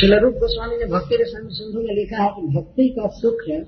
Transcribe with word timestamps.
शिलरूप 0.00 0.34
गोस्वामी 0.34 0.76
ने 0.76 0.84
भक्ति 0.84 1.16
रसन 1.16 1.48
सिंधु 1.48 1.78
में 1.78 1.94
लिखा 1.94 2.22
है 2.22 2.28
कि 2.28 2.46
भक्ति 2.56 2.88
का 2.88 3.08
सुख 3.08 3.36
है, 3.48 3.60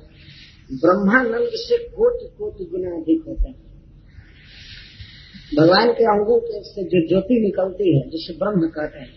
ब्रह्मानंद 0.72 1.48
से 1.52 1.78
कोटि 1.78 2.26
कोटि 2.38 2.64
गुना 2.64 2.96
अधिक 2.96 3.24
होता 3.28 3.48
है। 3.48 3.64
भगवान 5.56 5.92
के 5.92 6.04
अंगों 6.04 6.40
के 6.40 6.64
से 6.64 6.84
जो 6.84 7.08
ज्योति 7.08 7.40
निकलती 7.40 7.96
है, 7.96 8.10
जिसे 8.10 8.32
ब्रह्म 8.32 8.68
कहते 8.68 8.98
हैं, 8.98 9.08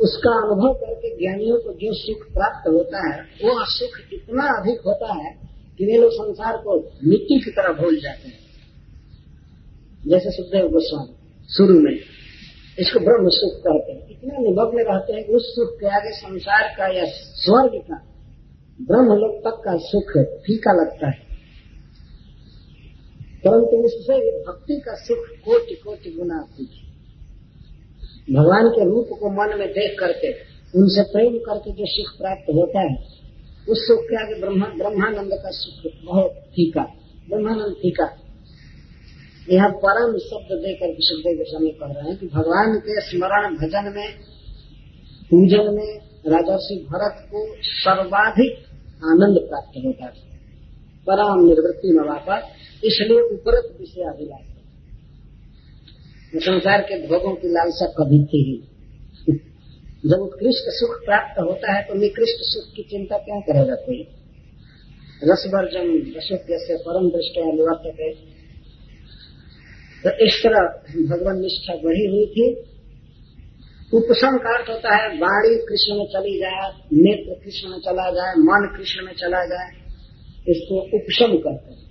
उसका 0.00 0.30
अनुभव 0.30 0.74
करके 0.74 1.16
ज्ञानियों 1.16 1.56
को 1.56 1.72
जो 1.72 1.92
सुख 1.92 2.32
प्राप्त 2.32 2.68
होता 2.68 3.14
है 3.14 3.20
वो 3.22 3.64
सुख 3.64 4.00
इतना 4.12 4.60
अधिक 4.60 4.80
होता 4.86 5.14
है 5.14 5.38
कि 5.78 5.86
वे 5.86 5.98
लोग 5.98 6.10
संसार 6.12 6.56
को 6.56 6.80
मिट्टी 7.04 7.40
की 7.40 7.50
तरह 7.50 7.82
भूल 7.82 7.96
जाते 7.96 8.28
हैं। 8.28 8.38
जैसे 10.08 10.30
सुखदेव 10.30 10.68
गोस्वामी, 10.68 11.14
शुरू 11.56 11.80
में, 11.80 11.98
इसको 12.78 13.00
ब्रह्म 13.00 13.28
सुख 13.28 13.60
कहते 13.60 13.92
हैं। 13.92 14.13
इतना 14.24 14.38
निमग्न 14.38 14.92
रहते 14.92 15.12
हैं, 15.12 15.24
उस 15.26 15.42
सुख 15.54 15.80
के 15.80 15.86
आगे 15.86 16.12
संसार 16.12 16.74
का 16.78 16.98
या 16.98 17.04
स्वर्ग 17.06 17.82
का 17.82 17.96
ब्रह्म 18.80 19.06
लोक 19.06 19.40
तक 19.40 19.62
का 19.64 19.76
सुख 19.76 20.10
फीका 20.18 20.72
लगता 20.72 21.06
है। 21.06 21.24
परंतु 23.44 23.76
उससे 23.76 24.42
भक्ति 24.42 24.80
का 24.80 24.94
सुख 24.94 25.18
कोटि 25.18 25.74
कोटि 25.74 26.10
गुना 26.10 26.34
अधिक 26.34 26.68
भगवान 28.34 28.68
के 28.68 28.84
रूप 28.84 29.08
को 29.20 29.30
मन 29.30 29.58
में 29.58 29.68
देख 29.68 29.96
करके, 30.00 30.32
उनसे 30.78 31.02
प्रेम 31.02 31.38
करके 31.38 31.70
जो 31.70 31.84
सुख 31.86 32.18
प्राप्त 32.18 32.42
होता 32.42 32.80
है, 32.80 32.96
उस 33.68 33.78
सुख 33.86 34.00
के 34.04 34.16
आगे 34.22 34.40
ब्रह्मानंद 34.78 35.32
का 35.32 35.50
सुख 35.50 35.92
बहुत 36.04 36.30
फीका, 36.30 36.82
ब्रह्मानंद 37.28 37.74
फीका। 37.74 38.23
यह 39.52 39.68
परम 39.68 40.18
शब्द 40.18 40.52
देकर 40.52 40.96
सुखदेव 40.98 41.36
गोस्वामी 41.36 41.70
कह 41.70 42.00
रहे 42.00 42.10
हैं 42.10 42.18
कि 42.18 42.26
भगवान 42.26 42.78
के 42.78 43.00
स्मरण 43.00 43.56
भजन 43.56 43.92
में, 43.96 44.08
पूजन 45.30 45.74
में, 45.74 45.98
राजर्षि 46.26 46.86
भरत 46.92 47.28
को 47.30 47.56
सर्वाधिक 47.62 48.58
आनंद 49.04 49.48
प्राप्त 49.48 49.84
होता 49.86 50.04
है। 50.04 50.38
परम 51.08 51.46
निर्वृत्ति 51.46 51.88
में 51.88 52.08
वापस 52.08 52.42
इसलिए 52.84 53.20
उपरत 53.20 53.76
विषय 53.80 54.02
अभिलाष 54.02 54.54
संसार 56.44 56.80
के 56.80 57.06
भोगों 57.06 57.34
की 57.34 57.48
लालसा 57.48 57.86
कभी 57.86 58.24
थी 58.24 58.40
ही 58.44 58.54
जब 60.06 60.18
उत्कृष्ट 60.18 60.64
सुख 60.68 61.04
प्राप्त 61.04 61.40
होता 61.40 61.72
है 61.72 61.82
तो 61.82 61.94
निकृष्ट 61.94 62.38
सुख 62.40 62.74
की 62.76 62.82
चिंता 62.82 63.18
क्या 63.18 63.40
करेगा 63.40 63.74
कोई? 63.74 64.08
रसवर्जन 65.24 66.12
रसोद्य 66.16 66.58
से 66.58 66.76
परम 66.76 67.08
दृष्ट 67.08 67.38
निवर्तक 67.38 68.00
है। 68.00 68.33
तो 70.04 70.26
इस 70.26 70.42
तरह 70.46 70.58
भगवान 71.06 71.40
निष्ठा 71.40 71.74
बढ़ी 71.74 72.06
हुई 72.06 72.26
थी। 72.26 72.54
उपशम 73.94 74.36
का 74.36 74.58
अर्थ 74.58 74.70
होता 74.70 74.96
है, 74.96 75.08
वाणी 75.08 75.56
कृष्ण 75.56 75.94
में 75.94 76.06
चली 76.06 76.38
जाए, 76.38 76.70
नेत्र 76.92 77.44
कृष्ण 77.44 77.68
में 77.70 77.78
चला 77.78 78.10
जाए, 78.10 78.34
मन 78.34 78.74
कृष्ण 78.78 79.06
में 79.06 79.12
चला 79.12 79.44
जाए, 79.44 79.70
इसको 80.48 80.96
उपशम 80.96 81.36
कहते 81.36 81.74
हैं, 81.74 81.90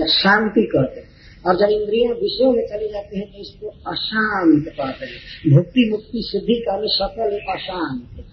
या 0.00 0.06
शांति 0.06 0.62
कहते 0.62 1.00
हैं। 1.00 1.08
और 1.46 1.56
जब 1.56 1.66
इंद्रिया 1.70 2.10
विषयों 2.10 2.52
में 2.52 2.66
चली 2.66 2.88
जाती 2.92 3.18
है 3.18 3.26
तो 3.26 3.38
इसको 3.38 3.68
अशांत 3.68 4.68
पाते 4.68 5.06
हैं। 5.06 5.52
भुक्ति 5.54 5.88
मुक्ति 5.90 6.22
सिद्धि 6.24 6.54
का 6.54 6.80
भी 6.80 6.88
सकल 6.90 7.38
अशांत। 7.52 8.24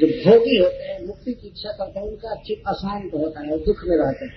जो 0.00 0.06
भोगी 0.06 0.56
होते 0.56 0.82
हैं, 0.82 1.06
मुक्ति 1.06 1.32
की 1.32 1.46
इच्छा 1.46 1.70
करते 1.70 2.00
हैं, 2.00 2.06
उनका 2.06 2.34
चित्त 2.34 2.62
अशांत 2.68 3.14
होता 3.14 3.40
है, 3.40 3.58
दुख 3.58 3.76
में 3.84 3.96
रहते 3.96 4.24
हैं। 4.24 4.32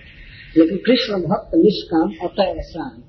लेकिन 0.58 0.76
कृष्ण 0.76 1.14
भक्त 1.14 1.50
निष्काम, 1.54 2.28
अतः 2.28 2.62
शांत 2.62 3.04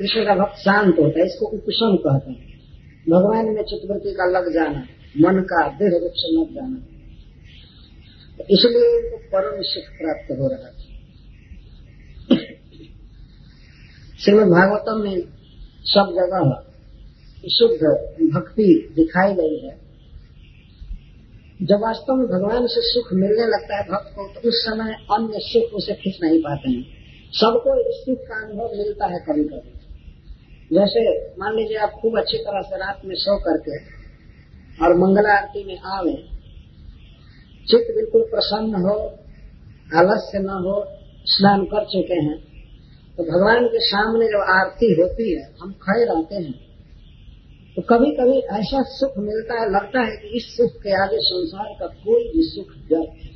कृष्ण 0.00 0.20
का 0.24 0.34
भक्त 0.34 0.58
शांत 0.58 0.98
होता 0.98 1.20
है, 1.20 1.26
इसको 1.26 1.46
उपशम 1.46 1.96
कहते 1.96 2.30
हैं। 2.30 2.58
भगवान 3.08 3.46
में 3.46 3.62
चित्रवृत्ति 3.62 4.12
का 4.12 4.26
लग 4.26 4.46
जाना, 4.54 4.80
मन 5.20 5.40
का 5.40 5.68
देह 5.68 5.96
रूप 6.02 6.12
से 6.16 6.28
लग 6.36 6.54
जाना। 6.54 6.78
इसलिए 8.50 8.86
उनको 8.98 9.16
परम 9.32 9.62
सुख 9.62 9.90
प्राप्त 9.98 10.30
हो 10.30 10.46
रहा 10.48 10.68
है। 10.68 10.78
श्रीमद 14.20 14.48
भागवतम 14.48 15.02
में 15.02 15.16
सब 15.84 16.12
जगह 16.14 16.46
शुद्ध 17.50 17.82
भक्ति 18.34 18.92
दिखाई 18.96 19.34
गई 19.34 19.58
है। 19.58 19.74
जब 21.62 21.76
वास्तव 21.76 22.14
में 22.14 22.26
भगवान 22.26 22.66
से 22.66 22.80
सुख 22.82 23.12
मिलने 23.12 23.46
लगता 23.46 23.76
है 23.76 23.82
भक्त 23.82 24.12
को 24.16 24.26
तो 24.34 24.48
उस 24.48 24.62
समय 24.62 24.94
अन्य 25.12 25.42
सुख 25.42 25.74
उसे 25.74 25.94
खींच 25.94 26.18
नहीं 26.22 26.40
पाते 26.40 26.70
हैं। 26.70 26.82
सबको 27.32 27.76
इस 27.90 27.96
सुख 27.96 28.18
का 28.18 28.36
अनुभव 28.46 28.76
मिलता 28.76 29.06
है 29.06 29.18
कभी 29.18 29.44
कभी 29.44 29.79
जैसे 30.70 31.00
मान 31.38 31.54
लीजिए 31.54 31.78
आप 31.78 31.92
खूब 32.00 32.18
अच्छी 32.18 32.38
तरह 32.40 32.62
से 32.62 32.76
रात 32.78 33.00
में 33.04 33.14
सो 33.18 33.36
करके 33.40 33.78
और 34.78 34.94
मंगला 34.98 35.32
आरती 35.34 35.64
में 35.64 35.78
आवे, 35.92 36.12
चित्त 37.66 37.94
बिल्कुल 37.96 38.22
प्रसन्न 38.30 38.82
हो, 38.84 38.94
आलस्य 39.92 40.38
न 40.38 40.58
हो, 40.64 40.76
स्नान 41.26 41.64
कर 41.64 41.84
चुके 41.86 42.18
हैं 42.20 42.38
तो 43.18 43.24
भगवान 43.24 43.66
के 43.66 43.80
सामने 43.86 44.26
जब 44.26 44.44
आरती 44.50 44.92
होती 45.00 45.32
है, 45.32 45.42
हम 45.62 45.72
खड़े 45.82 46.04
रहते 46.04 46.34
हैं 46.36 46.52
तो 47.76 47.82
कभी 47.84 48.10
कभी 48.12 48.38
ऐसा 48.58 48.82
सुख 48.90 49.18
मिलता 49.18 49.60
है, 49.60 49.66
लगता 49.70 50.00
है 50.00 50.16
कि 50.16 50.36
इस 50.36 50.46
सुख 50.56 50.76
के 50.82 50.94
आगे 51.02 51.18
संसार 51.22 51.74
का 51.80 51.86
कोई 51.98 52.22
भी 52.28 52.42
सुख 52.44 52.70
व्यर्थ 52.88 53.24
है। 53.24 53.30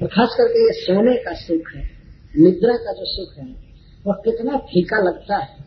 और 0.00 0.08
खास 0.08 0.34
करके 0.38 0.64
ये 0.64 0.72
सोने 0.78 1.14
का 1.24 1.34
सुख 1.38 1.70
है, 1.74 1.84
निद्रा 2.34 2.76
का 2.78 2.92
जो 2.92 3.06
सुख 3.08 3.38
है, 3.38 3.46
वह 4.04 4.20
कितना 4.24 4.58
फीका 4.64 4.98
लगता 5.02 5.36
है। 5.36 5.63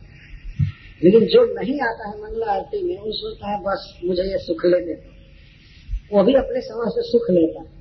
लेकिन 1.04 1.20
जो 1.20 1.54
नहीं 1.60 1.80
आता 1.80 2.08
है 2.08 2.22
मंगला 2.22 2.46
आरती 2.46 2.82
में, 2.82 2.98
वो 2.98 3.12
सोचता 3.12 3.50
है, 3.50 3.60
बस, 3.60 4.00
मुझे 4.04 4.22
ये 4.22 4.38
सुख 4.38 4.66
लेने 4.66 4.94
दो। 4.94 5.18
वो 6.16 6.24
भी 6.24 6.34
अपने 6.34 6.60
समाज 6.60 6.88
से 6.88 7.02
सुख 7.02 7.30
लेता 7.30 7.60
है। 7.60 7.78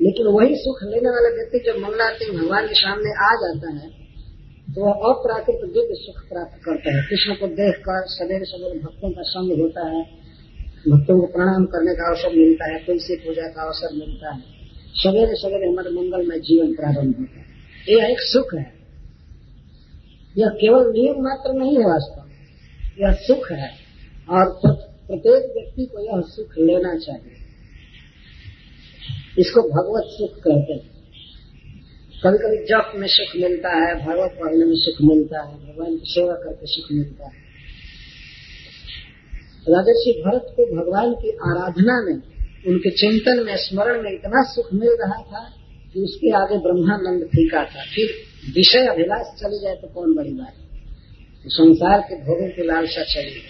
लेकिन 0.00 0.26
वही 0.26 0.54
सुख 0.54 0.78
लेने 0.82 1.08
वाला 1.08 1.36
व्यक्ति 1.36 1.58
जब 1.58 1.78
मंगला 1.78 2.04
आरती 2.04 2.38
भगवान 2.38 2.66
के 2.66 2.74
सामने 2.74 3.10
आ 3.10 3.30
जाता 3.34 3.74
है 3.76 3.98
तो 4.74 4.84
वह 4.84 4.92
अप्राकृत 4.92 5.70
दिव्य 5.72 5.88
सुख 5.92 6.28
प्राप्त 6.28 6.60
करता 6.64 6.96
है। 6.96 7.02
कृष्ण 7.02 7.34
को 7.34 7.46
देख 7.46 7.76
कर 7.76 8.04
सवेरे 8.06 8.44
सवेरे 8.44 8.78
भक्तों 8.78 9.10
का 9.10 9.22
संग 9.22 9.60
होता 9.60 9.88
है। 9.88 10.02
भक्तों 10.88 11.20
को 11.20 11.26
प्रणाम 11.26 11.64
करने 11.64 11.94
का 11.94 12.08
अवसर 12.08 12.38
मिलता 12.38 12.72
है। 12.72 12.78
तुलसी 12.78 13.16
पूजा 13.16 13.42
का 13.42 13.62
अवसर 13.62 13.94
मिलता 13.94 14.34
है। 14.34 14.40
सवेरे 14.94 15.34
सवेरे 15.34 15.68
हमारे 15.68 15.90
मंगल 15.90 16.28
में 16.28 16.40
जीवन 16.40 16.74
प्रारंभ 16.74 17.14
होता 17.18 17.38
है। 17.38 17.46
यह 17.88 18.04
एक 18.04 18.20
सुख 18.20 18.54
है। 18.54 18.72
यह 20.38 20.48
केवल 20.48 20.92
नियम 20.92 21.14
मात्र 21.18 21.52
नहीं 21.52 21.78
है 21.78 21.84
वास्तव 21.84 22.27
यह 23.00 23.12
सुख 23.12 23.52
है, 23.52 23.70
और 24.30 24.60
प्रत्येक 24.64 25.52
व्यक्ति 25.56 25.84
को 25.84 26.04
यह 26.04 26.20
सुख 26.20 26.52
लेना 26.58 26.98
चाहिए। 26.98 27.38
इसको 29.38 29.60
भगवत 29.62 30.02
सुख 30.06 30.34
कहते 30.36 30.72
हैं। 30.72 30.98
कभी 32.24 32.38
कभी 32.38 32.64
जप 32.64 32.92
में 32.96 33.08
सुख 33.08 33.40
मिलता 33.40 33.68
है, 33.68 34.06
भगवत 34.06 34.30
पढ़ने 34.40 34.64
में 34.64 34.76
सुख 34.76 35.08
मिलता 35.08 35.42
है, 35.42 35.54
भगवान 35.54 35.96
की 35.96 36.02
सेवा 36.04 36.32
करके 36.32 36.66
सुख 36.66 36.92
मिलता 36.92 37.24
है। 37.24 37.48
राजर्षि 39.68 40.22
भरत 40.26 40.46
को 40.56 40.76
भगवान 40.76 41.12
की 41.12 41.30
आराधना 41.30 42.04
में, 42.04 42.22
उनके 42.66 42.90
चिंतन 42.90 43.46
में, 43.46 43.56
स्मरण 43.56 44.02
में 44.02 44.12
इतना 44.12 44.52
सुख 44.52 44.74
मिल 44.74 44.90
रहा 44.90 45.22
था 45.22 45.54
कि 45.94 46.00
उसके 46.00 46.30
आगे 46.30 46.58
ब्रह्मानंद 46.58 47.24
फीका 47.24 47.64
था। 47.64 47.82
फिर 47.94 48.14
विषय 48.54 48.86
अभिलाष 48.86 49.40
चले 49.40 49.62
जाए 49.62 49.74
तो 49.74 49.88
कौन 49.88 50.14
बड़ी 50.14 50.30
बात? 50.30 50.54
तो 50.54 50.67
संसार 51.46 52.00
के 52.00 52.16
भोगों 52.16 52.48
की 52.48 52.66
लालसा 52.66 53.02
चली 53.02 53.40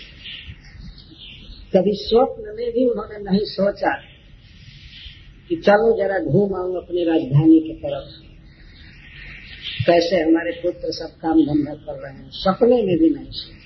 कभी 1.76 1.92
स्वप्न 1.94 2.54
में 2.56 2.72
भी 2.72 2.90
उन्होंने 2.90 3.30
नहीं 3.30 3.44
सोचा 3.44 3.94
कि 5.48 5.56
चलो 5.56 5.98
जरा 5.98 6.18
घूम 6.18 6.54
आऊँ 6.54 6.76
अपनी 6.76 7.04
राजधानी 7.04 7.60
की 7.60 7.74
तरफ़। 7.74 8.28
कैसे 9.86 10.20
हमारे 10.20 10.50
पुत्र 10.50 10.92
सब 10.92 11.06
काम 11.06 11.42
धंधा 11.42 11.74
कर 11.74 12.02
रहे 12.02 12.12
हैं, 12.12 12.30
सपने 12.30 12.82
में 12.82 12.98
भी 12.98 13.10
नहीं 13.10 13.30
सोचे। 13.30 13.58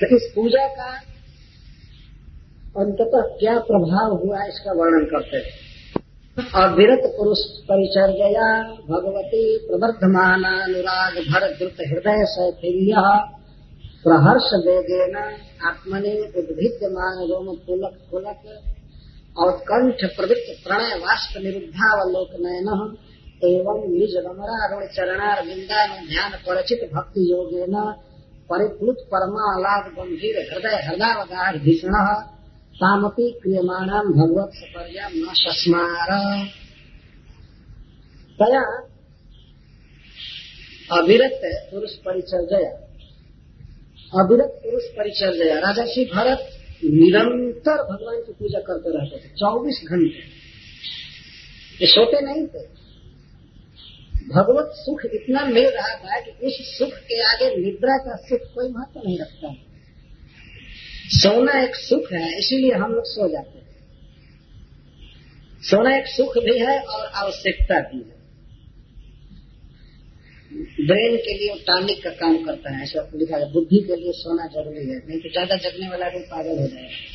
तो 0.00 0.16
इस 0.16 0.32
पूजा 0.34 0.66
का 0.68 0.92
अंततः 2.76 3.36
क्या 3.38 3.58
प्रभाव 3.58 4.16
हुआ 4.16 4.44
इसका 4.44 4.72
वर्णन 4.72 5.04
करते 5.04 5.36
हैं। 5.36 5.63
अविरत 6.36 7.02
पुरुष 7.16 7.40
परिचर्या 7.66 8.46
भगवती 8.88 9.42
प्रवर्धमानुराग 9.66 11.18
भर 11.26 11.44
द्रुत 11.52 11.82
हृदय 11.90 12.24
सैथिल्य 12.28 13.02
प्रहर्ष 14.04 14.48
वेगेन 14.64 15.14
आत्मनि 15.64 16.14
उद्भिद्यमान 16.32 17.20
रोम 17.28 17.52
पुलक 17.66 17.94
पुलक 18.10 18.42
और 19.36 19.52
कंठ 19.62 20.04
प्रवृत्त 20.16 20.50
प्रणय 20.64 20.98
वाष्प 21.00 21.38
निरुद्धावलोक 21.44 22.34
नयन 22.40 22.68
एवं 23.44 23.86
निज 23.88 24.16
रमणारुण 24.26 24.84
चरणार 24.92 25.46
विंदान 25.46 25.96
ध्यान 26.08 26.38
परचित 26.46 26.86
भक्ति 26.94 27.30
योगे 27.30 27.66
न 27.68 27.84
परिप्लुत 28.50 29.06
परमालाभ 29.10 29.90
गंभीर 29.96 30.42
हृदय 30.48 30.80
हृदयवगाढ़ 30.82 31.64
भीषण 31.64 32.00
तामपी 32.74 33.30
क्रियमाणाम 33.30 34.12
भगवत 34.12 34.50
सपर्या 34.54 35.08
न 35.08 35.26
सस्मार 35.32 36.08
तया 38.38 38.88
अविरत 40.98 41.40
पुरुष 41.44 41.90
परिचर्या 41.90 42.70
अविरत 44.22 44.60
पुरुष 44.64 44.82
परिचर्या 44.84 45.58
राजा 45.58 45.86
श्री 45.86 46.04
भरत 46.04 46.50
निरंतर 46.84 47.82
भगवान 47.82 48.22
की 48.22 48.32
पूजा 48.32 48.58
करते 48.58 48.98
रहते 48.98 49.16
थे। 49.16 49.28
चौबीस 49.28 49.82
घंटे। 49.90 50.18
ये 51.80 51.86
सोते 51.86 52.20
नहीं 52.20 52.46
थे। 52.46 52.66
भगवत 54.34 54.72
सुख 54.76 55.00
इतना 55.14 55.44
मिल 55.44 55.68
रहा 55.68 55.94
था 55.94 56.20
कि 56.20 56.46
उस 56.46 56.78
सुख 56.78 56.92
के 56.92 57.22
आगे 57.22 57.56
निद्रा 57.56 57.96
का 57.96 58.16
सुख 58.16 58.40
कोई 58.54 58.68
महत्व 58.68 59.00
नहीं 59.06 59.18
रखता 59.18 59.48
है। 59.48 59.73
सोना 61.04 61.62
एक 61.62 61.74
सुख 61.74 62.12
है, 62.12 62.38
इसीलिए 62.38 62.72
हम 62.72 62.92
लोग 62.92 63.04
सो 63.04 63.28
जाते 63.28 63.58
हैं। 63.58 63.64
सोना 65.62 65.96
एक 65.96 66.06
सुख 66.06 66.38
भी 66.38 66.58
है 66.58 66.80
और 66.80 67.06
आवश्यकता 67.06 67.80
भी 67.80 67.96
है। 67.96 68.14
ब्रेन 70.86 71.16
के 71.16 71.38
लिए 71.38 71.64
टॉनिक 71.66 72.04
का 72.04 72.10
काम 72.10 72.44
करता 72.44 72.76
है, 72.76 72.82
ऐसा 72.82 73.10
लिखा 73.14 73.36
है 73.36 73.52
बुद्धि 73.52 73.78
के 73.78 73.96
लिए 73.96 74.12
सोना 74.12 74.46
ज़रूरी 74.46 74.90
है, 74.90 74.96
नहीं 75.08 75.20
तो 75.20 75.28
ज़्यादा 75.28 75.56
जगने 75.56 75.88
वाला 75.88 76.08
भी 76.08 76.18
पागल 76.18 76.58
हो 76.58 76.68
जाएगा। 76.68 77.14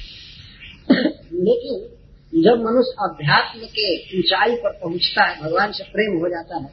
लेकिन 1.33 1.95
जब 2.41 2.51
मनुष्य 2.51 2.95
अध्यात्म 3.00 3.59
के 3.59 4.19
ऊंचाई 4.19 4.56
पर 4.56 4.71
पहुँचता 4.71 5.24
है, 5.24 5.41
भगवान 5.41 5.71
से 5.71 5.83
प्रेम 5.83 6.18
हो 6.18 6.30
जाता 6.30 6.57
है, 6.57 6.71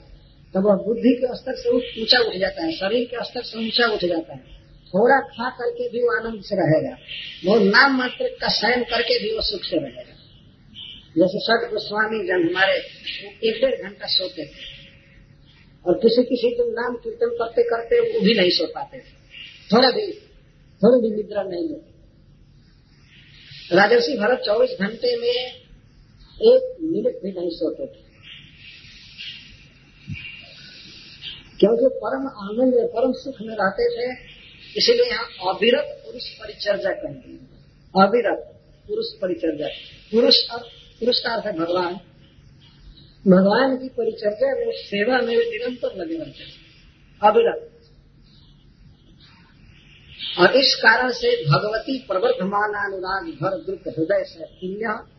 तब 0.54 0.66
वह 0.66 0.74
बुद्धि 0.74 1.14
के 1.14 1.36
स्तर 1.36 1.54
से 1.54 1.68
ऊँचा 2.02 2.18
उठ 2.18 2.36
जाता 2.36 2.64
है, 2.64 2.72
शरीर 2.72 3.04
के 3.04 3.24
स्तर 3.24 3.42
से 3.42 3.58
ऊँचा 3.58 3.86
उठ 3.86 4.04
जाता 4.04 4.34
है। 4.34 4.55
थोड़ा 4.88 5.20
खा 5.20 5.50
करके 5.50 5.88
भी 5.88 5.98
वो 5.98 6.20
आनंद 6.20 6.42
से 6.42 6.56
रहेगा। 6.56 6.96
वो 7.44 7.70
नाम 7.70 7.98
मात्र 7.98 8.28
का 8.28 8.48
शयन 8.48 8.84
करके 8.84 9.22
भी 9.22 9.36
वो 9.36 9.42
सुख 9.42 9.60
से 9.60 9.76
रहेगा। 9.76 10.12
जैसे 11.18 11.38
सद 11.38 11.70
गोस्वामी 11.72 12.26
जन 12.26 12.50
हमारे 12.50 12.72
एक 13.44 13.60
डेढ़ 13.60 13.82
घंटा 13.82 14.06
सोते 14.06 14.46
थे। 14.46 14.76
और 15.86 15.94
किसी 15.94 16.22
किसी 16.22 16.50
दिन 16.54 16.72
नाम 16.72 16.96
कीर्तन 16.96 17.26
करते 17.26 17.62
करते 17.62 18.14
वो 18.14 18.20
भी 18.20 18.34
नहीं 18.34 18.50
सो 18.50 18.66
पाते 18.66 18.98
थे। 18.98 19.12
थोड़ा 19.72 19.90
भी, 19.90 20.12
थोड़ी 20.82 21.10
भी 21.10 21.16
निद्रा 21.16 21.42
नहीं 21.42 21.68
लेते। 21.68 21.96
राजर्षि 23.76 24.16
भरत 24.18 24.38
चौबीस 24.38 24.70
घंटे 24.80 25.16
में 25.16 25.52
एक 26.42 26.76
मिनट 26.82 27.22
भी 27.22 27.40
नहीं 27.40 27.50
सोते 27.50 27.86
थे। 27.86 28.06
क्योंकि 31.60 31.86
परम 31.94 32.26
आनंद 32.26 32.74
परम 32.74 33.12
सुख 33.12 33.34
में 33.42 33.54
रहते 33.54 33.84
थे 33.90 34.35
इसीलिए 34.76 35.06
यहाँ 35.06 35.54
अविरत 35.54 36.02
पुरुष 36.06 36.22
परिचर्या 36.28 36.92
कहेंगे 36.92 37.56
अविरत 38.02 38.60
पुरुष 38.88 39.06
परिचर्या। 39.22 39.68
पुरुष 40.12 40.36
पुरुष 41.00 41.18
का 41.18 41.32
अर्थ 41.32 41.46
है 41.46 41.52
भगवान। 41.52 41.94
भगवान 43.28 43.76
की 43.76 43.88
परिचर्या 43.88 44.54
में 44.54 44.72
सेवा 44.72 45.18
में 45.18 45.36
निरंतर 45.36 45.96
लगे 45.96 46.16
रहते 46.16 46.44
हैं। 46.44 46.66
अविरत। 47.22 47.72
और 50.38 50.56
इस 50.56 50.74
कारण 50.74 51.12
से 51.12 51.44
भगवती 51.44 51.98
प्रवर्धमान 51.98 52.92
अनुराग 52.92 53.24
भर 53.24 53.64
दुख 53.64 53.94
हृदय 53.98 54.24
से 54.24 54.44
पुण्य। 54.44 55.16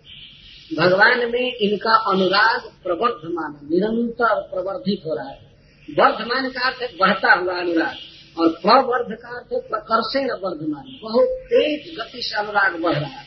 भगवान 0.77 1.31
में 1.31 1.55
इनका 1.55 2.11
अनुराग 2.11 2.61
प्रवर्धमान, 2.83 3.67
निरंतर 3.71 4.41
प्रवर्धित 4.41 5.01
हो 5.05 5.15
रहा 5.15 5.29
है। 5.29 5.47
वर्धमान 5.89 6.49
का 6.49 6.67
अर्थ 6.67 6.91
बढ़ता 6.99 7.33
हुआ 7.33 7.59
अनुराग। 7.59 7.95
और 8.39 8.49
प्रवर्ध 8.49 9.17
का 9.21 9.29
अर्थ 9.29 9.53
है 9.53 9.59
प्रकर्षण 9.59 10.25
वर्धमान, 10.25 10.99
बहुत 11.01 11.27
तेज 11.29 11.99
गति 11.99 12.21
से 12.23 12.37
अनुराग 12.37 12.81
बढ़ 12.81 12.93
रहा 12.93 13.19
है। 13.19 13.25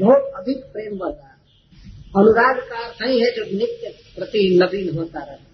बहुत 0.00 0.32
अधिक 0.36 0.58
प्रेम 0.58 0.98
बढ़ 0.98 1.12
रहा 1.12 1.28
है। 1.28 1.38
अनुराग 2.16 2.70
का 2.70 2.76
अर्थ 2.76 2.96
ही 3.02 3.20
है 3.20 3.30
जो 3.30 3.44
नित्य 3.44 3.94
प्रति 4.16 4.58
नवीन 4.62 4.98
होता 4.98 5.20
रहे। 5.20 5.48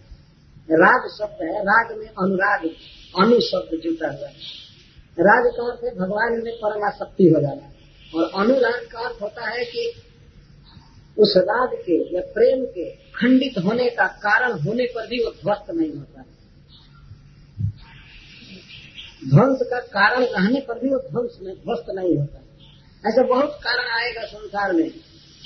राग 0.70 1.11
शब्द 1.19 1.38
है, 1.43 1.61
राग 1.61 1.99
में 1.99 2.06
अनुराग 2.06 2.70
अनु 3.20 3.41
शब्द 3.41 3.81
जुटा 3.85 4.06
हुआ 4.06 4.29
है। 4.29 4.35
राग 5.20 5.52
का 5.52 5.73
अर्थ 5.73 5.85
है 5.85 5.91
भगवान 5.94 6.43
में 6.44 6.52
परमाशक्ति 6.52 7.25
हो 7.25 7.41
जाना। 7.41 7.70
और 8.14 8.31
अनुराग 8.41 8.88
का 8.93 8.99
अर्थ 8.99 9.23
होता 9.23 9.50
है 9.50 9.64
कि 9.64 9.93
उस 11.19 11.35
राग 11.37 11.69
के 11.75 12.14
या 12.14 12.20
प्रेम 12.20 12.64
के 12.64 12.91
खंडित 12.91 13.64
होने 13.64 13.91
का 13.91 14.06
कारण 14.06 14.52
होने 14.52 14.85
पर 14.85 15.06
भी 15.06 15.25
वो 15.25 15.31
ध्वस्त 15.31 15.70
नहीं 15.70 15.93
होता। 15.93 16.25
ध्वंस 19.31 19.59
का 19.62 19.79
कारण 19.79 20.25
रहने 20.25 20.61
पर 20.61 20.79
भी 20.79 20.88
वो 20.88 21.11
ध्वंस 21.11 21.38
में 21.43 21.55
ध्वस्त 21.55 21.85
नहीं 21.91 22.17
होता 22.17 22.41
ऐसा 23.09 23.23
बहुत 23.23 23.59
कारण 23.62 24.03
आएगा 24.03 24.23
संसार 24.23 24.73
में। 24.73 24.91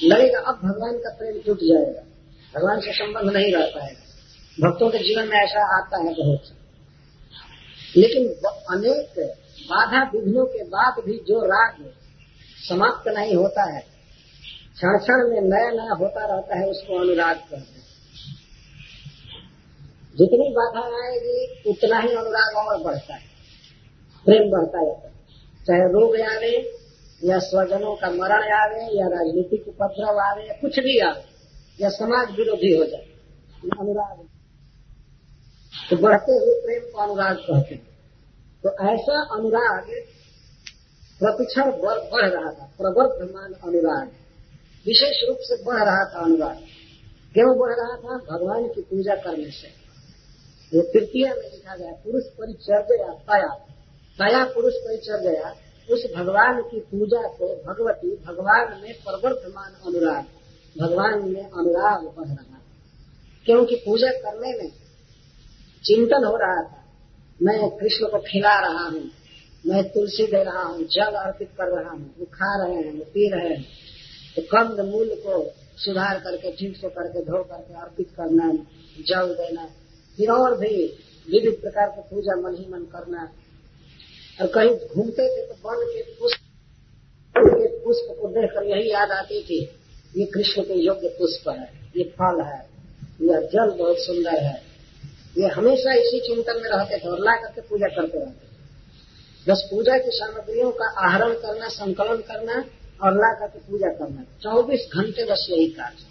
लगेगा, 0.02 0.38
अब 0.38 0.54
भगवान 0.54 0.92
का 0.98 1.14
प्रेम 1.14 1.42
टूट 1.46 1.58
जाएगा। 1.58 2.00
भगवान 2.58 2.80
से 2.80 2.92
संबंध 2.92 3.32
नहीं 3.32 3.52
रह 3.52 3.66
पाएगा। 3.66 4.08
भक्तों 4.68 4.90
के 4.90 4.98
जीवन 4.98 5.28
में 5.28 5.36
ऐसा 5.36 5.78
आता 5.78 5.96
है 5.96 6.14
बहुत। 6.14 6.42
लेकिन 7.96 8.28
अनेक 8.70 9.34
बाधा 9.70 10.02
विघ्नों 10.02 10.46
के 10.46 10.64
बाद 10.64 11.04
भी 11.04 11.12
जो 11.12 11.44
राग 11.44 11.92
समाप्त 12.68 13.08
नहीं 13.08 13.34
होता 13.34 13.74
है 13.74 13.80
क्षण 14.74 14.98
क्षण 14.98 15.30
में 15.30 15.40
नया 15.40 15.70
नया 15.70 15.94
होता 15.94 16.34
रहता 16.34 16.58
है, 16.58 16.66
उसको 16.66 17.00
अनुराग 17.00 17.36
कहते 17.36 17.56
हैं। 17.56 17.86
जितनी 20.18 20.54
बाधा 20.58 20.80
आएगी, 20.80 21.70
उतना 21.70 21.98
ही 21.98 22.08
अनुराग 22.08 22.56
और 22.56 22.82
बढ़ता 22.84 23.14
है। 23.14 23.27
प्रेम 24.26 24.50
बढ़ता 24.50 24.84
जाता 24.84 25.08
है। 25.08 25.14
चाहे 25.66 25.92
रोग 25.92 26.16
आवे 26.28 26.54
या 27.24 27.38
स्वजनों 27.38 27.94
का 27.96 28.10
मरण 28.10 28.52
आवे 28.54 28.82
या 28.98 29.06
राजनीतिक 29.08 29.68
उपद्रव 29.68 30.18
आवे 30.20 30.46
या 30.46 30.54
कुछ 30.54 30.78
भी 30.78 30.98
आवे, 31.00 31.22
या 31.80 31.88
समाज 31.90 32.30
विरोधी 32.30 32.76
हो 32.76 32.84
जाए 32.84 33.06
अनुराग 33.80 34.26
तो 35.90 35.96
बढ़ते 35.96 36.32
हुए 36.32 36.54
प्रेम 36.60 36.90
को 36.92 36.98
अनुराग 36.98 37.36
कहते 37.36 37.74
हैं। 37.74 37.86
तो 38.64 38.70
ऐसा 38.88 39.16
अनुराग 39.34 39.86
प्रतिक्षण 41.20 41.70
बढ़ 41.82 42.28
रहा 42.28 42.50
था, 42.52 42.64
प्रवर्धमान 42.78 43.52
अनुराग। 43.64 44.08
विशेष 44.86 45.16
रूप 45.28 45.38
से 45.40 45.56
बढ़ 45.64 45.82
रहा 45.84 46.04
था 46.04 46.24
अनुराग। 46.24 46.58
क्यों 47.34 47.58
बढ़ 47.58 47.72
रहा 47.72 47.96
था? 47.96 48.16
भगवान 48.30 48.68
की 48.68 48.80
पूजा 48.80 49.14
करने 49.14 49.50
से। 49.50 49.68
ये 50.72 50.82
तृतीय 50.92 51.26
में 51.26 51.50
लिखा 51.50 51.76
गया, 51.76 51.92
पुरुष 52.04 52.24
परिचर्या 52.32 53.12
तया। 53.28 53.48
तया 54.20 54.44
पुरुष 54.44 54.74
परिचर्या 54.74 55.54
उस 55.90 56.12
भगवान 56.16 56.62
की 56.62 56.80
पूजा 56.80 57.22
को 57.22 57.46
भगवती 57.66 58.16
भगवान 58.16 58.80
में 58.82 58.94
प्रवर्धमान 58.94 59.72
अनुराग, 59.86 60.24
भगवान 60.80 61.28
में 61.28 61.44
अनुराग 61.44 62.04
बढ़ 62.04 62.28
रहा। 62.28 62.60
क्योंकि 63.44 63.74
पूजा 63.74 64.10
करने 64.10 64.58
में 64.58 64.70
चिंतन 65.84 66.24
हो 66.24 66.36
रहा 66.36 66.62
था, 66.62 66.84
मैं 67.42 67.70
कृष्ण 67.70 68.06
को 68.06 68.18
खिला 68.18 68.60
रहा 68.60 68.84
हूँ, 68.88 69.10
मैं 69.66 69.82
तुलसी 69.88 70.26
दे 70.26 70.42
रहा 70.42 70.62
हूँ, 70.62 70.84
जल 70.84 71.14
अर्पित 71.14 71.48
कर 71.48 71.80
रहा 71.80 71.90
हूँ, 71.90 72.14
वो 72.18 72.24
खा 72.24 72.66
रहे 72.66 72.76
हैं, 72.76 72.98
वो 72.98 73.04
पी 73.04 73.30
रहे 73.30 73.48
हैं। 73.48 73.64
तो 74.36 74.42
कंद 74.42 74.80
मूल 74.80 75.08
को 75.26 75.52
सुधार 75.76 76.20
करके 76.20 76.50
ठीक 76.52 76.76
से 76.76 76.88
करके, 76.88 77.24
धो 77.24 77.42
करके 77.44 77.74
अर्पित 77.74 78.08
करना, 78.10 78.52
जल 79.06 79.34
देना, 79.34 79.66
फिर 80.16 80.30
और 80.30 80.58
भी 80.58 80.86
विविध 81.28 81.60
प्रकार 81.60 81.88
की 81.88 82.00
पूजा 82.00 82.36
मन 82.36 82.54
ही 82.54 82.66
मन 82.72 82.78
करना 82.78 83.32
और 84.38 84.46
कहीं 84.48 84.70
घूमते 84.88 85.24
थे 85.28 85.46
तो 85.46 85.54
वन 85.64 85.84
के 85.86 86.02
पुष्प 86.14 86.40
के 87.34 87.66
पुष्प 87.84 88.14
को 88.20 88.28
देखकर 88.30 88.64
यही 88.66 88.90
याद 88.90 89.10
आती 89.12 89.42
थी 89.44 89.60
ये 90.12 90.24
कृष्ण 90.26 90.62
के 90.62 90.74
योग्य 90.76 91.08
पुष्प 91.18 91.48
है, 91.50 91.68
ये 91.96 92.04
फल 92.12 92.40
है 92.42 92.60
यह 93.22 93.40
जल 93.52 93.70
बहुत 93.78 93.98
सुंदर 94.00 94.42
है। 94.42 94.56
ये 95.38 95.48
हमेशा 95.50 95.94
इसी 95.94 96.20
चिंतन 96.26 96.60
में 96.62 96.68
रहते 96.70 96.98
थे 96.98 97.08
और 97.08 97.20
ला 97.20 97.34
करके 97.36 97.60
पूजा 97.60 97.88
करते 97.96 98.18
रहते 98.18 98.46
बस 99.46 99.66
पूजा 99.70 99.96
की 99.98 100.10
सामग्रियों 100.12 100.70
का 100.72 100.86
आहरण 101.02 101.32
करना, 101.34 101.68
संकलन 101.70 102.20
करना 102.28 102.54
और 103.02 103.14
ला 103.14 103.32
करके 103.40 103.58
पूजा 103.60 103.90
करना, 103.94 104.24
चौबीस 104.42 104.88
घंटे 104.94 105.24
बस 105.24 105.46
यही 105.50 105.66
कार्य। 105.72 106.06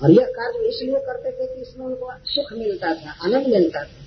और 0.00 0.10
यह 0.10 0.26
कार्य 0.32 0.68
इसलिए 0.68 1.00
करते 1.06 1.30
थे 1.30 1.46
कि 1.46 1.60
इसमें 1.62 1.86
उनको 1.86 2.10
सुख 2.26 2.52
मिलता 2.52 2.94
था, 2.94 3.10
आनंद 3.24 3.46
मिलता 3.48 3.82
था। 3.82 4.00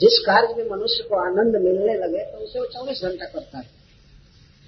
जिस 0.00 0.18
कार्य 0.18 0.54
में 0.54 0.70
मनुष्य 0.70 1.02
को 1.02 1.16
आनंद 1.16 1.56
मिलने 1.56 1.94
लगे 1.94 2.24
तो 2.24 2.38
उसे 2.38 2.60
वो 2.60 2.66
चौबीस 2.66 3.00
घंटा 3.04 3.26
करता 3.26 3.58
है। 3.58 3.68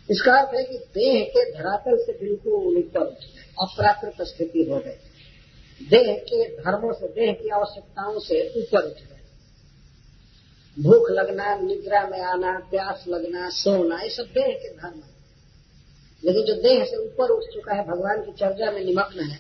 इसका 0.09 0.33
अर्थ 0.33 0.55
है 0.55 0.63
कि 0.65 0.79
देह 0.95 1.25
के 1.25 1.45
धरातल 1.53 1.97
से 1.97 2.13
बिल्कुल 2.13 2.77
ऊपर 2.77 3.07
अप्राकृत 3.61 4.27
स्थिति 4.27 4.63
हो 4.65 4.79
गई। 4.79 4.99
देह 5.81 6.15
के 6.29 6.45
धर्मों 6.57 6.93
से, 6.93 7.09
देह 7.09 7.33
की 7.33 7.49
आवश्यकताओं 7.49 8.19
से 8.19 8.41
ऊपर 8.59 8.87
उठ 8.87 8.99
गए। 8.99 9.15
भूख 10.77 11.11
लगना, 11.11 11.57
निद्रा 11.57 12.07
में 12.09 12.21
आना, 12.21 12.53
प्यास 12.71 13.05
लगना, 13.09 13.49
सोना, 13.51 14.01
ये 14.01 14.11
सब 14.11 14.27
देह 14.35 14.47
के 14.63 14.71
धर्म 14.77 14.99
है। 14.99 15.15
लेकिन 16.25 16.45
जो 16.45 16.55
देह 16.63 16.85
से 16.85 16.97
ऊपर 16.97 17.31
उठ 17.31 17.43
चुका 17.55 17.75
है, 17.75 17.83
भगवान 17.87 18.23
की 18.23 18.33
चर्चा 18.33 18.71
में 18.71 18.85
निमग्न 18.85 19.21
है, 19.21 19.39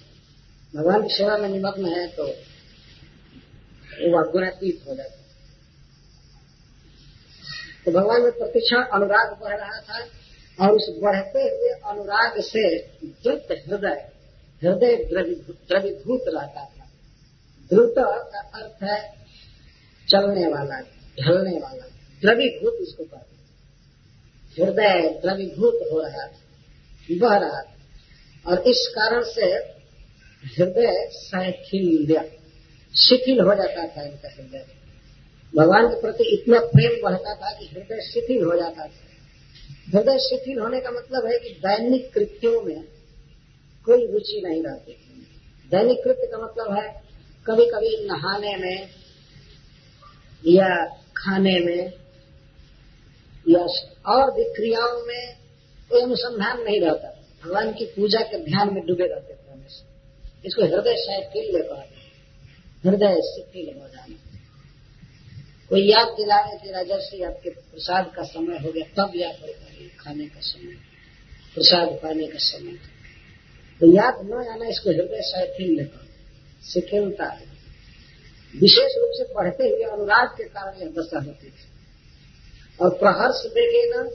भगवान 0.74 1.02
की 1.02 1.14
सेवा 1.14 1.36
में 1.38 1.48
निमग्न 1.48 1.86
है 1.86 2.06
तो 2.08 2.24
वो 4.04 4.30
गुणातीत 4.32 4.84
हो 4.88 4.94
जाता 4.94 5.15
तो 7.86 7.92
भगवान 7.92 8.22
में 8.22 8.32
प्रतिक्षण 8.32 8.76
अनुराग 8.76 9.36
बढ़ 9.40 9.58
रहा 9.58 9.80
था 9.80 9.98
और 10.60 10.72
उस 10.72 10.86
बढ़ते 11.02 11.42
हुए 11.42 11.68
अनुराग 11.90 12.40
से 12.40 12.62
द्रुत 13.04 13.48
हृदय 13.52 14.08
हृदय 14.62 14.96
द्रवीभूत 15.04 16.24
रहता 16.28 16.64
था। 16.64 16.84
द्रुत 17.70 17.94
का 17.98 18.40
अर्थ 18.54 18.82
है 18.82 18.98
चलने 20.08 20.46
वाला, 20.48 20.80
ढलने 21.20 21.58
वाला। 21.58 21.86
द्रवीभूत 22.22 22.76
इसको 22.80 23.04
कहते 23.04 24.62
हृदय 24.62 25.20
द्रवीभूत 25.22 25.80
हो 25.92 26.00
रहा 26.00 26.26
था, 26.26 26.42
बह 27.10 27.36
रहा 27.36 27.62
था। 27.62 27.72
और 28.46 28.62
इस 28.62 28.80
कारण 28.94 29.22
से 29.24 29.44
हृदय 30.44 31.10
शैथिल्य, 31.12 32.38
शिथिल 32.94 33.40
हो 33.40 33.54
जाता 33.54 33.86
था 33.86 34.02
इनका 34.02 34.28
हृदय। 34.28 34.85
भगवान 35.54 35.88
के 35.88 36.00
प्रति 36.00 36.24
इतना 36.24 36.60
प्रेम 36.60 37.02
बढ़ता 37.02 37.34
था 37.34 37.58
कि 37.58 37.66
हृदय 37.66 38.00
शिथिल 38.00 38.44
हो 38.44 38.56
जाता 38.56 38.86
था। 38.86 39.06
हृदय 39.88 40.18
शिथिल 40.18 40.58
होने 40.58 40.80
का 40.80 40.90
मतलब 40.90 41.26
है 41.26 41.38
कि 41.38 41.48
दैनिक 41.48 42.12
कृत्यों 42.12 42.62
में 42.62 42.84
कोई 43.84 44.06
रुचि 44.06 44.42
नहीं 44.44 44.62
रहती। 44.62 44.92
दैनिक 45.70 46.04
कृत्य 46.04 46.26
का 46.26 46.38
मतलब 46.38 46.72
है 46.76 47.02
कभी 47.46 47.66
कभी 47.66 48.06
नहाने 48.06 48.56
में 48.56 48.88
या 50.46 50.86
खाने 51.16 51.58
में 51.60 51.92
या 53.48 53.60
और 54.06 54.30
भी 54.30 54.44
क्रियाओं 54.44 55.06
में 55.06 55.36
कोई 55.90 56.02
अनुसंधान 56.02 56.62
नहीं 56.62 56.80
रहता। 56.80 57.22
भगवान 57.44 57.72
की 57.72 57.84
पूजा 57.84 58.20
के 58.20 58.44
ध्यान 58.44 58.74
में 58.74 58.86
डूबे 58.86 59.04
रहते 59.04 59.34
थे 59.34 59.52
हमेशा। 59.52 59.84
इसको 60.44 60.62
हृदय 60.62 60.96
शैथिल्य 60.96 61.62
कहते 61.62 62.88
हृदय 62.88 63.20
शिथिल 63.20 63.80
हो 63.80 63.88
जाना। 63.88 64.25
कोई 65.68 65.90
याद 65.90 66.08
दिलाए 66.08 66.56
कि 66.56 66.72
से 67.00 67.24
आपके 67.24 67.50
प्रसाद 67.50 68.12
का 68.16 68.22
समय 68.22 68.58
हो 68.58 68.72
गया, 68.72 68.84
तब 68.84 69.12
याद 69.16 69.34
होता 69.42 69.72
है 69.72 69.88
खाने 69.88 70.26
का 70.26 70.40
समय, 70.40 70.74
प्रसाद 71.54 71.88
पाने 71.88 72.26
का 72.26 72.38
समय। 72.38 72.72
तो 73.80 73.96
याद 73.96 74.14
न 74.24 74.32
आना 74.32 74.68
इसको 74.68 74.90
हृदय 74.90 75.22
शैथिल्य 75.22 75.84
कहते 75.84 76.70
शिथिलता 76.70 77.24
है 77.24 77.56
विशेष 78.54 78.92
रूप 78.98 79.10
से 79.12 79.34
पढ़ते 79.34 79.64
हुए 79.64 79.82
अनुराग 79.82 80.28
के 80.28 80.44
कारण 80.44 80.82
यह 80.82 80.88
दशा 80.88 81.18
होती 81.18 81.46
थी 81.46 81.68
और 82.80 82.90
प्रहर्ष 82.90 83.46
देखे 83.46 83.90
न, 83.90 84.10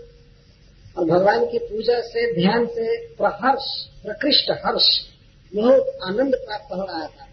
और 0.98 1.06
भगवान 1.06 1.46
की 1.46 1.58
पूजा 1.58 2.00
से 2.02 2.36
ध्यान 2.36 2.66
से 2.66 3.08
प्रहर्ष, 3.08 3.86
प्रकृष्ट 4.04 4.52
हर्ष, 4.52 5.02
बहुत 5.56 5.98
आनंद 6.04 6.36
प्राप्त 6.36 6.74
हो 6.74 6.86
रहा 6.86 7.08
था। 7.08 7.28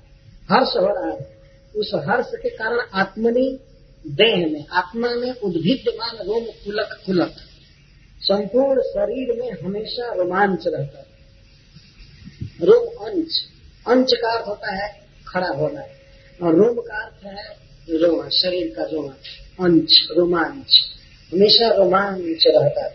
हर्ष 0.54 0.68
हो 0.68 0.86
रहा 0.86 1.16
था। 1.16 1.24
उस 1.76 1.90
हर्ष 1.94 2.26
के 2.42 2.50
कारण 2.50 2.80
आत्मनि 2.94 3.58
देह 4.06 4.46
में, 4.46 4.66
आत्मा 4.66 5.08
में 5.10 5.32
उद्भिद्यमान 5.32 6.16
रोम 6.26 6.44
कुलक 6.44 7.00
कुलक 7.06 7.34
संपूर्ण 8.20 8.80
शरीर 8.80 9.40
में 9.40 9.52
हमेशा 9.62 10.14
रोमांच 10.14 10.64
रहता 10.66 10.98
है। 10.98 11.06
रोम 12.62 13.06
अंश 13.06 13.40
अंश 13.86 14.12
का 14.12 14.36
अर्थ 14.36 14.48
होता 14.48 14.74
है 14.74 15.00
खड़ा 15.28 15.48
होना। 15.48 15.80
और 16.42 16.54
रोम 16.54 16.76
का 16.76 17.04
अर्थ 17.04 17.26
है 17.26 17.56
रोमा 17.90 18.28
शरीर 18.28 18.74
का 18.76 18.82
रोमा 18.82 19.12
अंश, 19.64 20.08
रोमांच। 20.16 20.80
हमेशा 21.32 21.68
रोमांच 21.68 22.44
रहता 22.46 22.84
है। 22.84 22.90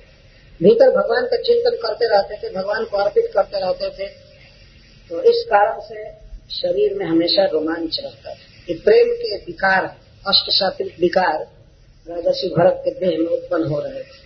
भीतर 0.63 0.89
भगवान 0.89 1.25
का 1.25 1.37
चिंतन 1.37 1.75
करते 1.75 2.05
रहते 2.05 2.37
थे, 2.37 2.53
भगवान 2.53 2.85
को 2.85 2.97
अर्पित 2.97 3.31
करते 3.33 3.59
रहते 3.59 3.89
थे। 3.89 4.09
तो 5.09 5.21
इस 5.21 5.45
कारण 5.53 5.79
से 5.79 6.11
शरीर 6.55 6.93
में 6.93 7.05
हमेशा 7.05 7.45
रोमांच 7.45 7.99
रहता 8.03 8.29
है। 8.29 8.35
ये 8.69 8.75
प्रेम 8.75 9.15
के 9.15 9.35
विकार 9.35 10.02
अष्ट 10.25 10.49
सात्विक 10.49 10.99
विकार 10.99 11.39
राजसी 12.07 12.49
भरत 12.49 12.81
के 12.85 12.91
देह 12.99 13.17
में 13.19 13.27
उत्पन्न 13.27 13.67
हो 13.67 13.79
रहे 13.79 14.03
थे 14.03 14.21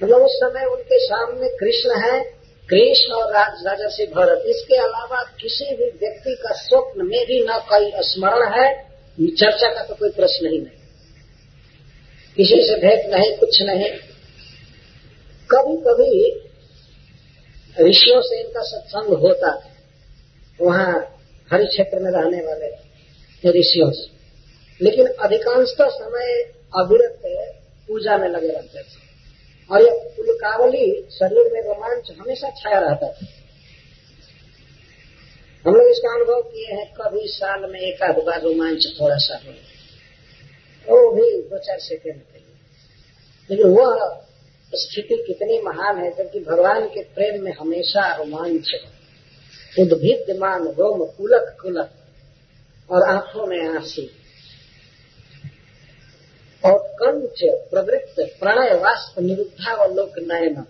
मतलब 0.00 0.22
उस 0.22 0.32
समय 0.34 0.64
उनके 0.64 0.98
सामने 0.98 1.48
कृष्ण 1.56 2.00
है, 2.00 2.20
कृष्ण 2.68 3.12
और 3.12 3.32
राजा 3.32 3.88
से 3.88 4.06
भरत। 4.06 4.42
इसके 4.46 4.76
अलावा 4.76 5.22
किसी 5.40 5.76
भी 5.76 5.84
व्यक्ति 6.00 6.34
का 6.42 6.54
स्वप्न 6.54 7.06
में 7.06 7.22
भी 7.26 7.38
न 7.40 7.58
कोई 7.68 7.92
स्मरण 8.04 8.52
है, 8.52 8.66
चर्चा 9.18 9.72
का 9.74 9.82
तो 9.82 9.94
कोई 9.94 10.10
प्रश्न 10.10 10.50
ही 10.52 10.58
नहीं। 10.58 10.78
किसी 12.36 12.62
से 12.64 12.74
भेंट 12.80 13.14
नहीं, 13.14 13.36
कुछ 13.36 13.60
नहीं। 13.62 13.90
कभी 15.50 15.76
कभी 15.82 16.10
ऋषियों 17.76 18.20
से 18.20 18.40
इनका 18.40 18.62
सत्संग 18.62 19.12
होता, 19.18 19.52
वहाँ 20.60 20.92
हरि 21.50 21.66
क्षेत्र 21.66 21.98
में 21.98 22.10
रहने 22.10 22.44
वाले 22.46 22.85
ऋषियों 23.44 23.90
से। 23.90 24.16
लेकिन 24.84 25.06
अधिकांशतः 25.06 25.88
समय 25.88 26.42
अविरत 26.76 27.20
पूजा 27.88 28.18
में 28.18 28.28
लगे 28.28 28.48
रहते 28.48 28.82
थे 28.82 29.06
और 29.70 29.82
यह 29.82 30.12
पुलकावली 30.16 31.06
शरीर 31.10 31.52
में 31.52 31.62
रोमांच 31.62 32.10
हमेशा 32.20 32.50
छाया 32.50 32.78
रहता 32.78 33.12
था 33.12 33.26
हम 35.66 35.74
लोग 35.74 35.88
इसका 35.88 36.14
अनुभव 36.14 36.40
किए 36.40 36.74
हैं, 36.74 36.92
कभी 36.92 37.20
साल 37.24 37.70
में 37.70 37.80
एक 37.80 38.02
आध 38.02 38.14
बार 38.14 38.42
रोमांच 38.42 38.86
थोड़ा 39.00 39.16
सा 39.16 39.40
हो। 39.46 39.52
वो 40.92 41.10
भी 41.10 41.42
दो 41.42 41.58
चार 41.58 41.78
सेकेंड 41.78 42.16
के 42.16 42.38
लिए। 42.38 42.56
लेकिन 43.50 43.66
वह 43.66 44.22
स्थिति 44.74 45.24
कितनी 45.26 45.62
महान 45.62 45.98
है, 45.98 46.10
जबकि 46.10 46.40
भगवान 46.40 46.86
के 46.86 47.02
प्रेम 47.02 47.44
में 47.44 47.52
हमेशा 47.60 48.16
रोमांच 48.16 48.74
है। 48.74 48.96
उद्भिद्यमान 49.84 50.68
रोम, 50.68 51.04
कुलक 51.04 51.56
कुलक। 51.62 51.90
और 52.90 53.08
आँखों 53.10 53.46
में 53.46 53.60
आँसू। 53.68 54.02
और 56.62 56.78
कंठ 56.98 57.42
प्रवृत्त 57.70 58.20
प्रणय 58.40 58.74
वाष्प 58.74 59.18
निरुद्धावलोक 59.20 60.18
नयन 60.22 60.64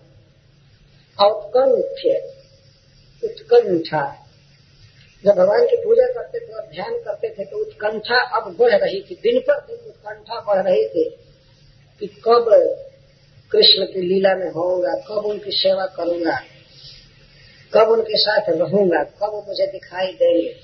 औत्कंठ 1.19 2.01
उत्कंठा। 3.23 4.05
जब 5.25 5.35
भगवान 5.35 5.65
की 5.67 5.77
पूजा 5.77 6.07
करते 6.13 6.41
थे 6.41 6.53
और 6.53 6.67
ध्यान 6.67 6.99
करते 7.05 7.29
थे 7.29 7.45
तो 7.45 7.59
उत्कंठा 7.59 8.19
अब 8.39 8.55
बढ़ 8.59 8.75
रही 8.75 9.01
थी। 9.01 9.15
दिन 9.23 9.39
पर 9.41 9.61
दिन 9.67 9.89
उत्कंठा 9.89 10.41
बढ़ 10.41 10.63
रही 10.65 10.85
थी 10.89 11.05
कि 12.03 12.07
कब 12.25 12.51
कृष्ण 13.53 13.85
की 13.85 14.01
लीला 14.03 14.35
में 14.35 14.51
होऊँगा, 14.51 14.95
कब 15.01 15.27
उनकी 15.27 15.51
सेवा 15.53 15.87
करूँगा, 15.97 16.39
कब 17.73 17.89
उनके 17.91 18.19
साथ 18.19 18.51
रहूँगा, 18.51 19.03
कब 19.21 19.43
मुझे 19.49 19.67
दिखाई 19.67 20.13
देंगे। 20.13 20.55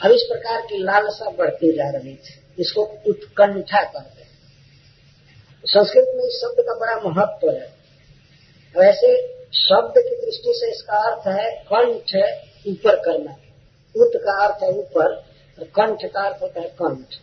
अब 0.00 0.10
इस 0.10 0.22
प्रकार 0.22 0.60
की 0.60 0.78
लालसा 0.78 1.30
बढ़ती 1.30 1.72
जा 1.72 1.90
रही 1.90 2.14
थी। 2.14 2.40
इसको 2.58 2.82
उत्कंठा 3.06 3.82
कहते 3.82 4.20
संस्कृत 5.64 6.12
में 6.16 6.24
इस 6.24 6.40
शब्द 6.40 6.60
का 6.60 6.74
बड़ा 6.74 6.94
महत्व 7.00 7.50
है। 7.50 7.66
वैसे 8.74 9.10
शब्द 9.52 9.94
की 9.98 10.14
दृष्टि 10.16 10.52
से 10.54 10.70
इसका 10.70 10.96
अर्थ 11.10 11.26
है 11.28 11.50
कंठ 11.72 12.14
ऊपर 12.68 12.96
करना। 12.96 13.36
उत 13.94 14.12
का 14.16 14.44
अर्थ 14.44 14.62
है 14.62 14.70
ऊपर, 14.70 15.14
और 15.58 15.64
कंठ 15.64 16.04
का 16.12 16.20
अर्थ 16.20 16.42
होता 16.42 16.60
है 16.60 16.68
कंठ। 16.68 17.14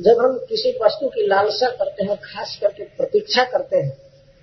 जब 0.00 0.18
हम 0.18 0.38
किसी 0.38 0.78
वस्तु 0.82 1.08
की 1.08 1.26
लालसा 1.26 1.68
करते 1.70 2.04
हैं, 2.04 2.16
खास 2.16 2.58
करके 2.60 2.84
प्रतीक्षा 2.84 3.44
करते 3.44 3.76
हैं, 3.76 3.96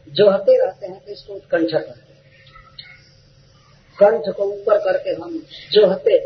जोहते 0.08 0.65
रहते 0.65 0.88
हैं 0.88 1.00
तो 1.00 1.12
इसको 1.12 1.34
उत्कंठा 1.34 1.79
करते 1.79 2.13
हैं। 2.13 2.20
कंठ 4.00 4.36
को 4.36 4.43
ऊपर 4.43 4.77
करके 4.77 5.10
हम 5.10 5.48
जोहते 5.72 6.17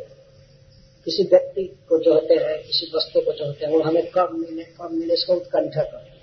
किसी 1.06 1.24
व्यक्ति 1.24 1.64
को 1.90 1.98
जोहते 2.04 2.34
हैं, 2.34 2.58
किसी 2.64 2.92
वस्तु 2.96 3.22
को 3.22 3.32
जोहते 3.32 3.66
हैं, 3.66 3.74
वो 3.74 3.82
हमें 3.82 4.12
कब 4.12 4.30
मिले 4.34 4.64
कब 4.64 4.92
मिले, 4.92 5.14
इसको 5.14 5.34
उत्कंठा 5.34 5.84
करते 5.84 6.16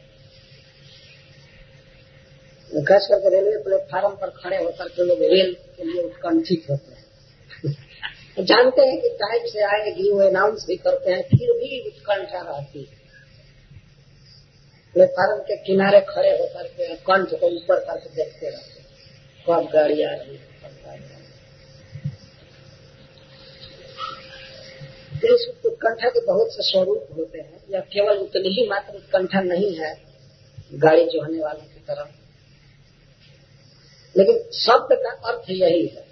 खास 2.86 3.06
करके 3.10 3.28
रेलवे 3.28 3.62
प्लेटफार्म 3.62 4.14
पर 4.16 4.30
खड़े 4.30 4.56
होकर 4.56 4.88
के 4.88 5.04
लोग 5.04 5.22
रेल 5.22 5.56
के 5.76 5.84
लिए 5.84 6.02
उत्कंठित 6.02 6.66
होते 6.70 6.94
हैं। 6.94 7.04
जानते 8.44 8.82
हैं 8.82 9.00
कि 9.00 9.08
टाइम 9.08 9.46
से 9.46 9.62
आएगी 9.62 10.10
वो 10.10 10.20
अनाउंस 10.20 10.64
भी 10.68 10.76
करते 10.76 11.12
हैं, 11.12 11.22
फिर 11.22 11.52
भी 11.52 11.80
उत्कंठा 11.86 12.40
रहती 12.40 12.80
है। 12.80 13.00
प्लेटफार्म 14.94 15.38
के 15.42 15.56
किनारे 15.56 16.00
खड़े 16.00 16.30
होकर 16.30 16.66
के 16.68 16.94
कंठ 16.94 17.40
को 17.40 17.46
ऊपर 17.46 17.80
करके 17.80 18.14
देखते 18.14 18.50
रहते 18.50 18.82
कब 19.46 19.70
गाड़ी 19.72 20.02
आ 20.02 20.10
रही 20.10 20.36
है 20.36 20.46
कब 20.62 20.86
गाड़ी 20.86 21.04
आ 21.04 21.22
है 25.24 25.34
उत्कंठा 25.66 26.08
के 26.08 26.26
बहुत 26.26 26.54
से 26.54 26.62
स्वरूप 26.62 27.08
होते 27.18 27.38
हैं, 27.38 27.64
या 27.70 27.80
केवल 27.80 28.16
उतनी 28.16 28.48
ही 28.48 28.68
मात्र 28.68 28.94
उत्कंठा 28.94 29.40
नहीं 29.40 29.74
है, 29.74 30.00
गाड़ी 30.74 31.04
जो 31.04 31.20
होने 31.22 31.38
वालों 31.38 31.64
की 31.64 31.80
तरफ़ 31.80 32.08
लेकिन 34.16 34.38
शब्द 34.52 34.88
का 34.92 35.10
अर्थ 35.10 35.50
यही 35.50 35.86
है। 35.86 36.04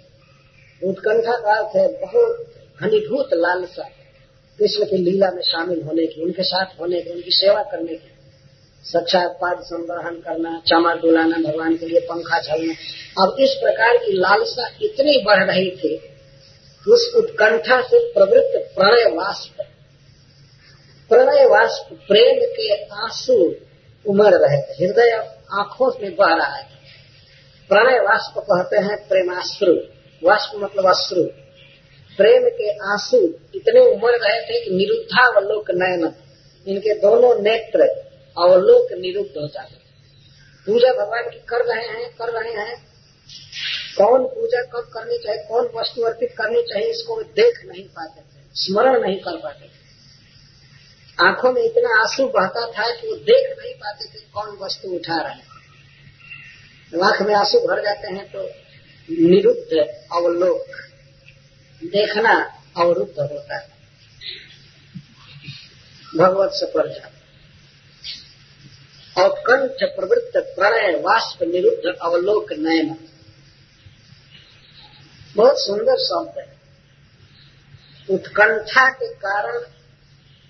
उत्कंठा 0.83 1.37
का 1.37 1.59
अर्थ 1.59 1.75
है 1.75 2.01
बहुत 2.01 2.53
घनीभूत 2.81 3.29
लालसा, 3.33 3.83
कृष्ण 4.59 4.85
की 4.85 4.97
लीला 4.97 5.31
में 5.31 5.41
शामिल 5.41 5.81
होने 5.81 6.05
की, 6.05 6.21
उनके 6.23 6.43
साथ 6.43 6.79
होने 6.79 7.01
की, 7.01 7.09
उनकी 7.09 7.31
सेवा 7.31 7.63
करने 7.63 7.95
की। 7.95 8.09
साक्षात 8.85 9.37
पाद 9.41 9.59
संग्रहण 9.59 10.15
करना 10.15 10.61
चमा 10.67 10.93
डुलाना, 10.93 11.37
भगवान 11.37 11.77
के 11.77 11.85
लिए 11.85 11.99
पंखा 11.99 12.39
झलना 12.39 12.73
अब 13.23 13.35
इस 13.39 13.49
प्रकार 13.49 13.97
की 13.97 14.11
लालसा 14.11 14.67
इतनी 14.81 15.23
बढ़ 15.25 15.43
रही 15.43 15.71
थी 15.71 16.10
उस 16.87 17.13
उत्कंठा 17.15 17.81
से 17.81 18.13
प्रवृत्त 18.13 18.75
प्रणय 18.75 19.05
वाष्प। 19.15 19.61
प्रणय 21.09 21.45
वाष्प 21.45 21.93
प्रेम 22.07 22.39
के 22.43 22.83
आँसू 22.95 23.55
उमड़ 24.07 24.35
रहे 24.35 24.57
हृदय 24.57 25.11
आँखों 25.53 25.91
में 26.01 26.15
बह 26.15 26.33
रहा 26.35 26.55
है। 26.55 26.63
प्रणय 27.69 27.99
वाष्प 27.99 28.39
कहते 28.39 28.77
हैं 28.77 29.07
प्रेमाश्रु। 29.07 29.73
वाष्प 30.23 30.51
मतलब 30.55 30.85
अश्रु। 30.85 31.23
प्रेम 32.17 32.49
के 32.49 32.69
आँसू 32.69 33.17
इतने 33.55 33.79
उमड़ 33.79 34.15
रहे 34.15 34.41
थे 34.41 34.65
कि 34.65 34.71
निरुद्धा 34.71 35.29
व 35.29 35.39
लोक 35.39 35.71
नयन। 35.71 36.15
इनके 36.67 36.93
दोनों 36.93 37.41
नेत्र 37.41 37.81
अवलोक 38.37 38.87
निरुद्ध 38.91 39.29
हो 39.29 39.47
जाते 39.47 39.81
पूजा 40.65 40.93
भगवान 40.93 41.23
की 41.23 41.39
कर 41.39 41.65
रहे 41.65 41.87
हैं, 41.87 42.15
कर 42.21 42.41
रहे 42.41 42.53
हैं। 42.53 42.91
कौन 43.97 44.25
पूजा 44.25 44.61
कब 44.63 44.85
करनी 44.93 45.17
चाहिए, 45.17 45.41
कौन 45.43 45.65
वस्तु 45.75 46.01
अर्पित 46.01 46.31
करनी 46.37 46.61
चाहिए, 46.63 46.89
इसको 46.89 47.17
वे 47.17 47.23
देख 47.35 47.55
नहीं 47.65 47.85
पाते 47.89 48.21
थे, 48.21 48.39
स्मरण 48.55 49.01
नहीं 49.01 49.19
कर 49.19 49.37
पाते 49.37 49.65
थे। 49.65 49.79
आँखों 51.17 51.51
में 51.53 51.61
इतना 51.63 51.89
आँसू 52.01 52.27
बहता 52.29 52.61
था 52.71 52.85
कि 52.91 53.07
वो 53.07 53.15
देख 53.15 53.45
नहीं 53.59 53.73
पाते 53.75 54.05
थे 54.05 54.19
कौन 54.33 54.49
वस्तु 54.61 54.87
उठा 54.95 55.17
रहे 55.21 55.41
आँख 57.01 57.21
में 57.21 57.33
आँसू 57.35 57.59
भर 57.59 57.81
जाते 57.83 58.07
हैं 58.07 58.25
तो 58.31 58.41
निरुद्ध 59.09 59.71
अवलोक, 60.13 60.65
देखना 61.81 62.33
अवरुद्ध 62.77 63.19
होता 63.19 63.57
है। 63.57 63.69
भगवत 66.13 66.51
से 66.53 66.65
पर 66.65 66.87
जाता 66.89 67.09
और 69.15 69.29
कंठ 69.47 69.83
प्रवृत्त 69.95 70.37
प्रणय 70.55 70.89
वाष्प 71.01 71.39
निरुद्ध 71.43 71.85
अवलोक 72.01 72.47
नयन 72.59 72.89
बहुत 75.35 75.59
सुंदर 75.59 75.97
शब्द 75.97 76.39
है। 76.39 76.61
उत्कंठा 78.15 78.89
के 78.89 79.13
कारण 79.13 79.57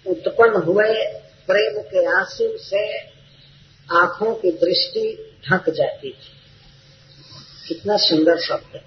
उत्पन्न 0.07 0.63
हुए 0.63 0.93
प्रेम 1.47 1.81
के 1.81 2.05
आँसू 2.05 2.57
से 2.57 2.97
आँखों 3.91 4.35
की 4.35 4.51
दृष्टि 4.51 5.37
ढक 5.49 5.69
जाती 5.69 6.09
थी। 6.09 6.41
कितना 7.67 7.97
सुंदर 7.97 8.39
शब्द 8.39 8.75
है। 8.75 8.85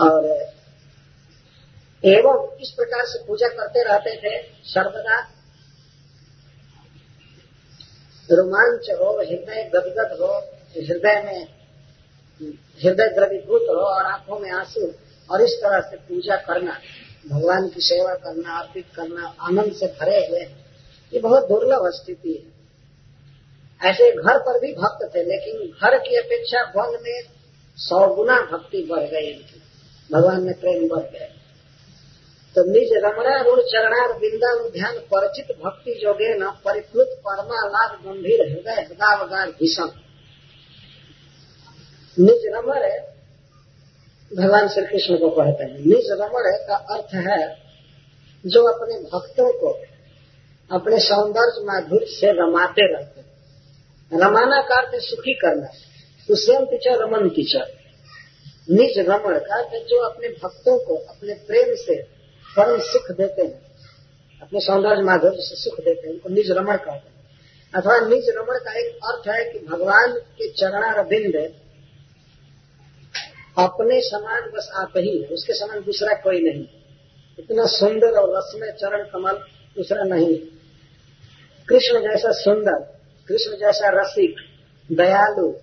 और 0.00 0.26
एवं 2.04 2.56
इस 2.60 2.70
प्रकार 2.70 3.04
से 3.04 3.26
पूजा 3.26 3.48
करते 3.48 3.82
रहते 3.82 4.16
थे 4.16 4.48
सर्वदा। 4.64 5.20
रोमांच 8.30 8.90
हो, 8.90 9.18
हृदय 9.18 9.70
गदगद 9.74 10.18
हो, 10.20 10.38
हृदय 10.76 11.22
में 11.22 11.55
हृदय 12.40 13.08
द्रवीभूत 13.08 13.62
हो 13.62 13.84
और 13.86 14.04
आँखों 14.04 14.38
में 14.38 14.50
आँसू 14.50 14.92
और 15.30 15.42
इस 15.42 15.52
तरह 15.62 15.80
से 15.80 15.96
पूजा 15.98 16.36
करना, 16.36 16.78
भगवान 17.28 17.68
की 17.68 17.80
सेवा 17.80 18.14
करना, 18.14 18.58
अर्पित 18.58 18.86
करना, 18.96 19.34
आनंद 19.40 19.72
से 19.72 19.86
भरे 20.00 20.26
हुए, 20.26 20.40
ये 21.12 21.20
बहुत 21.20 21.48
दुर्लभ 21.48 21.90
स्थिति 21.92 22.32
है। 22.32 23.90
ऐसे 23.90 24.10
घर 24.12 24.38
पर 24.38 24.58
भी 24.60 24.72
भक्त 24.72 25.10
थे, 25.14 25.22
लेकिन 25.22 25.70
घर 25.82 25.98
की 25.98 26.16
अपेक्षा 26.16 26.60
वन 26.76 26.98
में 27.02 27.22
सौ 27.78 28.06
गुना 28.14 28.40
भक्ति 28.52 28.86
बढ़ 28.90 29.04
गई 29.04 29.26
इनकी। 29.26 29.62
भगवान 30.10 30.42
में 30.42 30.54
प्रेम 30.54 30.88
बढ़ 30.88 31.02
गए 31.02 31.32
तो 32.56 32.62
निज 32.64 32.90
रमणा 32.94 33.34
ऋण 33.42 33.60
चरणार 33.62 34.12
बिंदा 34.18 34.52
ध्यान, 34.70 34.98
परिचित 35.12 35.56
भक्ति 35.64 35.98
जोगे 36.02 36.32
न 36.34 36.50
परिप्लुत 36.64 37.08
परमा 37.26 37.58
लाभ 37.68 37.98
गंभीर 38.04 38.40
हृदय, 38.42 38.80
हृदावगार 38.82 39.50
भीषण। 39.50 39.88
निज 42.20 42.42
रमण 42.46 42.80
भगवान 44.36 44.68
श्री 44.68 44.86
कृष्ण 44.86 45.16
को 45.16 45.30
कहते 45.30 45.64
हैं, 45.64 45.72
निज 45.72 46.08
रमण 46.10 46.66
का 46.68 46.76
अर्थ 46.76 47.14
है, 47.14 47.56
जो 48.46 48.64
अपने 48.64 48.98
भक्तों 48.98 49.52
को, 49.52 49.84
अपने 50.70 50.98
सौंदर्य 50.98 51.64
माधुर्य 51.64 52.06
से 52.06 52.26
रमाते 52.26 52.94
रहते 52.94 53.20
हैं। 53.20 53.26
रमाना 54.12 54.62
का 54.62 54.76
अर्थ 54.76 54.90
सुखी 54.94 55.34
करना। 55.34 55.66
सुष्यम 56.26 56.64
टीचर 56.64 57.04
रमन 57.04 57.28
टीचर 57.28 57.72
निज 58.70 58.98
रमण 58.98 59.38
का 59.38 59.78
जो 59.78 60.08
अपने 60.08 60.28
भक्तों 60.28 60.78
को, 60.78 60.96
अपने 60.96 61.34
प्रेम 61.34 61.74
से 61.74 62.02
परम 62.56 62.80
सुख 62.80 63.16
देते 63.16 63.42
हैं। 63.42 63.66
अपने 64.42 64.60
सौंदर्य 64.60 65.02
माधुर्य 65.02 65.36
से 65.38 65.56
सुख 65.56 65.80
देते 65.80 66.06
हैं, 66.06 66.14
उनको 66.14 66.28
निज 66.28 66.50
रमण 66.50 66.76
कहते 66.76 67.08
हैं। 67.08 67.16
अथवा 67.74 67.98
निज 67.98 68.24
रमण 68.28 68.58
का 68.58 68.78
एक 68.78 68.98
अर्थ 69.04 69.28
है 69.28 69.52
कि 69.52 69.58
भगवान 69.58 70.12
के 70.12 70.52
चरणार 70.52 71.04
बिंद 71.04 71.52
अपने 73.58 74.00
समान 74.00 74.42
बस 74.42 74.70
आप 74.74 74.92
ही 74.96 75.22
है, 75.22 75.28
उसके 75.28 75.52
समान 75.52 75.80
दूसरा 75.80 76.14
कोई 76.14 76.42
नहीं। 76.42 76.66
इतना 77.38 77.66
सुंदर 77.66 78.08
और 78.08 78.36
रसमय 78.36 78.72
चरण 78.72 79.04
कमल 79.04 79.32
दूसरा 79.76 80.02
नहीं। 80.04 80.38
कृष्ण 81.68 82.00
जैसा 82.00 82.32
सुंदर, 82.32 83.00
कृष्ण 83.28 83.50
जैसा 83.52 83.88
रसिक, 83.88 84.36
दयालु, 84.92 85.54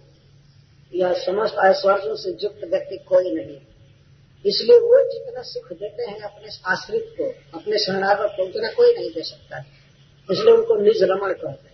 या 0.95 1.13
समस्त 1.13 1.55
ऐश्वर्यों 1.65 2.15
से 2.15 2.29
युक्त 2.29 2.61
व्यक्ति 2.69 2.97
कोई 2.97 3.35
नहीं। 3.35 3.57
इसलिए 4.45 4.77
वो 4.77 5.13
जितना 5.13 5.41
सुख 5.41 5.73
देते 5.73 6.03
हैं 6.03 6.19
अपने 6.19 6.49
आश्रित 6.65 7.15
को, 7.21 7.57
अपने 7.59 7.77
शरणागत 7.77 8.33
को, 8.37 8.43
उतना 8.43 8.69
कोई 8.69 8.93
नहीं 8.93 9.09
दे 9.09 9.21
सकता। 9.21 9.59
इसलिए 10.31 10.53
उनको 10.53 10.75
निज 10.75 11.03
रमण 11.03 11.33
कहते 11.33 11.67
हैं। 11.67 11.73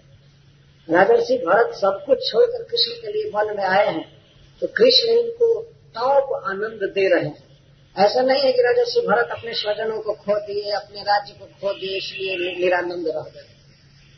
राजर्षि 0.90 1.38
भरत 1.38 1.76
सब 1.76 2.04
कुछ 2.06 2.32
छोड़कर 2.32 2.64
कृष्ण 2.64 3.02
के 3.02 3.12
लिए 3.12 3.32
वन 3.36 3.58
में 3.58 3.64
आए 3.64 3.88
हैं 3.88 4.20
तो 4.62 4.68
कृष्ण 4.68 5.08
इनको 5.08 5.74
टॉप 6.00 6.34
आनंद 6.46 6.84
दे 6.90 7.08
रहे 7.10 7.24
हैं। 7.24 7.48
ऐसा 7.96 8.22
नहीं 8.22 8.42
है 8.42 8.52
कि 8.52 8.62
राजस्व 8.62 9.00
भरत 9.04 9.32
अपने 9.32 9.54
स्वजनों 9.54 10.02
को 10.02 10.14
खो 10.16 10.36
दिए, 10.42 10.72
अपने 10.74 11.02
राज्य 11.04 11.34
को 11.34 11.46
खो 11.46 11.74
दिए, 11.74 11.98
इसलिए 11.98 12.54
निरानंद 12.60 13.08
रह 13.08 13.32
गए। 13.32 13.48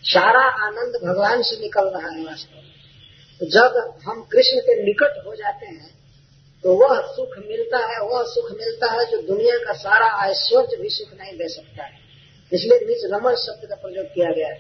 सारा 0.04 0.44
आनंद 0.66 1.00
भगवान 1.04 1.42
से 1.44 1.60
निकल 1.62 1.90
रहा 1.90 2.10
है 2.10 2.24
वास्तव 2.26 2.58
में। 2.58 2.70
तो 3.42 3.46
जब 3.50 3.78
हम 4.04 4.22
कृष्ण 4.32 4.60
के 4.60 4.76
निकट 4.84 5.26
हो 5.28 5.36
जाते 5.36 5.66
हैं 5.66 5.90
तो 6.64 6.74
वह 6.76 7.00
सुख 7.08 7.38
मिलता 7.40 7.78
है, 7.80 8.00
वह 8.02 8.24
सुख 8.26 8.52
मिलता 8.52 8.92
है 8.92 9.06
जो 9.12 9.22
दुनिया 9.28 9.56
का 9.58 9.74
सारा 9.76 10.08
ऐश्वर्य 10.26 10.78
भी 10.78 10.90
सुख 10.90 11.14
नहीं 11.14 11.38
दे 11.38 11.48
सकता 11.50 11.84
है। 11.84 12.00
इसलिए 12.52 12.86
निज 12.88 13.06
रमण 13.14 13.36
शब्द 13.38 13.68
का 13.70 13.76
प्रयोग 13.78 14.06
किया 14.08 14.32
गया 14.32 14.48
है। 14.48 14.60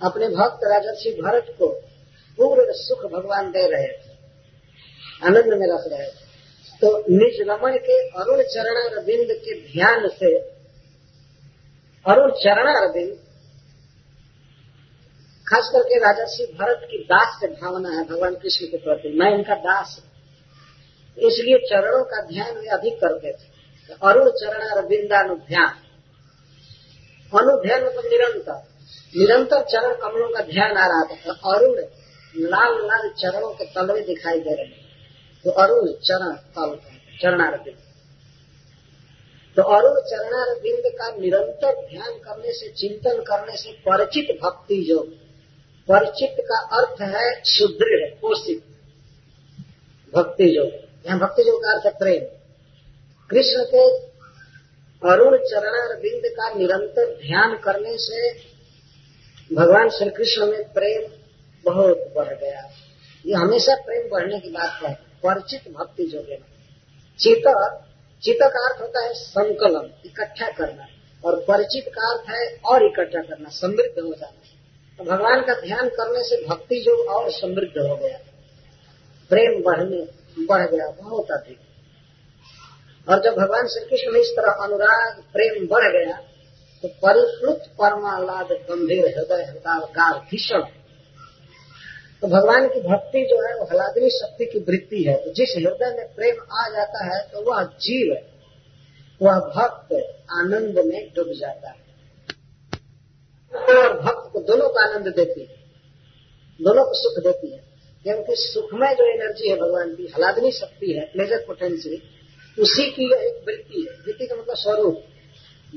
अपने 0.00 0.28
भक्त 0.30 0.64
राजर्षि 0.64 1.10
भरत 1.20 1.54
को 1.58 1.68
पूर्ण 2.38 2.72
सुख 2.76 3.04
भगवान 3.12 3.50
दे 3.50 3.66
रहे 3.66 3.88
थे। 3.88 4.12
आनंद 5.24 5.52
में 5.54 5.66
रख 5.68 5.84
रहे 5.88 6.08
थे। 6.08 6.23
तो 6.84 6.98
निज 6.98 7.48
रमण 7.48 7.76
के 7.76 8.08
अरुण 8.08 8.42
चरण 8.42 9.04
बिंद 9.04 9.28
के 9.30 9.72
ध्यान 9.72 10.08
से, 10.08 10.38
अरुण 12.06 12.30
चरण 12.30 12.92
बिंद 12.92 13.16
खास 15.48 15.70
करके 15.72 15.98
राजा 15.98 16.24
श्री 16.24 16.46
भरत 16.46 16.80
की 16.84 16.98
दास 16.98 17.40
भावना 17.62 17.88
है, 17.88 18.04
भगवान 18.04 18.34
कृष्ण 18.34 18.66
के 18.66 18.76
प्रति। 18.76 19.18
मैं 19.18 19.34
इनका 19.34 19.54
दास 19.54 20.00
हूँ। 20.00 20.10
इसलिए 21.18 21.58
चरणों 21.58 22.04
का 22.04 22.26
ध्यान 22.26 22.58
वे 22.58 22.66
अधिक 22.66 22.94
करते 22.94 23.32
थे। 23.32 23.54
अरुण 24.02 24.30
चरण 24.30 24.88
बिंदानुध्यान 24.88 25.74
अनुध्यान 27.38 27.84
मतलब 27.84 28.04
निरंतर। 28.04 28.62
निरंतर 29.16 29.62
चरण 29.62 29.94
कमलों 29.94 30.28
का 30.28 30.40
ध्यान 30.40 30.70
आ 30.70 30.86
रहा 30.86 31.16
था। 31.16 31.54
अरुण 31.54 31.80
लाल 32.36 32.86
लाल 32.86 33.10
चरणों 33.10 33.50
के 33.50 33.64
तलवे 33.64 34.00
दिखाई 34.00 34.40
दे 34.40 34.54
रहे 34.54 34.83
तो 35.44 35.50
अरुण 35.52 35.88
चरण 36.02 36.36
तल 36.56 36.76
चरणार 37.22 37.56
बिंद 37.58 37.82
तो 39.56 39.62
अरुण 39.74 40.00
चरणार 40.02 40.54
बिंद 40.60 40.86
का 40.94 41.10
निरंतर 41.16 41.74
ध्यान 41.82 42.12
करने 42.18 42.52
से, 42.52 42.68
चिंतन 42.70 43.22
करने 43.22 43.56
से 43.56 43.72
परिचित 43.80 44.38
भक्ति 44.42 44.78
योग 44.90 45.06
परिचित 45.88 46.36
का 46.40 46.58
अर्थ 46.78 47.02
है 47.04 47.28
सुदृढ़, 47.44 48.08
पोषित 48.20 48.62
भक्ति 50.12 50.56
योग 50.56 50.68
यहाँ 51.06 51.18
भक्ति 51.18 51.48
योग 51.48 51.60
का 51.62 51.72
अर्थ 51.72 51.86
प्रेम। 51.98 52.24
कृष्ण 53.30 53.64
के 53.64 53.84
अरुण 55.02 55.36
चरणार 55.44 55.96
बिंद 56.00 56.22
का 56.36 56.52
निरंतर 56.54 57.14
ध्यान 57.16 57.56
करने 57.64 57.96
से 57.98 58.30
भगवान 59.50 59.88
श्री 59.88 60.10
कृष्ण 60.10 60.46
में 60.46 60.62
प्रेम 60.72 61.02
बहुत 61.64 62.12
बढ़ 62.16 62.32
गया। 62.34 62.62
ये 63.24 63.34
हमेशा 63.34 63.74
प्रेम 63.82 64.08
बढ़ने 64.10 64.38
की 64.40 64.50
बात 64.50 64.82
है। 64.82 64.92
परिचित 65.26 65.72
भक्ति 65.72 66.04
जो 66.04 66.18
है। 66.18 66.36
चित 67.18 67.42
चित 68.22 68.38
का 68.42 68.68
अर्थ 68.68 68.82
होता 68.82 69.00
है 69.00 69.14
संकलन, 69.14 69.90
इकट्ठा 70.04 70.48
करना। 70.48 70.86
और 71.24 71.40
परिचित 71.40 71.84
का 71.88 72.12
अर्थ 72.12 72.30
है 72.30 72.56
और 72.56 72.86
इकट्ठा 72.86 73.20
करना, 73.22 73.48
समृद्ध 73.48 74.04
हो 74.04 74.14
जाना। 74.14 74.40
तो 74.98 75.04
भगवान 75.04 75.40
का 75.40 75.60
ध्यान 75.60 75.88
करने 75.88 76.22
से 76.22 76.46
भक्ति 76.48 76.76
जो 76.76 77.10
और 77.10 77.30
समृद्ध 77.30 77.88
हो 77.88 77.96
गया। 77.96 78.18
प्रेम 79.28 79.62
बढ़ने, 79.62 80.08
बढ़ 80.46 80.70
गया, 80.70 80.90
बहुत 80.90 81.30
अधिक। 81.30 81.58
और 83.08 83.22
जब 83.22 83.34
भगवान 83.34 83.66
श्री 83.66 83.88
कृष्ण 83.88 84.12
में 84.12 84.20
इस 84.20 84.26
तरह 84.26 84.52
अनुराग, 84.52 85.22
प्रेम 85.32 85.66
बढ़ 85.66 85.92
गया 85.92 86.16
तो 86.82 86.88
परिफ्लुत 86.88 87.58
परमालाद 87.58 88.46
गंभीर 88.52 89.04
हृदय 89.18 89.44
हृदय 89.44 90.20
भीषण। 90.30 90.62
तो 92.24 92.28
भगवान 92.28 92.68
की 92.68 92.80
भक्ति 92.80 93.26
जो 93.30 93.48
है, 93.48 93.54
वो 93.54 93.64
हलादनी 93.64 94.10
शक्ति 94.10 94.44
की 94.44 94.58
वृत्ति 94.58 95.02
है। 95.02 95.24
तो 95.24 95.32
जिस 95.32 95.54
हृदय 95.58 95.96
में 95.96 96.14
प्रेम 96.14 96.34
आ 96.52 96.68
जाता 96.68 97.04
है 97.04 97.28
तो 97.28 97.42
वह 97.42 97.62
जीव 97.62 98.14
है। 98.14 98.32
वह 99.22 99.32
भक्त 99.32 99.92
आनंद 100.32 100.78
में 100.78 101.12
डूब 101.16 101.32
जाता 101.32 101.68
है। 101.68 101.76
और 103.54 104.00
भक्त 104.00 104.32
को 104.32 104.40
दोनों 104.40 104.68
को 104.68 104.92
आनंद 104.92 105.14
देती 105.14 105.40
है। 105.40 105.56
दोनों 106.62 106.84
को 106.84 106.92
सुख 106.94 107.24
देती 107.24 107.52
है। 107.52 107.64
क्योंकि 108.02 108.32
सुखमय 108.36 108.94
जो 108.94 109.04
एनर्जी 109.14 109.48
है 109.48 109.56
भगवान 109.56 109.94
की, 109.94 110.12
हलादनी 110.16 110.52
शक्ति 110.52 110.92
है 110.92 111.04
प्लेजर 111.04 111.44
पोटेंशियल 111.46 112.00
उसी 112.62 112.90
की 112.90 113.04
एक 113.04 113.44
वृत्ति 113.48 113.86
है। 113.90 114.00
वृत्ति 114.06 114.26
का 114.26 114.34
मतलब 114.34 114.56
स्वरूप। 114.56 115.04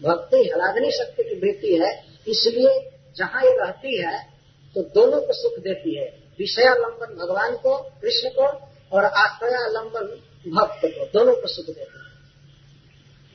भक्ति 0.03 0.37
हलादनी 0.37 0.91
शक्ति 0.91 1.23
की 1.23 1.35
वृत्ति 1.35 1.75
है, 1.75 2.03
इसलिए 2.27 2.89
जहाँ 3.17 3.43
ये 3.43 3.57
रहती 3.57 4.01
है 4.01 4.27
तो 4.75 4.81
दोनों 4.81 5.21
को 5.21 5.33
सुख 5.33 5.59
देती 5.59 5.95
है। 5.95 6.26
विषयालंबन 6.39 7.15
भगवान 7.15 7.55
को, 7.55 7.77
कृष्ण 7.77 8.29
को 8.29 8.47
और 8.91 9.05
आश्रयालंबन 9.05 10.05
भक्त 10.51 10.81
को, 10.85 11.05
दोनों 11.05 11.35
को 11.35 11.47
सुख 11.47 11.65
देती 11.65 11.79
है। 11.81 12.07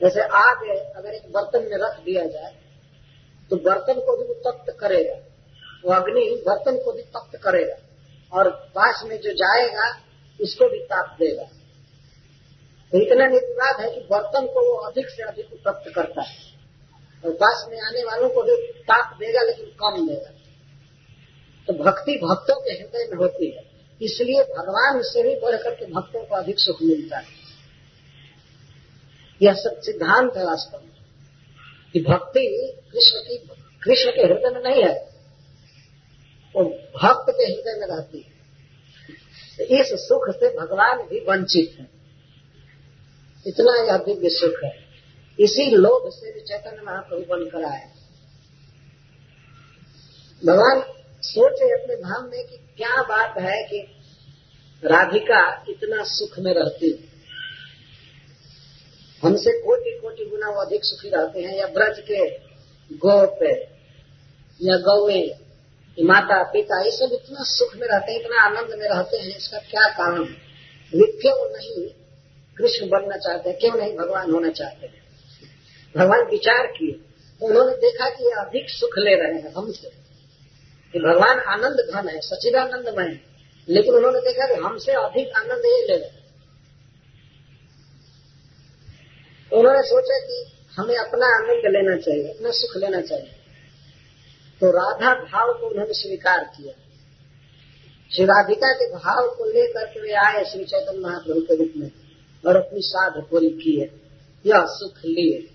जैसे 0.01 0.21
आग 0.21 0.57
अगर 0.95 1.13
एक 1.13 1.31
बर्तन 1.31 1.63
में 1.63 1.77
रख 1.77 1.99
दिया 1.99 2.25
जाए 2.25 2.55
तो 3.51 3.55
बर्तन 3.55 3.93
को 3.93 4.15
भी 4.17 4.33
तप्त 4.33 4.77
करेगा। 4.79 5.15
वो 5.85 5.93
अग्नि 5.93 6.43
बर्तन 6.47 6.83
को 6.83 6.91
भी 6.91 7.01
तप्त 7.01 7.35
करेगा 7.37 7.75
और 8.33 8.49
पास 8.49 9.03
में 9.05 9.17
जो 9.21 9.31
जाएगा, 9.33 9.99
उसको 10.41 10.69
भी 10.69 10.79
ताप 10.79 11.15
देगा। 11.19 11.43
तो 12.91 12.97
इतना 13.01 13.25
निर्विवाद 13.27 13.81
है 13.81 13.89
कि 13.91 14.07
बर्तन 14.11 14.45
को 14.45 14.69
वो 14.69 14.75
अधिक 14.75 15.09
से 15.09 15.23
अधिक 15.23 15.45
तप्त 15.45 15.91
करता 15.95 16.21
है। 16.21 16.53
और 17.25 17.31
पास 17.33 17.65
में 17.69 17.79
आने 17.81 18.03
वालों 18.03 18.29
को 18.29 18.43
भी 18.43 18.55
ताप 18.81 19.17
देगा, 19.19 19.41
लेकिन 19.41 19.65
कम 19.65 20.07
देगा। 20.07 20.31
तो 21.67 21.73
भक्ति 21.73 22.11
भक्तों 22.11 22.55
के 22.61 22.71
हृदय 22.71 23.07
में 23.11 23.17
होती 23.17 23.51
है। 23.51 23.71
इसलिए 24.01 24.43
भगवान 24.43 25.01
से 25.01 25.23
भी 25.23 25.35
बढ़ 25.39 25.55
करके 25.55 25.85
भक्तों 25.85 26.25
को 26.25 26.35
अधिक 26.35 26.59
सुख 26.59 26.81
मिलता 26.83 27.17
है। 27.17 27.43
यह 29.41 29.53
सब 29.53 29.81
सिद्धांत 29.81 30.37
है 30.37 30.45
वास्तव 30.45 30.77
में, 30.77 30.91
कि 31.93 31.99
भक्ति 32.01 32.73
कृष्ण 32.91 33.19
की, 33.19 33.37
कृष्ण 33.83 34.11
के 34.11 34.21
हृदय 34.21 34.49
में 34.49 34.61
नहीं 34.63 34.83
है, 34.83 35.09
वो 36.55 36.63
भक्त 37.03 37.25
के 37.29 37.43
हृदय 37.43 37.79
में 37.79 37.87
रहती 37.87 38.17
है। 38.17 38.33
तो 39.57 39.63
इस 39.63 40.07
सुख 40.07 40.29
से 40.29 40.49
भगवान 40.59 40.97
भी 40.97 41.19
वंचित 41.19 41.79
है। 41.79 41.87
इतना 43.47 43.83
यह 43.83 43.97
दिव्य 43.97 44.29
सुख 44.29 44.63
है। 44.63 44.83
इसी 45.39 45.69
लोभ 45.69 46.11
से 46.11 46.33
भी 46.33 46.41
चैतन्य 46.41 46.81
महाप्रभु 46.81 47.21
बनकर 47.21 47.63
आए 47.65 47.91
भगवान 50.45 51.02
सोचे 51.23 51.83
अपने 51.83 51.95
धाम 51.95 52.29
में 52.31 52.47
कि 52.47 52.57
क्या 52.57 53.01
बात 53.01 53.37
है 53.37 53.63
कि 53.63 53.77
राधिका 54.85 55.65
इतना 55.69 56.03
सुख 56.03 56.39
में 56.39 56.53
रहती 56.53 57.09
हमसे 59.23 59.51
कोटि 59.51 59.99
कोटि 60.01 60.25
गुना 60.25 60.49
वो 60.49 60.61
अधिक 60.61 60.79
सुखी 60.83 61.09
रहते 61.09 61.41
हैं, 61.41 61.57
या 61.57 61.67
ब्रज 61.67 61.99
के 61.99 62.29
गोप 62.95 63.39
या 64.61 64.77
गौए 64.77 65.39
माता, 65.99 66.43
पिता, 66.43 66.81
ये 66.81 66.91
सब 66.91 67.09
इतना 67.13 67.43
सुख 67.43 67.75
में 67.75 67.87
रहते 67.87 68.11
हैं, 68.11 68.19
इतना 68.19 68.41
आनंद 68.41 68.69
में 68.79 68.89
रहते 68.89 69.17
हैं, 69.17 69.37
इसका 69.37 69.57
क्या 69.57 69.89
कारण? 69.89 70.23
है 70.23 70.31
वे 70.95 71.11
क्यों 71.21 71.57
नहीं 71.57 71.87
कृष्ण 72.57 72.89
बनना 72.89 73.17
चाहते 73.17 73.49
हैं? 73.49 73.59
क्यों 73.59 73.73
नहीं 73.75 73.97
भगवान 73.97 74.31
होना 74.31 74.49
चाहते 74.49 74.85
हैं? 74.85 75.03
भगवान 75.97 76.19
विचार 76.31 76.67
किए। 76.67 76.99
उन्होंने 77.45 77.75
देखा 77.75 78.09
कि 78.09 78.23
ये 78.23 78.31
अधिक 78.31 78.69
सुख 78.69 78.89
ले 78.97 79.15
रहे 79.15 79.41
हैं 79.41 79.53
हमसे। 79.57 80.02
कि 80.93 80.99
भगवान 80.99 81.39
आनंद 81.39 81.91
घन 81.93 82.09
है 82.09 82.19
सचिदानंद 82.19 82.71
सचिदानंदमय 82.71 83.05
है। 83.05 83.21
लेकिन 83.69 83.93
उन्होंने 83.93 84.19
देखा 84.19 84.55
कि 84.55 84.61
हमसे 84.61 84.91
अधिक 84.91 85.31
आनंद 85.37 85.61
ये 85.65 85.87
ले 85.87 86.23
उन्होंने 89.57 89.81
सोचा 89.81 90.17
कि 90.17 90.51
हमें 90.77 90.95
अपना 90.95 91.25
आनंद 91.25 91.61
लेना 91.65 92.01
चाहिए, 92.01 92.27
अपना 92.27 92.49
सुख 92.51 92.77
लेना 92.77 93.01
चाहिए। 93.01 93.31
तो 94.61 94.71
राधा 94.71 95.15
भाव 95.15 95.53
को 95.53 95.67
उन्होंने 95.67 95.93
स्वीकार 95.93 96.43
किया। 96.43 96.73
श्री 98.15 98.25
राधिका 98.25 98.73
के 98.73 98.93
भाव 98.93 99.27
को 99.27 99.45
लेकर 99.45 99.85
के 99.85 100.01
वे 100.01 100.13
आए 100.13 100.45
श्री 100.45 100.65
चैतन्य 100.65 100.99
महाप्रभु 100.99 101.41
के 101.41 101.55
रूप 101.55 101.73
में 101.77 101.91
और 102.47 102.55
अपनी 102.55 102.79
साध 102.81 103.23
पूरी 103.31 103.49
की 103.49 103.79
है। 103.81 103.87
यह 104.45 104.65
सुख 104.67 104.97
लिए। 104.97 105.52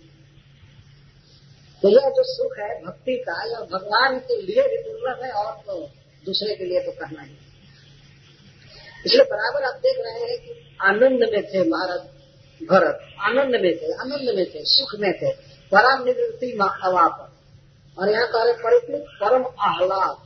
तो 1.82 1.88
यह 1.88 2.08
जो 2.10 2.22
सुख 2.26 2.58
है, 2.58 2.68
भक्ति 2.82 3.16
का, 3.18 3.34
यह 3.46 3.60
भगवान 3.72 4.18
के 4.20 4.40
लिए 4.42 4.62
भी 4.64 4.78
दुर्लभ 4.84 5.22
है 5.24 5.30
और 5.32 5.52
तो 5.66 5.74
दूसरे 6.24 6.54
के 6.54 6.64
लिए 6.64 6.80
तो 6.82 6.92
कहना 6.94 7.22
ही 7.22 7.36
इसलिए 9.06 9.24
बराबर 9.26 9.64
आप 9.64 9.76
देख 9.82 9.98
रहे 9.98 10.22
हैं 10.22 10.38
कि 10.38 10.54
आनंद 10.84 11.20
में 11.32 11.42
थे 11.44 11.62
महाराज 11.68 12.00
भरत, 12.60 13.00
आनंद 13.20 13.54
में 13.54 13.72
थे, 13.72 13.92
आनंद 13.94 14.34
में 14.36 14.44
थे, 14.46 14.62
सुख 14.66 14.94
में 15.00 15.12
थे। 15.12 15.30
परम 15.72 16.04
निवृत्ति 16.04 16.46
हवा 16.82 17.06
पर 17.08 17.28
और 17.96 18.10
यहाँ 18.10 18.26
कह 18.28 18.42
रहे 18.44 18.52
परिकृत 18.58 19.04
परम 19.20 19.44
आह्लाद। 19.64 20.16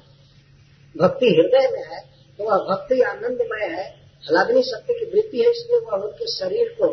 भक्ति 0.94 1.26
हृदय 1.30 1.68
में 1.72 1.84
है 1.86 2.00
तो 2.38 2.44
वह 2.44 2.64
भक्ति 2.66 3.00
आनंदमय 3.04 3.66
है। 3.72 3.84
हलादनी 4.24 4.62
शक्ति 4.64 4.94
की 4.94 5.10
वृत्ति 5.12 5.38
है, 5.38 5.50
इसलिए 5.50 5.78
वह 5.80 5.96
उनके 5.98 6.26
शरीर 6.32 6.74
को 6.80 6.86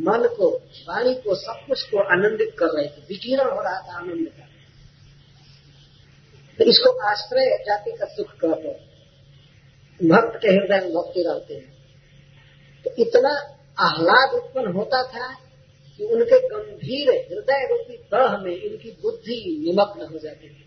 मन 0.00 0.28
को, 0.38 0.50
वाणी 0.88 1.14
को, 1.14 1.34
सब 1.34 1.54
कुछ 1.68 1.82
को 1.82 1.98
आनंदित 1.98 2.56
कर 2.58 2.66
रहे 2.66 2.86
थे। 2.86 3.00
विकीर्ण 3.08 3.42
हो 3.42 3.62
रहा 3.62 3.80
था 3.80 3.96
आनंद 3.96 4.28
का। 4.28 4.48
तो 6.58 6.64
इसको 6.64 6.98
आश्रय, 7.08 7.64
जाति 7.66 7.92
का 7.92 8.06
सुख 8.06 8.26
कहते 8.26 8.68
हैं। 8.68 8.92
भक्त 10.08 10.36
के 10.42 10.48
हृदय 10.48 10.86
में 10.86 10.94
भक्ति 10.94 11.22
रहते 11.22 11.54
हैं। 11.54 11.72
तो 12.84 12.90
इतना 12.98 13.58
आह्लाद 13.80 14.34
उत्पन्न 14.34 14.72
होता 14.72 15.02
था 15.02 15.34
कि 15.96 16.04
उनके 16.04 16.48
गंभीर 16.48 17.08
हृदय 17.08 17.68
रूपी 17.70 17.96
तह 17.96 18.36
में 18.36 18.62
इनकी 18.62 18.98
बुद्धि 19.02 19.64
निमग्न 19.66 20.12
हो 20.12 20.18
जाती 20.18 20.48
थी। 20.48 20.64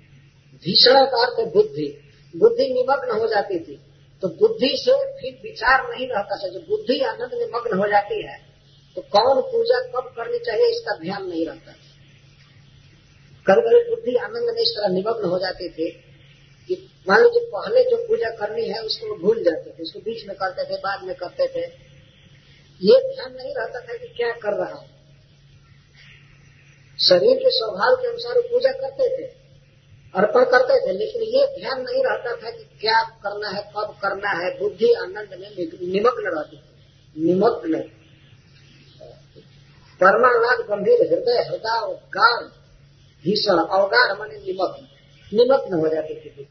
भीषण 0.56 0.94
का 0.94 1.26
अर्थ 1.26 1.54
बुद्धि। 1.54 2.02
बुद्धि 2.38 2.74
निमग्न 2.74 3.20
हो 3.20 3.28
जाती 3.28 3.60
थी। 3.60 3.80
तो 4.22 4.28
बुद्धि 4.28 4.78
से 4.78 4.92
फिर 4.92 5.40
विचार 5.44 5.92
नहीं 5.92 6.08
रहता 6.08 6.36
था। 6.36 6.48
जो 6.48 6.60
बुद्धि 6.60 7.00
आनंद 7.00 7.30
में 7.34 7.48
मग्न 7.56 7.78
हो 7.78 7.88
जाती 7.88 8.22
है 8.22 8.55
तो 8.98 9.02
कौन 9.12 9.42
पूजा 9.42 9.80
कब 9.90 10.14
करनी 10.18 10.40
चाहिए 10.40 10.72
इसका 10.72 10.98
ध्यान 11.00 11.26
नहीं 11.26 11.46
रहता। 11.46 11.72
कभी 13.46 13.62
कभी 13.62 13.80
बुद्धि 13.90 14.16
आनंद 14.18 14.50
में 14.50 14.62
इस 14.62 14.74
तरह 14.78 14.94
निमग्न 14.94 15.30
हो 15.30 15.40
जाती 15.40 15.70
थी 15.70 15.90
कि 16.70 16.76
मान 17.08 17.22
लीजिए 17.22 17.46
पहले 17.48 17.84
जो 17.84 17.98
पूजा 18.08 18.30
करनी 18.38 18.68
है 18.70 18.82
उसको 18.82 19.08
वो 19.08 19.16
भूल 19.16 19.44
जाते 19.44 19.70
थे, 19.70 19.84
उसको 19.84 20.00
बीच 20.00 20.28
में 20.28 20.36
करते 20.38 20.64
थे, 20.64 20.78
बाद 20.78 21.04
में 21.04 21.16
करते 21.16 21.48
थे। 21.48 21.66
ये 22.82 23.00
ध्यान 23.10 23.34
नहीं 23.34 23.54
रहता 23.56 23.80
था 23.80 23.98
कि 23.98 24.08
क्या 24.08 24.32
कर 24.44 24.54
रहा 24.54 24.74
हूँ। 24.74 24.88
शरीर 27.00 27.38
के 27.38 27.50
स्वभाव 27.50 27.96
के 27.96 28.08
अनुसार 28.08 28.40
पूजा 28.42 28.72
करते 28.72 29.10
थे, 29.10 29.26
अर्पण 30.14 30.44
करते 30.46 30.80
थे, 30.80 30.92
लेकिन 30.98 31.22
ये 31.30 31.46
ध्यान 31.60 31.82
नहीं 31.82 32.04
रहता 32.04 32.36
था 32.36 32.50
कि 32.50 32.64
क्या 32.82 33.02
करना 33.24 33.50
है, 33.50 33.62
कब 33.78 33.96
करना 34.02 34.30
है। 34.32 34.50
बुद्धि 34.60 34.92
आनंद 34.94 35.38
में 35.42 35.50
निमग्न 35.94 36.34
रहती 36.38 36.58
थी। 36.58 37.26
निमग्न 37.26 37.84
परमानाथ 40.02 40.64
गंभीर 40.68 41.02
हृदय 41.02 41.42
हृदय 41.50 42.00
गाढ़ 42.16 42.44
भीषण 43.24 43.52
अवगाढ़ 43.52 44.18
माने 44.20 44.38
निमग्न। 44.38 44.88
निमग्न 45.32 45.80
हो 45.80 45.88
जाते 45.96 46.14
थे 46.16 46.44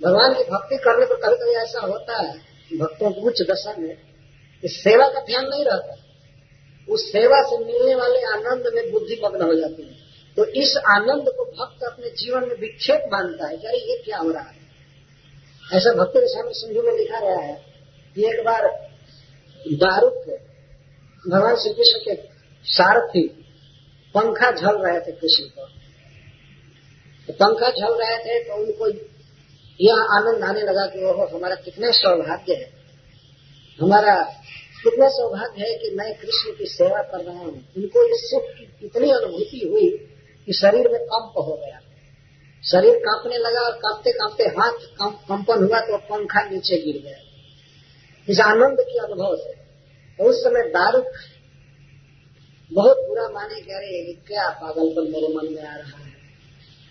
भगवान 0.00 0.34
की 0.34 0.44
भक्ति 0.44 0.76
करने 0.76 1.06
पर 1.06 1.16
कभी 1.16 1.36
कभी 1.36 1.54
ऐसा 1.54 1.80
होता 1.80 2.22
है 2.22 2.34
भक्तों 2.78 3.10
की 3.10 3.20
उच्च 3.20 3.42
दशा 3.42 3.74
में 3.78 3.96
इस 4.64 4.76
सेवा 4.84 5.08
का 5.08 5.20
ध्यान 5.20 5.46
नहीं 5.46 5.64
रहता। 5.64 5.94
उस 6.88 7.12
सेवा 7.12 7.42
से 7.42 7.58
मिलने 7.64 7.94
वाले 7.94 8.20
आनंद 8.22 8.70
में 8.74 8.92
बुद्धि 8.92 9.20
मग्न 9.24 9.42
हो 9.42 9.54
जाती 9.54 9.82
है। 9.82 9.94
तो 10.36 10.44
इस 10.44 10.76
आनंद 10.76 11.28
को 11.28 11.44
भक्त 11.44 11.82
अपने 11.84 12.10
जीवन 12.10 12.40
में 12.40 12.56
विक्षेप 12.60 13.04
मानता 13.06 13.48
है 13.48 13.56
क्या 13.56 13.70
ये 13.70 14.02
क्या 14.04 14.18
हो 14.18 14.30
रहा 14.30 14.42
है? 14.42 14.56
ऐसा 15.72 15.94
भक्त 15.94 16.12
के 16.16 16.28
सामने 16.28 16.52
सिंधु 16.52 16.82
में 16.82 16.92
लिखा 16.98 17.20
गया 17.20 17.38
है 17.38 17.54
कि 18.14 18.22
एक 18.22 18.44
बार 18.44 18.68
दारूक, 19.60 20.14
भगवान 21.28 21.56
श्री 21.56 21.74
कृष्ण 21.74 21.98
के 21.98 22.31
सारथी, 22.66 23.26
पंखा 24.14 24.50
झल 24.52 24.76
रहे 24.78 25.00
थे 25.00 25.12
कृष्ण 25.14 25.44
को 25.46 25.66
तो 27.28 27.32
पंखा 27.34 27.70
झल 27.70 27.94
रहे 27.96 28.16
थे 28.18 28.38
तो 28.44 28.54
उनको 28.56 28.88
यह 29.80 29.98
आनंद 30.12 30.44
आने 30.44 30.60
लगा 30.62 30.86
कि 30.86 31.04
ओहो, 31.04 31.26
हमारा 31.28 31.54
कितना 31.56 31.90
सौभाग्य 31.92 32.54
है। 32.54 32.70
हमारा 33.78 34.14
कितना 34.82 35.08
सौभाग्य 35.08 35.64
है 35.64 35.74
कि 35.78 35.90
मैं 35.96 36.12
कृष्ण 36.18 36.52
की 36.58 36.66
सेवा 36.68 37.02
कर 37.02 37.24
रहा 37.24 37.38
हूँ। 37.38 37.54
उनको 37.76 38.04
इस 38.08 38.20
सुख 38.30 38.50
की 38.50 38.86
इतनी 38.86 39.10
अनुभूति 39.12 39.60
हुई 39.66 39.88
कि 40.48 40.52
शरीर 40.52 40.88
में 40.88 41.00
कंप 41.04 41.38
हो 41.38 41.54
गया। 41.56 41.80
शरीर 42.62 42.98
कांपने 43.00 43.38
लगा 43.38 43.60
और 43.60 43.76
कांपते 43.78 44.12
कांपते 44.12 44.44
हाथ 44.56 44.86
कंपन 45.28 45.64
हुआ 45.64 45.80
तो 45.80 45.98
पंखा 46.08 46.42
नीचे 46.50 46.76
गिर 46.82 47.02
गया। 47.02 47.18
इस 48.28 48.40
आनंद 48.42 48.80
के 48.82 48.98
अनुभव 48.98 49.36
से 49.36 49.54
तो 50.18 50.28
उस 50.30 50.42
समय 50.44 50.68
दारुक 50.70 51.06
बहुत 52.72 52.96
बुरा 53.08 53.28
माने 53.28 53.60
कह 53.60 53.78
रहे 53.78 53.96
हैं 53.96 54.06
कि 54.06 54.12
क्या 54.12 54.50
पागलपन 54.50 55.12
मेरे 55.12 55.28
मन 55.28 55.54
में 55.54 55.62
आ 55.62 55.76
रहा 55.76 56.04
है। 56.04 56.12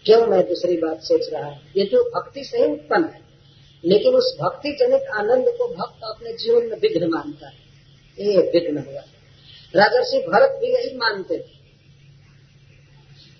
क्यों 0.05 0.27
मैं 0.27 0.47
दूसरी 0.47 0.77
बात 0.77 0.99
सोच 1.01 1.33
रहा 1.33 1.45
हूँ? 1.45 1.59
ये 1.77 1.85
जो 1.85 2.11
भक्ति 2.15 2.43
से 2.43 2.57
ही 2.57 2.63
उत्पन्न 2.63 3.03
है। 3.03 3.21
लेकिन 3.85 4.13
उस 4.13 4.37
भक्ति 4.41 4.71
जनित 4.71 5.03
आनंद 5.03 5.45
को 5.47 5.67
भक्त 5.67 6.03
अपने 6.03 6.33
जीवन 6.33 6.65
में 6.65 6.77
विघ्न 6.77 7.09
मानता 7.09 7.47
है। 7.47 7.53
ये 8.19 8.37
विघ्न 8.37 8.77
हुआ। 8.77 9.01
राजर्षि 9.75 10.17
भरत 10.17 10.57
भी 10.61 10.67
यही 10.67 10.97
मानते 10.97 11.37
थे 11.37 11.61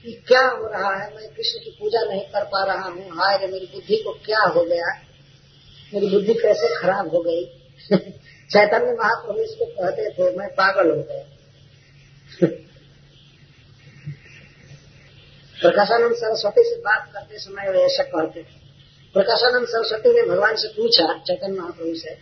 कि 0.04 0.24
क्या 0.28 0.48
हो 0.48 0.68
रहा 0.68 0.96
है? 0.96 1.16
मैं 1.16 1.30
कृष्ण 1.36 1.60
की 1.60 1.78
पूजा 1.80 2.02
नहीं 2.02 2.22
कर 2.22 2.44
पा 2.44 2.64
रहा 2.64 2.90
हूँ। 2.90 3.02
हाय 3.02 3.38
रे, 3.38 3.48
मेरी 3.48 3.66
बुद्धि 3.66 3.96
को 3.96 4.12
क्या 4.12 4.40
हो 4.40 4.66
गया? 4.66 5.02
मेरी 5.94 6.08
बुद्धि 6.08 6.34
कैसे 6.34 6.80
खराब 6.80 7.16
हो 7.16 7.22
गई? 7.22 7.46
चैतन्य 8.52 8.94
महाप्रभु 8.94 9.40
इसको 9.40 9.66
कहते 9.66 10.10
थे, 10.10 10.38
मैं 10.38 10.50
पागल 10.50 10.90
हो 10.90 11.04
गया। 11.04 11.41
प्रकाशानंद 15.56 16.16
सरस्वती 16.16 16.64
से 16.64 16.76
बात 16.76 17.12
करते 17.14 17.38
समय 17.38 17.72
वे 17.72 17.80
ऐसा 17.80 18.04
कहते 18.04 18.42
प्रकाशानंद 19.14 19.68
सरस्वती 19.68 20.10
ने 20.10 20.28
भगवान 20.28 20.56
से 20.56 20.68
पूछा, 20.68 21.18
चैतन्य 21.18 21.60
महाप्रभु 21.60 21.96
से, 21.96 22.16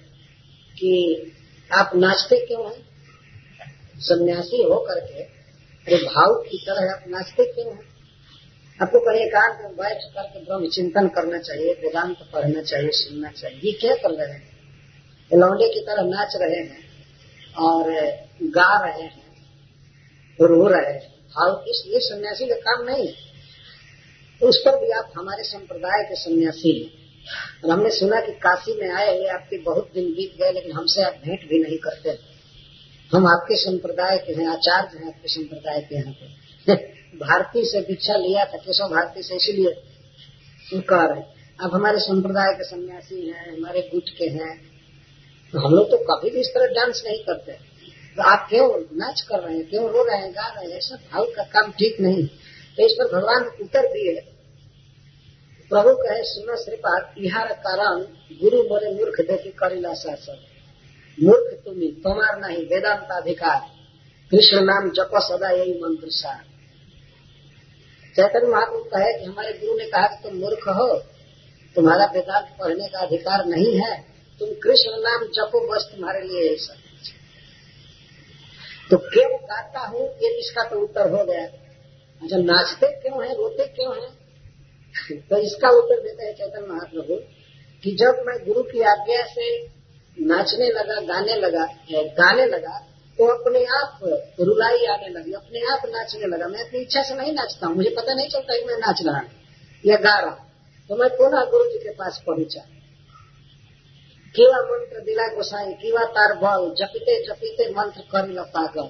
कि 0.74 1.32
आप 1.74 1.92
नाचते 1.96 2.46
क्यों 2.46 2.66
हैं? 2.66 2.90
सन्यासी 4.00 4.64
हो 4.64 4.86
करके 4.90 5.24
अरे 5.88 5.98
भाव 5.98 6.34
की 6.34 6.58
तरह 6.58 6.92
आप 6.92 7.04
नाचते 7.08 7.44
क्यों 7.54 7.68
हैं? 7.68 7.90
आपको 8.82 9.00
कहीं 9.00 9.22
एकांत 9.22 9.62
में 9.62 9.76
बैठ 9.76 9.98
करके 9.98 10.40
ब्रह्म 10.46 10.68
चिंतन 10.68 11.08
करना 11.08 11.40
चाहिए, 11.40 11.74
वेदांत 11.74 12.18
पढ़ना 12.34 12.62
चाहिए, 12.62 12.90
सुनना 12.92 13.32
चाहिए, 13.32 13.60
ये 13.64 13.72
क्या 13.72 13.96
कर 13.96 14.10
रहे 14.10 14.34
हैं? 14.34 14.50
लौंडे 15.34 15.70
की 15.74 15.80
तरह 15.80 16.02
नाच 16.02 16.34
रहे 16.36 16.60
हैं 16.60 16.80
और 17.58 17.92
गा 18.44 18.86
रहे 18.86 19.02
हैं। 19.02 19.19
रो 20.46 20.68
रहे 20.68 20.94
हैं। 20.94 21.20
भाव 21.20 21.66
इसलिए 21.68 22.00
सन्यासी 22.00 22.46
का 22.46 22.56
काम 22.56 22.86
नहीं। 22.86 23.08
है 23.08 23.30
उस 24.44 24.58
पर 24.58 24.86
भी 24.86 24.92
आप 24.92 25.14
हमारे 25.18 25.44
संप्रदाय 25.44 26.04
के 26.04 26.16
सन्यासी 26.16 26.84
हैं। 26.84 27.00
और 27.64 27.72
हमने 27.72 27.90
सुना 27.90 28.22
कि 28.22 28.32
काशी 28.32 28.82
में 28.82 28.96
आए 28.96 29.18
हुए 29.18 29.28
आपके 29.28 29.58
बहुत 29.58 29.90
दिन 29.94 30.06
बीत 30.06 30.38
गए, 30.42 30.52
लेकिन 30.52 30.72
हमसे 30.72 31.02
आप 31.04 31.14
भेंट 31.26 31.50
भी 31.50 31.64
नहीं 31.64 31.78
करते। 31.78 32.10
हम 33.12 33.28
आपके 33.28 33.56
संप्रदाय 33.56 34.18
के 34.18 34.34
हैं, 34.34 34.48
आचार्य 34.48 34.98
हैं 34.98 35.08
आपके 35.08 35.28
संप्रदाय 35.28 35.82
के 35.82 35.96
यहाँ 35.96 36.14
पे। 36.14 36.28
भारती 37.18 37.66
से 37.66 37.82
दीक्षा 37.82 38.16
लिया 38.16 38.46
था, 38.46 38.58
केशव 38.58 38.84
भारती 38.84 39.24
से, 39.24 39.36
इसीलिए 39.36 39.84
कह 40.74 41.04
रहे 41.04 41.22
आप 41.64 41.72
हमारे 41.74 42.00
संप्रदाय 42.00 42.54
के 42.54 42.64
सन्यासी 42.64 43.28
हैं, 43.28 43.58
हमारे 43.58 43.90
गुट 43.94 44.10
के 44.10 44.26
हैं। 44.26 44.70
हम 45.58 45.76
लोग 45.76 45.92
तो 45.92 45.98
कभी 45.98 46.30
भी 46.30 46.40
इस 46.40 46.48
तरह 46.48 46.66
डांस 46.66 47.04
नहीं 47.08 47.24
करते। 47.24 47.52
तो 47.52 47.69
आप 48.18 48.48
क्यों 48.50 48.68
नाच 48.94 49.22
कर 49.22 49.40
रहे 49.40 49.58
हैं 49.58 49.70
क्यों 49.70 49.90
रो 49.90 50.04
रहे 50.04 50.18
हैं, 50.18 50.32
गा 50.32 50.48
रहे 50.48 50.72
हैं 50.74 50.80
सब 50.80 51.00
भाव 51.14 51.26
का 51.26 51.44
काम 51.44 51.72
ठीक 51.72 52.02
नहीं। 52.02 52.28
तो 52.78 52.86
इस 52.86 52.92
पर 52.92 53.18
भगवान 53.18 53.44
उत्तर 53.62 53.88
दिए। 53.88 54.22
प्रभु 55.72 55.94
कहे, 55.94 56.24
सुनो 56.24 56.56
श्रीपाद 56.64 57.02
तिहार 57.02 57.54
कारण 57.54 58.02
गुरु 58.42 58.64
मोरे 58.64 58.94
मूर्ख 58.94 59.22
देखी 59.22 59.50
करिला 59.50 59.94
शासन 59.94 60.38
मूर्ख 61.24 61.66
तुम्हें 61.66 62.02
तुम्हार 62.02 62.40
नहीं, 62.40 62.66
वेदांत 62.66 63.08
अधिकार। 63.12 63.60
कृष्ण 64.32 64.62
नाम 64.62 64.90
जप 64.90 65.12
सदा 65.16 65.50
यही 65.50 65.74
मंत्र 65.74 66.08
सार 66.10 66.44
चैतन्य 68.16 68.48
महाप्रभु 68.48 68.84
कहे 68.84 69.20
कि 69.20 69.26
हमारे 69.26 69.54
गुरु 69.54 69.78
ने 69.78 69.86
कहा 69.86 70.08
कि 70.08 70.30
तुम 70.30 70.38
मूर्ख 70.40 70.68
हो। 70.68 70.98
तुम्हारा 71.76 72.06
वेदांत 72.06 72.56
पढ़ने 72.60 72.88
का 72.88 73.00
अधिकार 73.00 73.46
नहीं 73.46 73.80
है। 73.80 74.02
तुम 74.40 74.50
कृष्ण 74.50 74.92
नाम 74.92 75.24
जपो, 75.24 75.68
बस 75.68 75.90
तुम्हारे 75.96 76.22
लिए 76.22 76.54
ऐसा 76.54 76.74
तो 78.90 78.98
क्यों 79.00 79.32
गाता 79.44 79.80
हूँ? 79.82 80.06
ये 80.22 80.30
इसका 80.40 80.64
तो 80.70 80.80
उत्तर 80.80 81.10
हो 81.12 81.24
गया। 81.26 81.44
अच्छा 82.22 82.38
नाचते 82.40 82.88
क्यों 83.02 83.24
है? 83.24 83.34
रोते 83.36 83.66
क्यों 83.76 83.96
है? 83.96 84.08
तो 85.22 85.38
इसका 85.40 85.70
उत्तर 85.78 86.02
देते 86.04 86.26
हैं 86.26 86.34
चैतन्य 86.36 86.68
महाप्रभु 86.68 87.16
कि 87.84 87.92
जब 87.96 88.24
मैं 88.28 88.38
गुरु 88.46 88.64
की 88.64 88.82
आज्ञा 88.90 89.22
से 89.28 89.50
नाचने 90.18 90.68
लगा, 90.70 90.96
गाने 91.04 91.36
लगा 91.36 91.66
गाने 92.16 92.46
लगा 92.48 92.78
तो 93.20 93.26
अपने 93.28 93.64
आप 93.76 94.00
रुलाई 94.42 94.86
आने 94.86 95.10
लगी, 95.10 95.34
अपने 95.34 95.60
आप 95.72 95.82
नाचने 95.88 96.28
लगा। 96.28 96.48
मैं 96.48 96.60
अपनी 96.60 96.80
इच्छा 96.80 97.02
से 97.02 97.16
नहीं 97.16 97.34
नाचता 97.34 97.68
हूँ, 97.68 97.76
मुझे 97.76 97.90
पता 97.90 98.14
नहीं 98.14 98.30
चलता 98.30 98.58
कि 98.58 98.66
मैं 98.66 98.78
नाच 98.78 99.02
रहा 99.06 99.22
या 99.84 99.98
गा 99.98 100.18
रहा 100.20 100.46
तो 100.90 100.96
मैं 100.96 101.10
पुनः 101.10 101.44
गुरु 101.52 101.66
जी 101.66 101.78
के 101.78 101.92
पास 101.94 102.22
पहुँचा। 102.28 102.62
केवा 104.36 104.58
मंत्र 104.58 105.00
दिला 105.00 105.28
गोसाई, 105.28 105.74
केवा 105.74 106.04
तार 106.06 106.34
बल 106.34 106.76
जपते 106.76 107.26
जपते 107.26 107.70
मंत्र 107.70 108.02
कर 108.02 108.28
ल 108.30 108.42
पागल। 108.42 108.88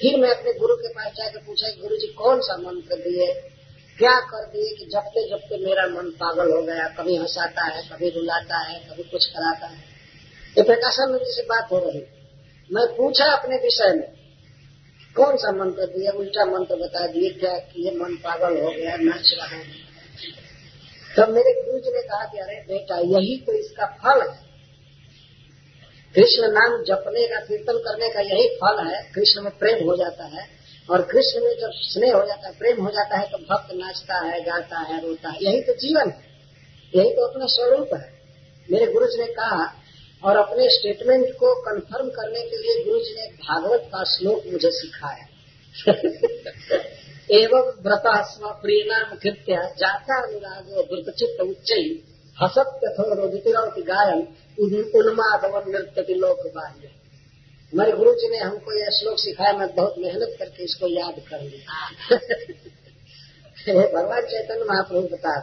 फिर 0.00 0.20
मैं 0.20 0.30
अपने 0.30 0.52
गुरु 0.52 0.76
के 0.76 0.88
पास 0.88 1.12
जाकर 1.12 1.38
पूछा 1.38 1.70
गुरु 1.82 1.96
जी 1.96 2.06
कौन 2.06 2.40
सा 2.40 2.56
मंत्र 2.56 2.96
दिए? 2.96 3.32
क्या 3.98 4.20
कर 4.20 4.44
दिए 4.44 4.76
कि 4.76 4.84
जपते 4.84 5.28
जपते 5.30 5.58
मेरा 5.64 5.86
मन 5.86 6.10
पागल 6.10 6.52
हो 6.52 6.62
गया? 6.62 6.88
कभी 6.88 7.16
हंसाता 7.16 7.64
है, 7.64 7.82
कभी 7.82 8.10
रुलाता 8.10 8.58
है, 8.58 8.80
कभी 8.80 9.02
कुछ 9.02 9.26
कराता 9.26 9.66
है? 9.66 9.78
ये 10.58 10.62
प्रकाशन 10.62 11.18
जी 11.18 11.32
से 11.32 11.42
बात 11.42 11.68
हो 11.72 11.78
रही। 11.78 12.06
मैं 12.72 12.96
पूछा 12.96 13.24
अपने 13.24 13.56
विषय 13.56 13.92
में, 13.92 14.12
कौन 15.16 15.36
सा 15.36 15.52
मंत्र 15.52 15.86
दिया 15.86 16.12
उल्टा 16.12 16.44
मंत्र 16.44 16.76
बता 16.76 17.06
दिए 17.06 17.30
क्या 17.30 17.58
कि 17.58 17.84
ये 17.84 17.90
मन 17.90 18.14
पागल 18.14 18.60
हो 18.62 18.70
गया, 18.70 18.96
नाच 18.96 19.34
रहा 19.38 19.46
है? 19.46 19.85
तब 21.16 21.28
मेरे 21.28 21.62
गुरु 21.62 21.78
जी 21.78 21.90
ने 21.90 22.02
कहा 22.02 22.24
कि 22.24 22.38
अरे 22.38 22.54
बेटा, 22.54 22.96
यही 22.98 23.40
तो 23.46 23.52
इसका 23.52 23.86
फल 23.86 24.30
है। 24.30 24.46
कृष्ण 26.14 26.42
नाम 26.42 26.82
जपने 26.82 27.26
का, 27.26 27.40
कीर्तन 27.40 27.78
करने 27.78 28.08
का 28.08 28.20
यही 28.20 28.48
फल 28.48 28.86
है। 28.88 29.12
कृष्ण 29.12 29.42
में 29.42 29.58
प्रेम 29.58 29.90
हो 29.90 29.96
जाता 29.96 30.24
है 30.24 30.48
और 30.90 31.02
कृष्ण 31.02 31.44
में 31.44 31.60
जब 31.60 31.70
स्नेह 31.72 32.14
हो 32.14 32.26
जाता 32.26 32.48
है, 32.48 32.58
प्रेम 32.58 32.84
हो 32.84 32.90
जाता 32.90 33.16
है 33.16 33.28
तो 33.28 33.38
भक्त 33.38 33.74
नाचता 33.74 34.14
है, 34.14 34.40
गाता 34.40 34.78
है, 34.78 35.02
रोता 35.02 35.28
है। 35.28 35.38
यही 35.42 35.60
तो 35.60 35.72
जीवन 35.72 36.10
है। 36.10 36.26
यही 36.94 37.10
तो 37.10 37.26
अपना 37.26 37.46
स्वरूप 37.46 37.88
है। 37.94 38.12
मेरे 38.70 38.92
गुरु 38.92 39.06
जी 39.06 39.18
ने 39.18 39.26
कहा 39.26 39.74
और 40.24 40.36
अपने 40.36 40.68
स्टेटमेंट 40.68 41.34
को 41.34 41.54
कंफर्म 41.54 42.08
करने 42.08 42.40
के 42.40 42.56
लिए 42.56 42.84
गुरु 42.84 43.00
जी 43.00 43.14
ने 43.14 43.26
भागवत 43.26 43.82
का 43.86 44.04
श्लोक 44.04 44.42
मुझे 44.46 44.70
सिखाया। 44.70 45.26
एवं 47.30 47.70
व्रता 47.82 48.22
स्व 48.22 48.50
प्रियनाम 48.62 49.16
कृत्य 49.16 49.54
जाता 49.78 50.22
अनुरागो 50.22 50.82
दुर्चित 50.82 51.40
उच्च 51.40 51.70
हसत 52.42 52.80
कठोर 52.84 53.26
गायन 53.78 54.20
उन्मादवन 54.58 55.70
नृत्य 55.70 56.14
लोक 56.14 56.46
बाह्य 56.54 56.90
मेरे 57.72 57.92
गुरु 57.92 58.12
जी 58.12 58.28
ने 58.28 58.38
हमको 58.38 58.72
यह 58.72 58.90
श्लोक 58.90 59.18
सिखाया, 59.18 59.52
मैं 59.52 59.74
बहुत 59.74 59.94
मेहनत 59.98 60.36
करके 60.38 60.64
इसको 60.64 60.88
याद 60.88 61.14
कर 61.30 61.40
लिया। 61.40 61.88
भगवान 63.94 64.22
चैतन्य 64.22 64.64
महाप्रभु 64.64 65.08
बता 65.16 65.40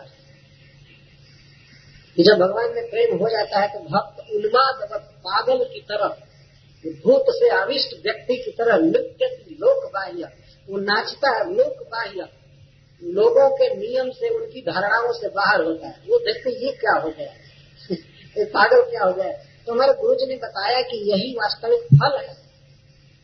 जब 2.17 2.38
भगवान 2.38 2.74
में 2.76 2.89
प्रेम 2.89 3.17
हो 3.17 3.30
जाता 3.30 3.60
है 3.60 3.67
तो 3.67 3.80
भक्त 3.80 4.32
उन्माद 4.32 5.02
पागल 5.02 5.63
की 5.63 5.82
तरह, 5.82 6.08
भूत 7.04 7.26
से 7.30 7.50
आविष्ट 7.50 8.04
व्यक्ति 8.04 8.36
की 8.36 8.52
तरह 8.52 8.78
नृत्य 8.78 9.26
लोक 9.52 9.91
बाह्य 9.93 10.32
वो 10.69 10.78
नाचता 10.78 11.38
है, 11.38 11.54
लोक 11.54 11.88
बाह्य। 11.88 12.30
लोगों 13.04 13.49
के 13.49 13.76
नियम 13.76 14.10
से 14.10 14.30
उनकी 14.30 14.62
धारणाओं 14.62 15.13
से 15.13 15.28
बाहर 15.28 15.63
होता 15.63 15.88
है। 15.88 15.95
वो 16.08 16.19
देखते 16.19 16.65
ये 16.65 16.71
क्या 16.71 16.99
हो 16.99 17.10
गया? 17.10 17.34
ये 18.38 18.45
पागल 18.45 18.82
क्या 18.89 19.04
हो 19.04 19.13
गया? 19.13 19.32
तो 19.67 19.73
हमारे 19.73 19.93
गुरु 19.93 20.15
जी 20.15 20.26
ने 20.26 20.36
बताया 20.36 20.82
कि 20.82 21.12
यही 21.12 21.34
वास्तविक 21.34 21.80
फल 21.80 22.17
है। 22.17 22.38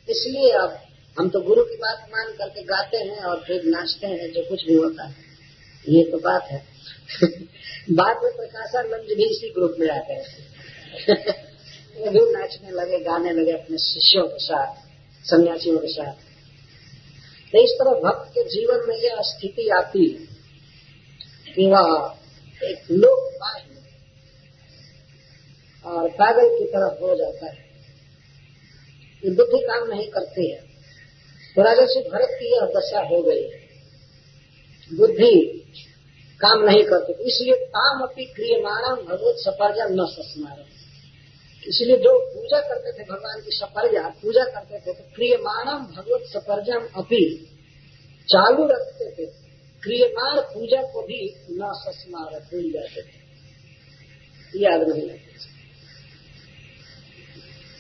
इसलिए 0.10 0.52
अब 0.52 0.78
हम 1.20 1.30
तो 1.30 1.42
गुरु 1.42 1.64
की 1.64 1.76
बात 1.76 2.06
मान 2.10 2.34
करके 2.38 2.64
गाते 2.64 2.98
हैं 2.98 3.24
और 3.24 3.44
फिर 3.48 3.64
नाचते 3.64 4.08
हैं, 4.08 4.32
जो 4.32 4.50
कुछ 4.50 4.66
भी 4.66 4.74
होता 4.74 5.04
है। 5.04 5.16
ये 5.90 6.04
तो 6.12 6.18
बात 6.18 6.44
है। 6.44 6.66
बाद 7.92 8.18
में 8.24 8.36
प्रकाशानंद 8.36 9.06
भी 9.18 9.26
इसी 9.26 9.50
ग्रुप 9.50 9.76
में 9.80 9.90
आ 9.90 9.98
गए। 9.98 10.24
वो 11.98 12.12
भी 12.12 12.32
नाचने 12.32 12.72
लगे, 12.72 13.00
गाने 13.00 13.32
लगे 13.32 13.52
अपने 13.52 13.78
शिष्यों 13.78 14.28
के 14.28 14.40
साथ, 14.40 14.76
सन्यासियों 15.26 15.78
के 15.78 15.88
साथ। 15.88 16.29
तो 17.52 17.64
इस 17.64 17.70
तरह 17.70 17.92
भक्त 17.92 18.30
के 18.30 18.44
जीवन 18.44 18.86
में 18.88 18.96
यह 18.96 19.16
स्थिति 19.22 19.70
आती 19.70 20.10
है 20.10 20.20
कि 21.54 21.72
वह 21.72 22.16
एक 22.64 22.92
लोक 22.92 23.34
बाह्य 23.34 23.70
और 25.86 26.10
पागल 26.10 26.60
की 26.60 26.66
तरफ़ 26.66 27.02
हो 27.02 27.16
जाता 27.16 27.46
है। 27.46 27.70
ये 29.26 29.32
बुद्धि 29.32 29.60
काम 29.68 29.88
नहीं 29.88 30.08
करती 30.08 30.52
है। 30.52 30.60
तो 31.56 31.62
राजा 31.62 31.86
से 31.86 32.10
भरत 32.10 32.28
की 32.32 32.56
यह 32.56 32.62
दशा 32.62 33.00
हो 33.00 33.22
गई 33.22 33.44
है। 33.44 33.70
बुद्धि 34.94 35.66
काम 36.40 36.64
नहीं 36.64 36.84
करती। 36.84 37.14
इसलिए 37.14 37.66
काम 37.66 38.02
अपनी 38.02 38.26
क्रियमाणम 38.26 38.96
भगवत 38.96 39.36
सपर्जा 39.38 39.86
न 39.86 40.06
सस्मार। 40.06 40.79
इसलिए 41.64 41.98
जो 41.98 42.18
पूजा 42.26 42.60
करते 42.60 42.92
थे 42.94 43.04
भगवान 43.04 43.42
की 43.42 43.52
सपर्जा 43.52 44.08
पूजा 44.22 44.44
करते 44.46 44.80
थे 44.80 44.94
तो 44.94 45.04
क्रियमाणम 45.16 45.86
भगवत 45.88 46.24
सपर्जम 46.28 46.88
अपी 46.96 47.24
चालू 48.28 48.68
रखते 48.68 49.10
थे। 49.12 49.26
क्रियमाण 49.84 50.40
पूजा 50.54 50.82
को 50.84 51.02
भी 51.02 51.20
न 51.52 51.72
सस्मार 51.76 52.40
भूल 52.42 52.72
जाते 52.72 53.02
थे। 53.02 53.18
याद 54.54 54.88
नहीं 54.90 55.10
रखते 55.10 55.28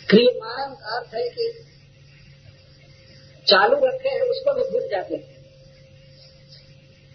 क्रियमाण 0.09 0.73
का 0.73 0.95
अर्थ 0.97 1.13
है 1.15 1.27
कि 1.29 1.51
चालू 3.47 3.75
रखे 3.77 4.09
हैं, 4.09 4.21
उसको 4.21 4.53
भी 4.53 4.63
भूल 4.71 4.87
जाते 4.91 5.15
हैं। 5.15 5.37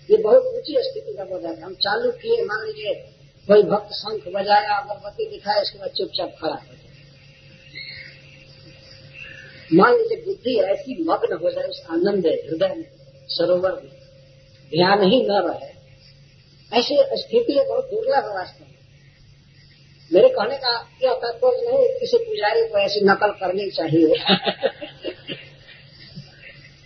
ये 0.09 0.17
बहुत 0.19 0.47
ऊँची 0.47 0.75
स्थिति 0.83 1.13
का 1.13 1.25
बोझा 1.25 1.51
हम 1.65 1.75
चालू 1.77 2.11
किए, 2.13 2.45
मान 2.45 2.67
लीजिए 2.67 2.95
कोई 3.49 3.63
भक्त 3.63 3.93
शंख 3.93 4.29
बजाया, 4.29 4.77
अगरबत्ती 4.77 5.31
दिखाया 5.31 5.63
इसके 5.63 5.79
बाद 5.79 5.89
चुपचाप 5.89 6.37
खड़ा 6.41 6.55
हो 6.55 6.75
जाए 6.75 6.83
मान 9.73 9.93
लीजिए 9.93 10.25
बुद्धि 10.25 10.55
ऐसी 10.61 11.05
मग्न 11.05 11.39
हो 11.43 11.51
जाए, 11.51 11.65
उस 11.65 11.83
आनंद 11.91 12.27
हृदय 12.27 12.75
में, 12.75 12.85
सरोवर 13.29 13.73
में, 13.73 13.91
ध्यान 14.71 15.03
ही 15.03 15.27
न 15.27 15.31
रहे, 15.31 15.73
ऐसी 16.79 16.97
स्थिति 17.13 17.53
है 17.53 17.69
बहुत 17.69 17.85
दुर्लभ 17.85 18.25
वास्तव 18.35 18.65
में 18.65 18.75
मेरे 20.13 20.29
कहने 20.29 20.57
का 20.57 20.73
क्या 21.01 21.15
तात्पर्य 21.15 21.71
नहीं, 21.71 21.99
किसी 22.01 22.19
पुजारी 22.19 22.63
को 22.69 22.79
ऐसी 22.79 23.01
नकल 23.05 23.31
करनी 23.31 23.71
चाहिए। 23.71 24.07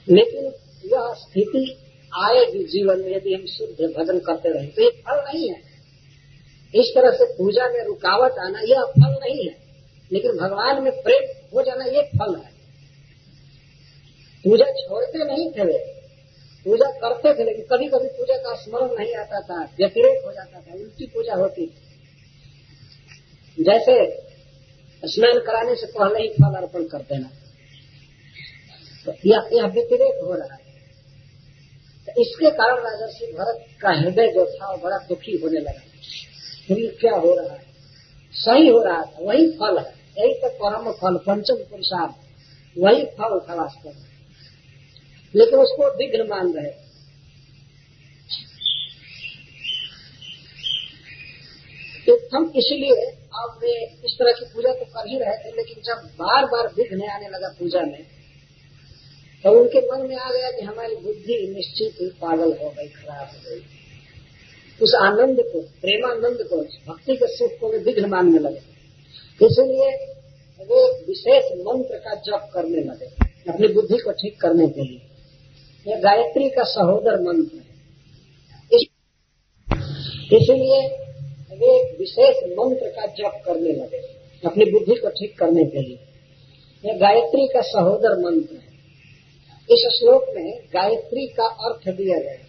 लेकिन 0.08 0.44
यह 0.92 1.14
स्थिति 1.14 1.62
आएगी 2.12 2.64
जीवन 2.64 3.00
में, 3.00 3.16
यदि 3.16 3.34
हम 3.34 3.46
शुद्ध 3.46 3.94
भजन 3.98 4.18
करते 4.18 4.48
रहे 4.48 4.66
तो 4.66 4.82
ये 4.82 4.90
फल 4.90 5.24
नहीं 5.26 5.48
है। 5.50 5.67
इस 6.74 6.92
तरह 6.94 7.10
से 7.10 7.24
पूजा 7.24 7.68
में 7.68 7.84
रुकावट 7.84 8.38
आना 8.38 8.60
यह 8.60 8.82
फल 8.82 9.12
नहीं 9.12 9.48
है, 9.48 9.54
लेकिन 10.12 10.32
भगवान 10.32 10.82
में 10.82 10.92
प्रेम 11.02 11.24
हो 11.54 11.62
जाना 11.62 11.84
ये 11.84 12.02
फल 12.02 12.36
है। 12.36 12.50
पूजा 14.44 14.64
छोड़ते 14.64 15.24
नहीं 15.24 15.50
थे 15.50 15.98
पूजा 16.66 16.90
करते 16.90 17.34
थे, 17.34 17.44
लेकिन 17.44 17.64
कभी 17.64 17.88
कभी 17.88 18.08
पूजा 18.08 18.36
का 18.36 18.54
स्मरण 18.54 18.94
नहीं 18.98 19.14
आता 19.14 19.40
था, 19.40 19.64
व्यतिरेक 19.76 20.24
हो 20.26 20.32
जाता 20.32 20.60
था, 20.60 20.74
उल्टी 20.74 21.06
पूजा 21.06 21.34
होती 21.34 21.66
थी। 21.66 23.64
जैसे 23.64 23.94
स्नान 25.02 25.38
कराने 25.38 25.74
से 25.74 25.86
पहले 25.86 26.22
ही 26.22 26.28
फल 26.28 26.54
अर्पण 26.54 26.84
कर 26.84 26.98
देना। 26.98 27.30
तो 29.06 29.12
यह 29.26 29.48
यह 29.52 29.66
व्यतिरेक 29.66 30.24
हो 30.24 30.34
रहा 30.34 30.54
है। 30.54 30.60
तो 32.08 32.22
इसके 32.22 32.50
कारण 32.50 32.76
राजर्षि 32.82 33.32
भरत 33.32 33.64
का 33.80 33.90
हृदय 33.90 34.26
जो 34.26 34.44
था, 34.46 34.72
वो 34.72 34.78
बड़ा 34.78 34.96
दुखी 34.96 35.36
होने 35.36 35.60
लगा। 35.60 35.82
फिर 36.68 36.96
क्या 37.00 37.14
हो 37.14 37.34
रहा 37.34 37.54
है? 37.54 37.66
सही 38.34 38.68
हो 38.68 38.82
रहा 38.82 39.02
था, 39.02 39.18
वही 39.20 39.50
फल 39.52 39.78
है। 39.78 39.92
यही 40.18 40.34
तो 40.34 40.48
परम 40.54 40.90
फल, 40.92 41.16
पंचम 41.18 41.62
पुरुषार्थ। 41.70 42.14
वही 42.76 43.04
फल 43.18 43.38
था 43.40 43.54
वास्तव 43.54 43.88
में। 43.88 44.06
लेकिन 45.34 45.58
उसको 45.58 45.86
विघ्न 45.96 46.26
मान 46.28 46.52
रहे 46.52 46.70
तो 52.06 52.14
हम 52.34 52.44
इसीलिए 52.56 53.06
अब 53.36 53.64
इस 54.04 54.14
तरह 54.18 54.32
की 54.32 54.44
पूजा 54.46 54.72
तो 54.72 54.84
कर 54.84 55.08
ही 55.08 55.18
रहे 55.18 55.36
थे, 55.36 55.56
लेकिन 55.56 55.82
जब 55.84 56.06
बार 56.18 56.44
बार 56.44 56.68
विघ्न 56.76 57.08
आने 57.08 57.28
लगा 57.28 57.48
पूजा 57.58 57.80
में 57.82 58.02
तो 59.44 59.50
उनके 59.52 59.80
मन 59.80 60.06
में 60.08 60.16
आ 60.16 60.30
गया 60.32 60.50
कि 60.50 60.62
हमारी 60.62 60.96
बुद्धि 60.96 61.36
निश्चित 61.56 62.00
ही 62.00 62.08
पागल 62.20 62.52
हो 62.52 62.70
गई, 62.70 62.88
खराब 62.88 63.28
हो 63.28 63.40
गई। 63.44 63.60
उस 64.82 64.94
आनंद 64.94 65.40
को, 65.42 65.60
प्रेमानंद 65.80 66.38
को 66.50 66.56
भक्ति 66.86 67.16
के 67.16 67.26
सुख 67.26 67.58
को 67.60 67.68
वे 67.68 67.78
विघ्न 67.78 68.08
मानने 68.08 68.38
लगे। 68.38 68.60
इसलिए 69.40 69.90
वे 70.60 70.80
विशेष 71.02 71.44
मंत्र 71.58 71.98
का 71.98 72.14
जप 72.14 72.50
करने 72.54 72.82
लगे, 72.82 73.06
अपनी 73.52 73.68
बुद्धि 73.68 73.98
को 73.98 74.12
ठीक 74.12 74.40
करने 74.40 74.66
के 74.68 74.82
लिए। 74.82 75.00
यह 75.86 76.00
गायत्री 76.00 76.48
का 76.50 76.62
सहोदर 76.64 77.20
मंत्र 77.22 77.56
है। 77.56 77.66
इसलिए 80.32 80.80
वे 81.52 81.72
विशेष 81.98 82.36
मंत्र 82.58 82.88
का 82.88 83.06
जप 83.06 83.42
करने 83.46 83.72
लगे, 83.72 83.98
अपनी 84.42 84.64
बुद्धि 84.64 84.94
को 84.94 85.08
ठीक 85.10 85.38
करने 85.38 85.64
के 85.64 85.80
लिए। 85.80 85.98
यह 86.84 86.98
गायत्री 86.98 87.46
का 87.46 87.60
सहोदर 87.60 88.18
मंत्र 88.18 88.54
है। 88.54 88.66
इस 89.68 89.88
श्लोक 89.94 90.26
में 90.36 90.58
गायत्री 90.74 91.26
का 91.26 91.46
अर्थ 91.66 91.88
दिया 91.88 92.18
गया 92.18 92.47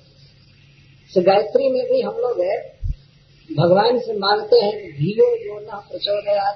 तो 1.15 1.21
गायत्री 1.21 1.69
में 1.69 1.83
भी 1.91 2.01
हम 2.01 2.13
लोग 2.13 2.41
है। 2.41 2.79
भगवान 3.57 3.99
से 3.99 4.13
मांगते 4.13 4.65
हैं, 4.65 4.91
धियो 4.91 5.37
जो 5.37 5.59
न 5.59 5.79
प्रचोदया 5.79 6.51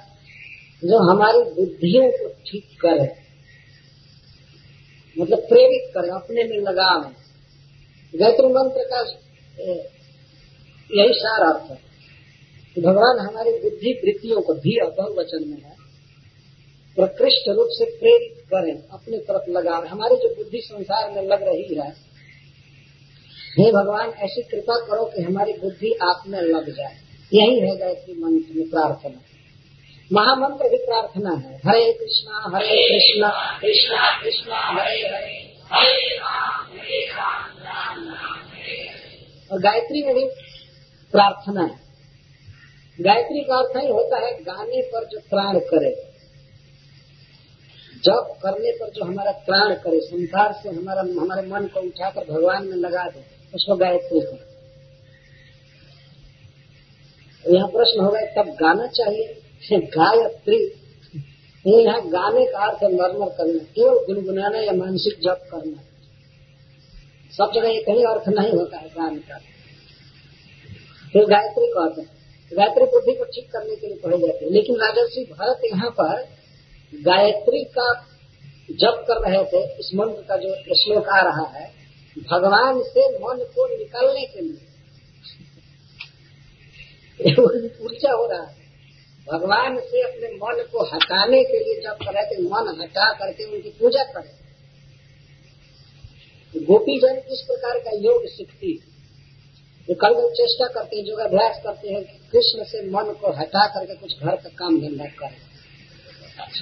जो 0.83 1.11
हमारी 1.11 1.37
बुद्धियों 1.37 2.11
को 2.11 2.27
ठीक 2.27 2.81
करे। 2.81 3.23
मतलब 5.21 5.39
प्रेरित 5.39 5.91
कर, 5.93 6.09
अपने 6.09 6.43
में 6.43 6.57
लगाव 6.57 7.01
गायत्री 8.15 8.47
मंत्र 8.47 8.83
का 8.93 8.99
यही 11.01 11.13
सार 11.13 11.53
अर्थ 11.53 11.71
है। 11.71 11.93
कि 12.75 12.81
भगवान 12.81 13.19
हमारी 13.19 13.51
बुद्धि 13.51 14.01
वृत्तियों 14.03 14.41
को 14.41 14.53
भी 14.53 14.81
बहुवचन 14.81 15.49
में 15.49 15.61
है। 15.61 15.75
प्रकृष्ट 16.95 17.49
रूप 17.49 17.67
से 17.69 17.85
प्रेरित 17.85 18.45
करें, 18.53 18.87
अपनी 18.91 19.17
तरफ़ 19.17 19.49
लगावे। 19.49 19.87
हमारी 19.87 20.15
जो 20.15 20.35
बुद्धि 20.35 20.61
संसार 20.61 21.11
में 21.11 21.21
लग 21.21 21.43
रही 21.43 21.75
है 21.75 22.12
हे 23.59 23.71
भगवान 23.71 24.09
ऐसी 24.09 24.41
कृपा 24.41 24.85
करो 24.85 25.05
कि 25.05 25.21
हमारी 25.21 25.53
बुद्धि 25.53 25.91
आप 25.91 26.23
में 26.27 26.41
लग 26.41 26.69
जाए। 26.77 26.95
यही 27.33 27.59
है 27.59 27.77
गायत्री 27.77 28.13
मंत्र 28.13 28.53
में 28.55 28.69
प्रार्थना। 28.69 29.21
महामंत्र 30.13 30.69
भी 30.69 30.77
प्रार्थना 30.77 31.29
है। 31.29 31.57
हरे 31.57 31.93
कृष्णा 31.93 32.51
हरे 32.55 32.67
कृष्णा 32.67 33.59
कृष्णा 33.61 34.23
कृष्णा 34.23 34.55
हरे 34.55 34.99
हरे। 34.99 35.53
और 39.51 39.59
गायत्री 39.59 40.03
में 40.03 40.15
भी 40.15 40.25
प्रार्थना 41.11 41.61
है। 41.61 41.79
गायत्री 43.01 43.39
का 43.39 43.55
अर्थ 43.55 43.77
ही 43.77 43.91
होता 43.91 44.17
है 44.17 44.43
गाने 44.43 44.81
पर 44.81 45.05
जो 45.05 45.19
प्राण 45.19 45.59
करे। 45.59 46.13
जब 48.03 48.35
करने 48.43 48.71
पर 48.71 48.89
जो 48.89 49.05
हमारा 49.05 49.31
प्राण 49.31 49.73
करे 49.73 49.99
संसार 49.99 50.53
से 50.63 50.69
हमारा 50.69 51.01
हमारे 51.01 51.47
मन 51.47 51.67
को 51.67 51.79
उठाकर 51.79 52.25
भगवान 52.31 52.67
में 52.67 52.77
लगा 52.77 53.03
दे। 53.03 53.42
उसको 53.55 53.75
गायत्री 53.75 54.19
कर 54.19 54.53
यहाँ 57.45 57.67
प्रश्न 57.67 57.99
होगा 57.99 58.19
तब 58.19 58.49
गाना 58.49 58.87
चाहिए। 58.87 59.39
गायत्री 59.73 60.57
यहाँ 61.65 62.09
गाने 62.09 62.45
का 62.45 62.59
अर्थ 62.59 62.83
मरमर 62.83 63.29
करना, 63.29 63.63
केवल 63.63 64.05
गुनगुनाना 64.05 64.57
या 64.57 64.71
मानसिक 64.71 65.19
जप 65.19 65.47
करना। 65.51 65.83
सब 67.31 67.51
जगह 67.55 67.69
ये 67.69 67.81
कहीं 67.81 68.05
अर्थ 68.05 68.29
नहीं 68.29 68.51
होता 68.51 68.77
है 68.77 68.89
गाने 68.89 69.19
का। 69.19 69.37
फिर 71.13 71.25
गायत्री 71.25 71.67
को 71.67 71.79
अर्थ 71.79 71.99
है। 71.99 72.05
गायत्री 72.53 72.83
बुद्धि 72.83 73.13
को 73.13 73.23
ठीक 73.23 73.51
करने 73.51 73.75
के 73.75 73.87
लिए 73.87 73.97
पढ़े 73.97 74.17
जाते 74.17 74.45
हैं। 74.45 74.51
लेकिन 74.51 74.75
राजर्षि 74.75 75.23
भरत 75.31 75.61
यहाँ 75.65 75.89
पर 75.89 76.23
गायत्री 76.93 77.63
का 77.63 77.93
जप 78.71 79.05
कर 79.07 79.29
रहे 79.29 79.43
थे, 79.43 79.79
इस 79.79 79.91
मंत्र 79.95 80.21
का 80.21 80.37
जो 80.37 80.75
श्लोक 80.75 81.07
आ 81.07 81.21
रहा 81.21 81.59
है 81.59 81.82
भगवान 82.19 82.83
से 82.83 83.17
मन 83.17 83.43
को 83.55 83.77
निकालने 83.77 84.25
के 84.25 84.41
लिए। 84.41 84.69
ऊर्जा 87.83 88.11
हो 88.11 88.27
रहा 88.31 88.43
है। 88.43 88.63
भगवान 89.33 89.79
से 89.79 90.01
अपने 90.01 90.27
मन 90.27 90.67
को 90.71 90.83
हटाने 90.83 91.43
के 91.43 91.59
लिए 91.59 91.81
जब 91.81 91.93
करे 91.93 92.35
तो 92.35 92.43
मन 92.43 92.81
हटा 92.81 93.13
करके 93.13 93.43
उनकी 93.43 93.69
पूजा 93.69 94.03
करे। 94.03 94.43
गोपी 96.59 96.99
जन 96.99 97.15
किस 97.29 97.41
प्रकार 97.41 97.79
का 97.79 97.91
योग 97.91 98.27
सीखती 98.27 98.71
है? 98.71 98.93
कल 99.95 100.29
चेष्टा 100.29 100.67
करते 100.67 100.97
हैं, 100.97 101.03
योगाभ्यास 101.05 101.61
करते 101.63 101.89
हैं 101.89 102.03
कि 102.03 102.29
कृष्ण 102.31 102.63
से 102.63 102.81
मन 102.89 103.13
को 103.21 103.31
हटा 103.31 103.67
करके 103.67 103.95
कुछ 103.95 104.19
घर 104.19 104.35
का 104.35 104.49
काम 104.49 104.81
धंधा 104.81 105.05
करें। 105.05 105.37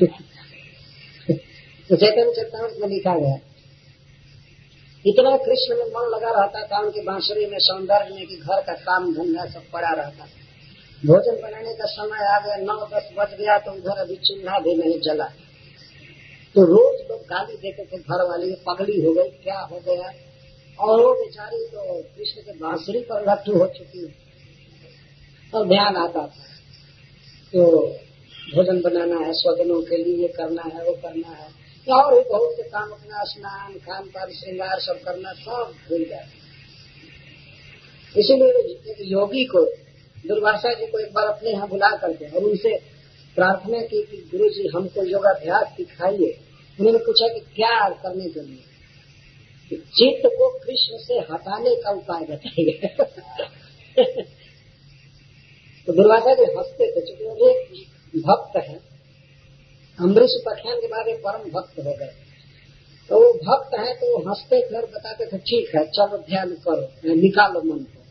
तो 1.89 1.95
चैतन्य 1.95 2.33
चेतन 2.35 2.77
में 2.81 2.87
लिखा 2.87 3.15
गया 3.17 3.50
इतना 5.05 5.37
कृष्ण 5.37 5.75
में 5.75 5.85
मन 5.85 6.09
लगा 6.09 6.41
रहता 6.41 6.67
था, 6.67 6.79
उनकी 6.79 7.01
बांसुरी 7.01 7.45
में 7.45 7.57
सौंदर्य 7.59 8.15
में 8.15 8.27
कि 8.27 8.35
घर 8.35 8.61
का 8.61 8.73
काम 8.73 9.13
धंधा 9.13 9.45
सब 9.45 9.63
पड़ा 9.73 9.93
रहता 9.93 10.25
था। 10.25 10.39
भोजन 11.05 11.41
बनाने 11.41 11.73
का 11.73 11.85
समय 11.85 12.27
आ 12.27 12.39
गया, 12.39 12.55
नौ 12.55 12.87
दस 12.93 13.09
बज 13.17 13.33
गया 13.39 13.57
तो 13.57 13.71
उधर 13.71 14.01
अभी 14.01 14.15
चूल्हा 14.15 14.59
भी 14.59 14.75
नहीं 14.75 14.99
जला। 14.99 15.25
तो 16.55 16.65
रोज 16.65 17.11
लोग 17.11 17.19
गाली 17.19 17.57
देते 17.57 17.85
थे, 17.85 17.97
घर 17.97 18.29
वाली 18.29 18.51
पगली 18.67 19.01
हो 19.01 19.13
गई, 19.13 19.29
क्या 19.29 19.59
हो 19.59 19.79
गया? 19.79 20.11
और 20.79 21.01
वो 21.01 21.13
बेचारी 21.13 21.65
तो 21.67 22.01
कृष्ण 22.17 22.41
के 22.41 22.51
बांसुरी 22.51 22.99
पर 22.99 23.31
लट्टू 23.31 23.57
हो 23.59 23.67
चुकी 23.67 24.05
और 25.53 25.67
ध्यान 25.67 25.95
आता 25.95 26.27
था। 26.27 26.45
तो 27.53 27.87
भोजन 28.55 28.81
बनाना 28.81 29.25
है 29.25 29.33
स्वजनों 29.33 29.81
के 29.81 29.97
लिए 29.97 30.27
करना 30.27 30.61
है, 30.61 30.83
वो 30.85 30.93
करना 30.93 31.27
है। 31.27 31.60
और 31.89 32.13
भी 32.13 32.29
बहुत 32.29 32.55
से 32.55 32.63
काम 32.63 32.89
अपना 32.89 33.23
स्नान 33.23 33.73
खान 33.73 34.03
पान 34.03 34.31
श्रृंगार 34.31 34.79
सब 34.79 35.01
करना 35.01 35.33
सब 35.33 35.73
भूल 35.89 36.05
जाए 36.05 36.27
इसीलिए 38.17 38.95
योगी 38.99 39.45
को, 39.45 39.65
दुर्भाषा 40.27 40.73
जी 40.73 40.87
को 40.87 40.99
एक 40.99 41.13
बार 41.13 41.27
अपने 41.27 41.51
यहाँ 41.51 41.67
बुला 41.67 41.95
करके 41.95 42.25
और 42.25 42.43
उनसे 42.43 42.77
प्रार्थना 43.35 43.81
की 43.81 44.03
कि 44.03 44.17
गुरु 44.17 44.49
जी, 44.49 44.67
हमको 44.75 45.03
योगाभ्यास 45.03 45.67
सिखाइए। 45.77 46.39
उन्होंने 46.79 46.99
पूछा 46.99 47.27
कि 47.27 47.39
क्या 47.39 47.89
करने 47.89 48.29
के 48.29 48.39
लिए? 48.39 48.63
चित्त 49.77 50.21
को 50.25 50.59
कृष्ण 50.59 50.97
से 50.97 51.13
हटाने 51.13 51.75
का 51.75 51.91
उपाय 51.91 52.23
बताइए। 52.23 52.71
तो 55.87 55.93
दुर्वासा 55.93 56.33
जी 56.33 56.43
हँसते 56.43 56.91
थे, 56.91 57.05
चूँकि 57.05 57.85
भक्त 58.19 58.57
है। 58.57 58.90
अमरीश 60.01 60.31
उपाख्यान 60.35 60.77
के 60.77 60.87
बाद 60.87 61.05
परम 61.07 61.51
भक्त 61.51 61.79
हो 61.79 61.91
गए। 61.91 62.13
तो 63.09 63.15
वो 63.15 63.33
भक्त 63.33 63.79
है 63.79 63.93
तो 63.93 64.17
वो 64.17 64.29
हँसते 64.29 64.61
और 64.61 64.85
बताते 64.85 65.25
थे, 65.25 65.37
ठीक 65.37 65.75
है 65.75 65.87
चलो 65.87 66.17
ध्यान 66.17 66.49
करो 66.49 66.81
निकालो 67.15 67.61
मन 67.61 67.79
को। 67.79 68.01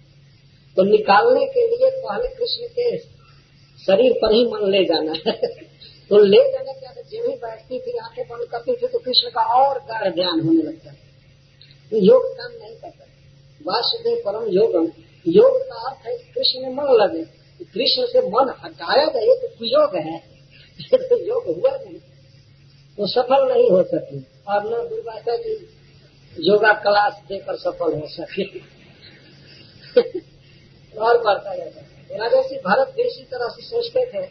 तो 0.76 0.82
निकालने 0.82 1.46
के 1.46 1.68
लिए 1.68 1.90
पहले 1.90 2.28
कृष्ण 2.28 2.66
के 2.66 2.96
शरीर 3.86 4.12
पर 4.12 4.32
ही 4.32 4.44
मन 4.44 4.70
ले 4.70 4.84
जाना 4.84 5.12
है। 5.12 5.32
तो 6.08 6.18
ले 6.18 6.52
जाने 6.52 6.72
के 6.72 6.86
बाद 6.86 6.96
जब 6.96 7.30
भी 7.30 7.36
बैठती 7.36 7.80
थी, 7.80 7.98
आँखें 7.98 8.24
बंद 8.28 8.48
करती 8.48 8.72
थी 8.72 8.86
तो 8.86 8.98
कृष्ण 8.98 9.30
का 9.30 9.40
और 9.40 9.78
गाढ़ 9.78 10.14
ध्यान 10.14 10.40
होने 10.40 10.62
लगता 10.62 10.90
है। 10.90 10.98
तो 11.90 11.96
योग 11.96 12.22
काम 12.24 12.52
नहीं 12.52 12.76
करता। 12.76 13.04
वासुदेव 13.66 14.22
परम 14.26 14.48
योगम। 14.48 14.92
योग 15.26 15.60
का 15.60 15.90
अर्थ 15.90 16.06
है 16.06 16.18
कृष्ण 16.18 16.62
में 16.62 16.74
मन 16.74 16.84
लगे। 16.84 17.24
कृष्ण 17.64 18.06
से 18.06 18.20
मन 18.20 18.54
हटाया 18.64 19.06
गए 19.06 19.34
तो 19.34 19.48
कुयोग 19.48 19.96
है। 19.96 20.39
योग 21.26 21.44
हुआ 21.46 21.76
नहीं। 21.76 21.98
तो 22.96 23.06
सफल 23.06 23.54
नहीं 23.54 23.70
हो 23.70 23.82
सकी। 23.82 24.26
और 24.48 24.64
न 24.66 24.88
दुर्वासा 24.88 25.36
जी 25.36 25.68
योगा 26.38 26.72
क्लास 26.72 27.22
देकर 27.28 27.56
सफल 27.56 28.00
हो 28.00 28.06
सके। 28.06 28.58
और 30.98 31.22
बढ़ता 31.22 31.56
जाता 31.56 31.80
है। 31.80 31.90
राजर्षि, 32.18 32.54
भरत 32.54 32.94
भी 32.96 33.02
इसी 33.02 33.22
तरह 33.22 33.48
से 33.48 33.62
सोचते 33.62 34.06
थे 34.06 34.26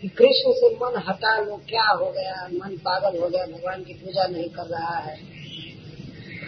कि 0.00 0.08
कृष्ण 0.08 0.52
से 0.52 0.68
मन 0.68 1.02
हटा 1.08 1.40
लो, 1.40 1.56
क्या 1.56 1.88
हो 1.88 2.10
गया? 2.10 2.48
मन 2.52 2.76
पागल 2.76 3.18
हो 3.18 3.28
गया, 3.28 3.46
भगवान 3.46 3.84
की 3.84 3.94
पूजा 3.94 4.26
नहीं 4.26 4.48
कर 4.48 4.66
रहा 4.66 4.98
है। 4.98 5.16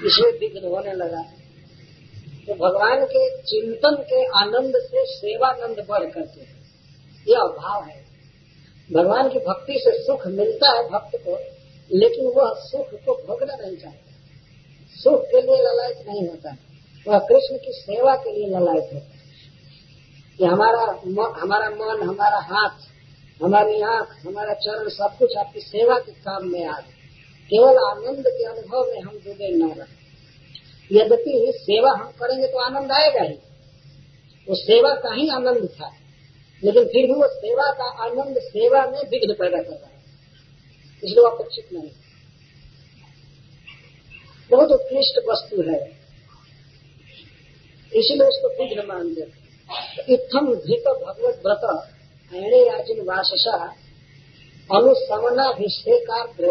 इसमें 0.07 0.39
विघ्न 0.41 0.69
होने 0.69 0.93
लगा। 0.93 1.23
तो 2.47 2.55
भगवान 2.55 3.05
के 3.05 3.43
चिंतन 3.43 3.97
के 3.97 4.27
आनंद 4.27 4.73
से 4.77 5.07
सेवानंद 5.07 5.87
बढ़ 5.89 6.11
करके 6.11 6.41
यह 7.33 7.39
अभाव 7.39 7.85
है। 7.85 8.00
भगवान 8.93 9.29
की 9.29 9.39
भक्ति 9.39 9.73
से 9.79 10.03
सुख 10.03 10.27
मिलता 10.27 10.71
है 10.77 10.89
भक्त 10.89 11.17
को 11.17 11.39
लेकिन 11.93 12.27
वह 12.27 12.55
सुख 12.57 12.89
को 12.91 13.27
भोगना 13.27 13.57
नहीं 13.57 13.77
चाहता। 13.77 14.11
सुख 14.97 15.23
के 15.23 15.43
लिए 15.43 15.57
ललायत 15.57 16.09
नहीं 16.09 16.29
होता। 16.29 16.57
वह 17.09 17.19
कृष्ण 17.19 17.59
की 17.59 17.73
सेवा 17.73 18.15
के 18.15 18.33
लिए 18.33 18.47
ललायत 18.47 18.95
होता 18.95 19.15
है। 19.15 19.21
कि 20.39 20.45
हमारा 20.45 21.01
म, 21.07 21.35
हमारा 21.39 21.71
मन 21.71 22.03
हमारा 22.03 22.37
हाथ 22.37 22.91
हमारी 23.45 23.81
आँख 23.81 24.27
हमारा 24.27 24.55
चरण 24.55 24.89
सब 24.89 25.11
कुछ 25.19 25.37
आपकी 25.37 25.61
सेवा 25.61 25.99
के 25.99 26.13
काम 26.13 26.49
में 26.49 26.67
आ 26.67 26.81
केवल 27.53 27.77
आनंद 27.77 28.25
के 28.27 28.45
अनुभव 28.45 28.91
में 28.91 29.01
हम 29.01 29.11
डूबे 29.11 29.49
न 29.49 29.73
रहे। 29.73 30.01
यद्यपि 31.01 31.53
सेवा 31.57 31.91
हम 31.91 32.11
करेंगे 32.11 32.47
तो 32.47 32.59
आनंद 32.59 32.93
आएगा 32.93 33.23
ही। 33.23 33.35
वो 34.49 34.55
सेवा 34.55 34.95
का 34.95 35.15
ही 35.15 35.29
आनंद 35.29 35.69
था। 35.69 36.00
लेकिन 36.65 36.85
फिर 36.85 37.07
भी 37.07 37.13
वो 37.13 37.27
सेवा 37.29 37.71
का 37.73 37.89
आनंद 38.05 38.39
सेवा 38.39 38.81
में 38.87 39.01
विघ्न 39.11 39.35
पैदा 39.35 39.63
कर 39.63 39.71
रहा 39.71 39.87
है। 39.87 39.99
इसलिए 41.03 41.25
अपेक्षित 41.27 41.73
नहीं। 41.73 41.91
बहुत 44.51 44.71
उत्कृष्ट 44.71 45.21
वस्तु 45.29 45.63
है। 45.63 45.81
इसलिए 47.93 48.27
उसको 48.27 48.49
विघ्न 48.59 48.87
मानते 48.87 49.23
इत्थम 50.13 50.47
धृत 50.55 50.85
भगवत 50.89 51.43
व्रत 51.47 51.65
ऐणे 52.33 52.61
याजिन 52.67 53.01
वाससा 53.05 53.57
अनुसमनाभिषेकाग्र 54.71 56.45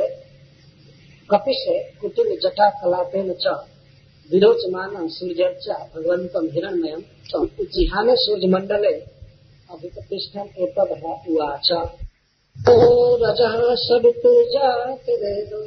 कपिशे 1.30 1.78
कुटिल 2.02 2.30
जटा 2.40 2.70
कलापेन 2.70 3.34
च, 3.34 3.46
विरोचमान 4.32 5.08
सूर्यर्चा 5.08 5.78
भगवंतम 5.96 6.46
हिरण्यम 6.46 7.02
जिहाने 7.66 8.16
सूर्य 8.16 8.48
मंडले 8.48 8.94
अभिप्रतिष्ठम 9.70 10.48
एतद 10.64 10.92
उवाच 11.30 11.68
रजः 13.22 13.56
सवितुर्जातिवेदो 13.80 15.60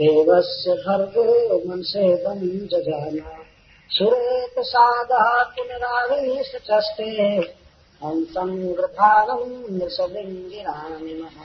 देवस्य 0.00 0.74
भर्गो 0.76 1.24
मनसेदं 1.68 2.40
जजाना। 2.72 3.32
सुरेत 3.90 4.60
सादः 4.66 5.26
पुनरावेश 5.54 6.50
चष्टे 6.68 7.08
हंसं 8.02 8.52
गृधानम् 8.76 9.56
नृषलिङ्गिराणिमः 9.78 11.40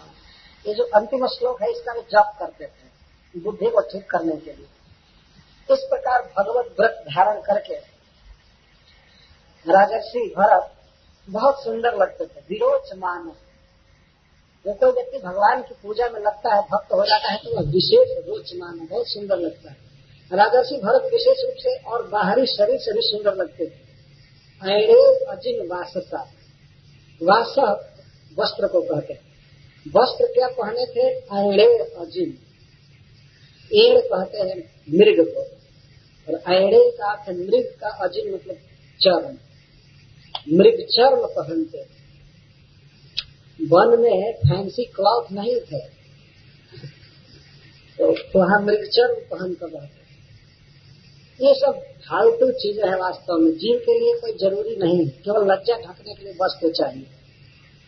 ये 0.66 0.74
जो 0.74 0.84
अंतिम 0.96 1.26
श्लोक 1.30 1.62
है, 1.62 1.72
इसका 1.72 1.94
जप 2.14 2.30
करते 2.40 2.66
थे 2.66 3.40
बुद्धि 3.40 3.70
को 3.70 3.82
ठीक 3.92 4.06
करने 4.12 4.36
के 4.36 4.52
लिए। 4.52 4.70
इस 5.70 5.82
प्रकार 5.90 6.22
भगवत 6.38 6.68
व्रत 6.80 7.04
धारण 7.10 7.42
करके 7.42 7.78
राजर्षि 9.66 10.24
भरत 10.38 10.66
बहुत 11.30 11.64
सुंदर 11.64 11.96
लगते 11.98 12.26
थे, 12.26 12.40
विरोच 12.50 12.90
मान। 12.98 13.32
जो 14.66 14.74
कोई 14.74 14.92
व्यक्ति 14.92 15.18
भगवान 15.18 15.62
की 15.62 15.76
पूजा 15.84 16.10
में 16.10 16.20
लगता 16.20 16.56
है, 16.56 16.62
भक्त 16.62 16.94
हो 16.94 17.06
जाता 17.06 17.32
है 17.32 17.38
तो 17.38 17.56
वह 17.56 17.72
विशेष 17.72 18.18
रोच 18.18 18.28
रोचमान 18.28 18.88
बहुत 18.88 19.08
सुंदर 19.08 19.38
लगता 19.38 19.72
है। 19.72 19.78
राजर्षि 20.34 20.76
भरत 20.76 21.02
विशेष 21.14 21.46
रूप 21.46 21.56
से 21.58 21.76
और 21.84 22.08
बाहरी 22.08 22.46
शरीर 22.46 22.80
से 22.80 22.94
भी 22.94 23.02
सुंदर 23.02 23.34
लगते 23.36 23.66
थे। 23.66 23.84
ऐड़े 24.70 25.26
अजिन 25.26 25.68
वाससा। 25.68 26.22
वास 27.24 27.56
वस्त्र 28.40 28.68
को 28.68 28.82
कहते 28.82 29.14
हैं। 29.14 29.22
वस्त्र 29.88 30.26
क्या 30.26 30.48
पहने 30.48 30.86
थे? 30.86 31.08
ऐड़े 31.38 31.78
अजिन। 31.78 32.38
एड़ 33.74 34.02
कहते 34.02 34.38
हैं 34.38 34.58
मृग 34.90 35.26
को। 35.28 35.42
और 36.28 36.54
ऐड़े 36.54 36.92
का 36.92 37.12
अर्थ 37.12 37.30
मृग 37.30 37.76
का 37.82 37.90
अजिन 37.90 38.34
मतलब 38.34 38.56
चर्म 39.00 39.38
मृग 40.48 40.86
चर्म 40.90 41.26
पहनते 41.36 41.82
वन 43.60 44.00
में 44.00 44.34
फैंसी 44.38 44.86
क्लॉथ 44.96 45.32
नहीं 45.32 45.60
थे 45.62 45.80
तो 48.00 48.12
वहाँ 48.36 48.62
मृग 48.62 48.86
चर्म 48.90 49.16
पहन 49.32 49.54
कर 49.54 49.70
रहते 49.70 50.02
ये 51.40 51.54
सब 51.54 51.80
फालतू 52.02 52.52
चीज़ें 52.54 52.84
है 52.90 52.96
वास्तव 52.98 53.38
में। 53.38 53.52
जीव 53.52 53.78
के 53.78 53.94
लिए 54.00 54.14
कोई 54.20 54.34
ज़रूरी 54.40 54.76
नहीं 54.76 54.98
है। 55.00 55.10
केवल 55.24 55.52
लज्जा 55.52 55.78
ढकने 55.78 56.14
के 56.14 56.24
लिए 56.24 56.34
वस्त्र 56.42 56.72
चाहिए। 56.72 57.06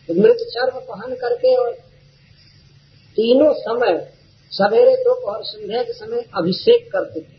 तो 0.08 0.14
मृत 0.14 0.36
चर्म 0.50 0.78
पहन 0.80 1.14
करके 1.14 1.54
और 1.56 1.72
तीनों 3.16 3.52
समय, 3.54 3.94
सवेरे 4.52 4.94
दोपहर 4.96 5.42
संध्या 5.42 5.82
के 5.82 5.92
समय 5.92 6.24
अभिषेक 6.34 6.90
करते 6.92 7.20
थे 7.20 7.34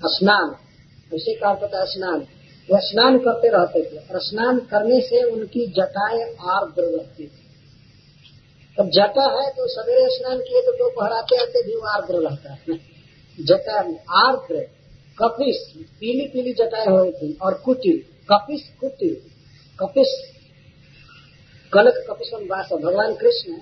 स्नान 0.00 0.48
अभिषेक 0.48 1.40
का 1.40 1.48
होता 1.50 1.84
स्नान। 1.84 2.26
वह 2.68 2.80
स्नान 2.80 3.18
करते 3.18 3.48
रहते 3.48 3.82
थे 3.82 3.98
और 3.98 4.20
स्नान 4.20 4.58
करने 4.70 5.00
से 5.00 5.22
उनकी 5.24 5.66
जटाएँ 5.72 6.22
आर्द्र 6.50 6.82
रहती 6.86 7.26
थी। 7.26 7.44
अब 8.78 8.88
जटा 8.90 9.26
है 9.32 9.50
तो 9.50 9.66
सवेरे 9.68 10.06
स्नान 10.10 10.38
किए 10.38 10.62
तो 10.62 10.72
दोपहर 10.72 11.12
आते 11.12 11.36
आते 11.42 11.62
भी 11.62 11.80
आर्द्र 11.88 12.20
रहता 12.20 12.52
है। 12.52 12.78
जटा 13.38 13.78
आर्द्र 14.18 14.66
कपिस, 15.18 15.56
पीली 16.00 16.26
पीली 16.28 16.52
जटाएँ 16.52 16.86
हुई 16.86 17.10
थी 17.12 17.32
और 17.42 17.54
कुटिल, 17.64 18.02
कपिस 18.30 18.68
कुटिल, 18.80 19.14
कपिस 19.78 20.10
कनक 21.72 22.04
कपिसम 22.10 22.44
वास 22.46 22.68
भगवान 22.72 23.14
कृष्ण 23.14 23.58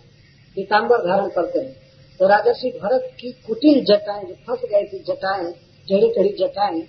पीताम्बर 0.56 1.06
धारण 1.06 1.28
करते 1.28 1.58
हैं। 1.58 1.72
तो 2.20 2.26
राजर्षि 2.28 2.70
भरत 2.82 3.10
की 3.20 3.30
कुटिल 3.46 3.84
जटाएँ 3.84 4.24
जो 4.24 4.34
फंस 4.46 4.68
गई 4.70 4.84
थी, 4.84 4.98
जटाएँ, 5.04 5.52
टेढ़ी 5.88 6.08
टेढ़ी 6.08 6.32
जटाएँ 6.38 6.80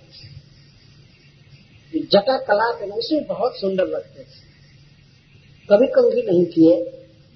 जटा 1.92 2.36
कला 2.38 2.70
के 2.72 2.90
उसे 2.90 3.20
बहुत 3.20 3.60
सुंदर 3.60 3.86
लगते 3.86 4.22
थे 4.22 4.44
कभी 5.68 5.86
कंघी 5.86 6.22
नहीं 6.22 6.44
किए, 6.46 6.76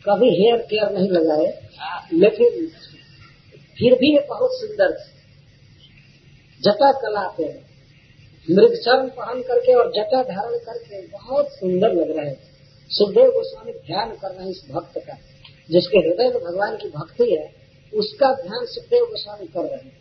कभी 0.04 0.28
हेयर 0.30 0.56
केयर 0.62 0.92
नहीं 0.92 1.10
लगाए, 1.10 1.46
लेकिन 2.12 2.66
फिर 3.78 3.94
भी 3.94 4.12
ये 4.14 4.26
बहुत 4.28 4.50
सुंदर 4.52 4.92
थे। 4.92 5.08
जटा 6.60 6.92
कला 6.92 7.28
पे 7.28 7.48
मृगचरण 8.48 9.08
पहन 9.08 9.42
करके 9.42 9.74
और 9.74 9.90
जटा 9.90 10.22
धारण 10.22 10.58
करके 10.58 11.06
बहुत 11.06 11.48
सुंदर 11.48 11.92
लग 11.92 12.10
रहे 12.18 12.30
थे 12.30 12.48
सुखदेव 12.90 13.30
गोस्वामी 13.30 13.72
ध्यान 13.72 14.10
कर 14.10 14.30
रहे 14.30 14.44
हैं 14.44 14.50
इस 14.50 14.62
भक्त 14.70 14.98
का, 14.98 15.16
जिसके 15.70 15.98
हृदय 15.98 16.28
में 16.28 16.42
भगवान 16.44 16.76
की 16.76 16.88
भक्ति 16.88 17.34
है, 17.34 17.52
उसका 17.92 18.32
ध्यान 18.34 18.66
सुखदेव 18.66 19.04
गोस्वामी 19.04 19.46
कर 19.46 19.60
रहे 19.60 19.76
हैं। 19.76 19.98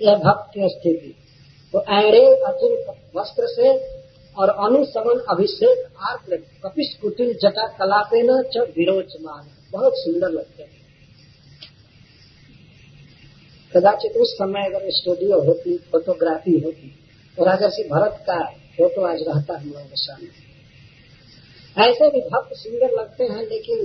यह 0.00 0.14
भक्त 0.14 0.50
की 0.54 0.68
स्थिति। 0.68 1.14
तो 1.74 1.80
ऐरे 1.92 2.18
अर्जुन 2.44 2.72
वस्त्र 3.16 3.46
से 3.46 3.70
और 4.36 4.50
अनुसमन 4.66 5.20
अभिषेक 5.30 5.86
आर्द्र 6.00 6.36
कपिश 6.64 6.94
कुटिल 7.02 7.32
जटा 7.34 7.66
कलापे 7.78 8.20
न 8.22 8.36
विरोचमान। 8.76 9.48
बहुत 9.72 9.92
सुंदर 9.96 10.28
लगते 10.28 10.62
हैं। 10.62 10.70
कदाचित 13.72 14.16
उस 14.16 14.34
समय 14.34 14.66
अगर 14.66 14.86
स्टूडियो 14.90 15.40
होती, 15.40 15.76
फोटोग्राफी 15.92 16.58
होती 16.60 16.94
तो 17.38 17.44
राजर्षि 17.44 17.88
भरत 17.88 18.24
का 18.26 18.38
फ़ोटो 18.76 19.02
आज 19.02 19.22
रहता 19.22 19.58
हम 19.58 19.68
लोगों 19.68 19.84
के 19.84 19.96
सामने। 19.96 20.30
ऐसे 21.82 22.10
भी 22.10 22.20
भक्त 22.20 22.56
सुंदर 22.56 22.96
लगते 23.00 23.24
हैं, 23.24 23.42
लेकिन 23.42 23.78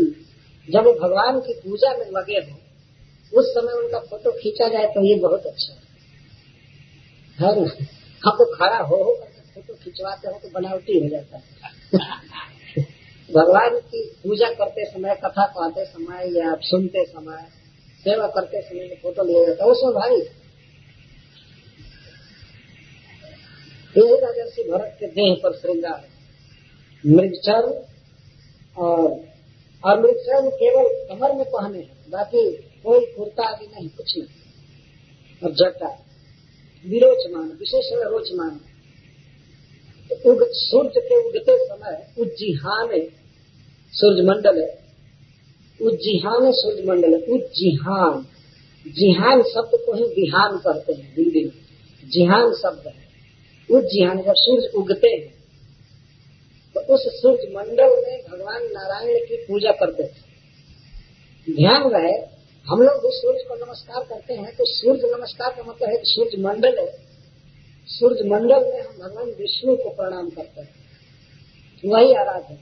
जब 0.68 0.86
वो 0.86 0.94
भगवान 0.94 1.40
की 1.40 1.54
पूजा 1.54 1.98
में 1.98 2.06
लगे 2.12 2.40
हों, 2.40 2.58
उस 3.34 3.54
समय 3.54 3.74
उनका 3.74 4.00
फ़ोटो 4.00 4.32
खींचा 4.32 4.68
जाए 4.68 4.86
तो 4.86 5.06
ये 5.06 5.16
बहुत 5.16 5.46
अच्छा 5.46 5.74
है। 5.74 5.89
ना 7.42 7.48
हम 7.48 8.38
तो 8.38 8.56
खड़ा 8.56 8.78
हो 8.78 8.96
हो, 8.96 9.14
फ़ोटो 9.56 9.74
खिंचवाते 9.74 10.28
हो 10.28 10.40
तो 10.44 10.50
बनावटी 10.50 11.00
हो 11.00 11.10
जाता 11.10 11.38
है। 11.38 11.44
भगवान 13.34 13.80
की 13.80 14.16
पूजा 14.24 14.50
करते 14.50 14.86
समय, 14.86 15.16
कथा 15.16 15.46
कहते 15.46 15.86
समय 15.86 16.38
या 16.38 16.56
सुनते 16.56 17.06
समय, 17.06 17.48
सेवा 18.04 18.28
करते 18.28 18.62
समय 18.62 18.96
फ़ोटो 19.02 19.24
लिया 19.24 19.46
जाता 19.46 19.64
है 19.64 19.70
उसमें 19.70 19.94
भाई 19.94 20.16
यही 23.98 24.20
राजर्षि 24.20 24.64
भरत 24.72 24.98
के 25.00 25.08
देह 25.08 25.36
पर 25.44 25.54
श्रृंगार 25.54 26.08
मृगचर 27.06 27.86
और 28.78 29.30
और 29.84 30.00
मृगचर 30.00 30.50
केवल 30.50 31.06
कमर 31.10 31.34
में 31.34 31.46
पहने 31.46 31.80
हैं, 31.80 32.10
बाकी 32.10 32.52
कोई 32.84 33.06
कुर्ता 33.06 33.44
आदि 33.44 33.66
नहीं, 33.66 33.90
कुछ 33.90 34.18
नहीं। 34.18 34.28
और 35.44 35.52
जटा। 35.52 36.06
विरोचमान 36.88 37.50
विशेष 37.50 37.94
रोचमान। 37.94 38.50
तो 40.10 40.32
उग, 40.32 40.48
सूर्य 40.52 40.90
के 40.90 41.28
उगते 41.28 41.68
समय 41.68 42.14
उज्जिहान 42.20 43.10
सूर्य 43.94 44.24
मंडल 44.24 44.62
है। 44.62 44.80
उज्जिहान 45.82 46.52
सूर्य 46.52 46.84
मंडल 46.84 47.14
है। 47.14 47.22
उज्जिहान। 47.22 48.26
जिहान 48.88 49.42
शब्द 49.42 49.72
को 49.86 49.94
ही 49.94 50.04
बिहान 50.04 50.58
कहते 50.58 50.94
हैं 50.94 51.16
हिंदी 51.16 51.46
में। 51.46 51.52
जिहान 52.10 52.54
शब्द 52.54 52.88
है। 52.88 53.10
उज्जिहान 53.72 54.18
जिहान 54.18 54.28
जब 54.28 54.34
सूर्य 54.38 54.68
उगते 54.76 55.08
हैं 55.08 55.40
तो 56.74 56.80
उस 56.80 57.22
सूर्य 57.22 57.54
मंडल 57.56 58.04
में 58.08 58.24
भगवान 58.32 58.64
नारायण 58.64 59.20
की 59.20 59.38
पूजा 59.38 59.72
करते 59.72 60.04
थे 60.04 60.30
ध्यान 61.56 61.90
रहे 61.90 62.39
हम 62.68 62.82
लोग 62.82 62.97
भी 63.03 63.10
सूर्य 63.12 63.43
को 63.43 63.55
नमस्कार 63.55 64.03
करते 64.05 64.34
हैं 64.34 64.51
तो 64.55 64.66
सूर्य 64.68 65.07
नमस्कार 65.12 65.53
का 65.53 65.64
मतलब 65.64 65.89
है 65.89 65.95
कि 65.97 66.07
सूर्य 66.07 66.41
मंडल 66.41 66.76
है। 66.80 66.88
सूर्य 67.89 68.26
मंडल 68.30 68.66
में 68.66 68.82
हम 68.82 68.97
भगवान 68.99 69.30
विष्णु 69.39 69.76
को 69.76 69.89
प्रणाम 69.95 70.30
करते 70.30 70.62
हैं। 70.62 70.70
वही 71.84 72.14
आराध 72.16 72.43
है 72.43 72.57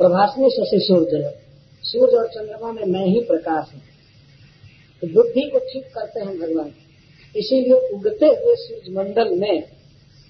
प्रभासनी 0.00 0.50
शशि 0.50 0.80
सूर्य 0.82 1.22
सूर्य 1.84 2.16
और 2.16 2.28
चंद्रमा 2.28 2.72
में 2.72 2.84
मैं 2.88 3.06
ही 3.06 3.20
प्रकाश 3.24 3.72
हूँ। 3.74 3.80
तो 5.02 5.12
बुद्धि 5.14 5.48
को 5.52 5.58
ठीक 5.64 5.88
करते 5.94 6.20
हैं 6.20 6.38
भगवान। 6.38 6.70
इसीलिए 7.34 7.80
उगते 7.90 8.32
हुए 8.36 8.54
सूर्य 8.58 8.92
मंडल 8.92 9.34
में 9.38 9.62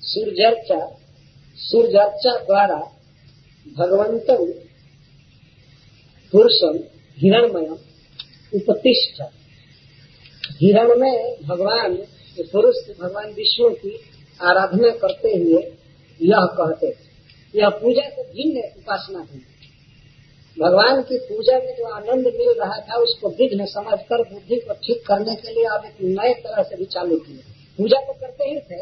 सूर्यर्चा 0.03 0.81
सूर्यर्चा 1.59 2.39
द्वारा 2.39 2.81
भगवंत 3.77 4.27
पुरुषम 6.33 6.83
हिरणमय 7.19 7.69
उपतिष्ठ 8.53 9.23
हिरण 10.63 10.97
में 10.99 11.37
भगवान, 11.49 11.95
पुरुष 12.53 12.77
भगवान 13.01 13.33
विष्णु 13.33 13.71
की 13.75 13.93
आराधना 14.41 14.91
करते 14.97 15.37
हुए 15.37 15.63
यह 16.21 16.47
कहते 16.59 16.95
यह 17.55 17.69
पूजा 17.69 18.09
से 18.09 18.23
भिन्न 18.23 18.63
उपासना 18.77 19.19
हुई 19.19 19.43
भगवान 20.57 21.01
की 21.03 21.19
पूजा 21.19 21.59
में 21.59 21.75
जो 21.77 21.85
आनंद 21.87 22.27
मिल 22.27 22.49
रहा 22.61 22.79
था, 22.81 22.97
उसको 22.97 23.29
विघ्न 23.31 23.67
समझ 23.67 23.99
कर 24.09 24.23
बुद्धि 24.33 24.57
को 24.57 24.75
ठीक 24.75 25.03
करने 25.07 25.35
के 25.35 25.53
लिए 25.55 25.65
आप 25.67 25.85
एक 25.85 26.01
नए 26.03 26.33
तरह 26.35 26.63
से 26.63 26.77
भी 26.77 26.85
चालू 26.85 27.17
किए। 27.17 27.43
पूजा 27.79 28.01
तो 28.01 28.13
करते 28.13 28.45
ही 28.45 28.59
थे, 28.61 28.81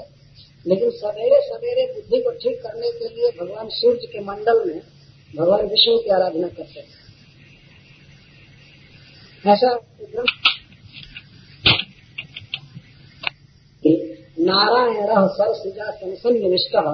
लेकिन 0.67 0.91
सवेरे 0.91 1.41
सवेरे 1.41 1.85
बुद्धि 1.95 2.21
को 2.23 2.31
ठीक 2.39 2.57
करने 2.63 2.91
के 2.91 3.09
लिए 3.09 3.31
भगवान 3.41 3.69
सूर्य 3.71 4.07
के 4.07 4.21
मंडल 4.21 4.65
में 4.67 4.81
भगवान 5.37 5.67
विष्णु 5.67 5.99
की 5.99 6.11
आराधना 6.11 6.49
करते 6.49 6.81
थे। 6.81 6.98
ऐसा 9.47 9.75
नारायण 14.41 15.27
सरसिजा 15.29 15.91
संसन्न 15.91 16.93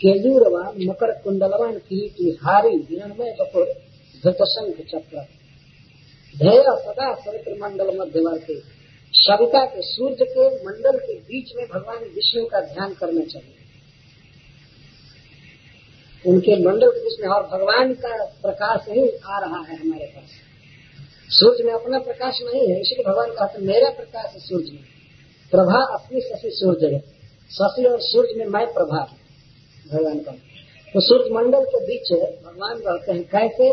केजूरवान 0.00 0.74
मकर 0.88 1.10
कुंडलवान 1.22 1.78
की 1.78 2.38
हारी 2.42 2.76
हिरणमय 2.90 3.36
बपुर 3.40 3.66
धृतशंख 4.24 4.76
चक्र। 4.90 5.22
ध्येय 6.34 6.62
सदा 6.62 7.14
सवित्र 7.14 7.54
मंडल 7.60 7.98
मध्यवर्ती 7.98 8.62
सविता 9.14 9.64
के 9.66 9.82
सूर्य 9.82 10.24
के 10.24 10.48
मंडल 10.64 10.98
के 10.98 11.14
बीच 11.14 11.52
में 11.56 11.66
भगवान 11.66 11.98
विष्णु 12.14 12.44
का 12.44 12.60
ध्यान 12.60 12.94
करना 12.94 13.24
चाहिए। 13.24 13.54
उनके 16.26 16.56
मंडल 16.64 16.90
के 16.90 17.00
बीच 17.00 17.20
में 17.20 17.28
और 17.28 17.46
भगवान 17.46 17.94
का 17.94 18.24
प्रकाश 18.24 18.88
ही 18.88 19.08
आ 19.08 19.38
रहा 19.38 19.60
है 19.62 19.76
हमारे 19.76 20.06
पास। 20.06 20.45
सूर्य 21.30 21.64
में 21.64 21.72
अपना 21.72 21.98
प्रकाश 21.98 22.38
नहीं 22.42 22.60
है, 22.62 22.80
इसलिए 22.80 23.04
भगवान 23.04 23.30
कहते 23.30 23.62
मेरा 23.64 23.88
प्रकाश 23.92 24.32
है 24.34 24.40
सूर्य 24.40 24.72
में। 24.72 24.84
प्रभा 25.52 25.80
अपनी 25.94 26.20
शशि 26.20 26.50
सूर्य 26.54 26.94
है 26.94 27.00
शशि 27.50 27.84
और 27.84 28.00
सूर्य 28.02 28.34
में 28.34 28.46
मैं 28.48 28.66
प्रभा 28.74 29.00
भगवान 29.86 30.18
का 30.18 30.32
तो 30.94 31.00
सूर्य 31.00 31.30
मंडल 31.30 31.64
के 31.64 31.84
बीच 31.86 32.12
भगवान 32.44 32.78
कहते 32.78 33.12
हैं, 33.12 33.22
कैसे? 33.24 33.72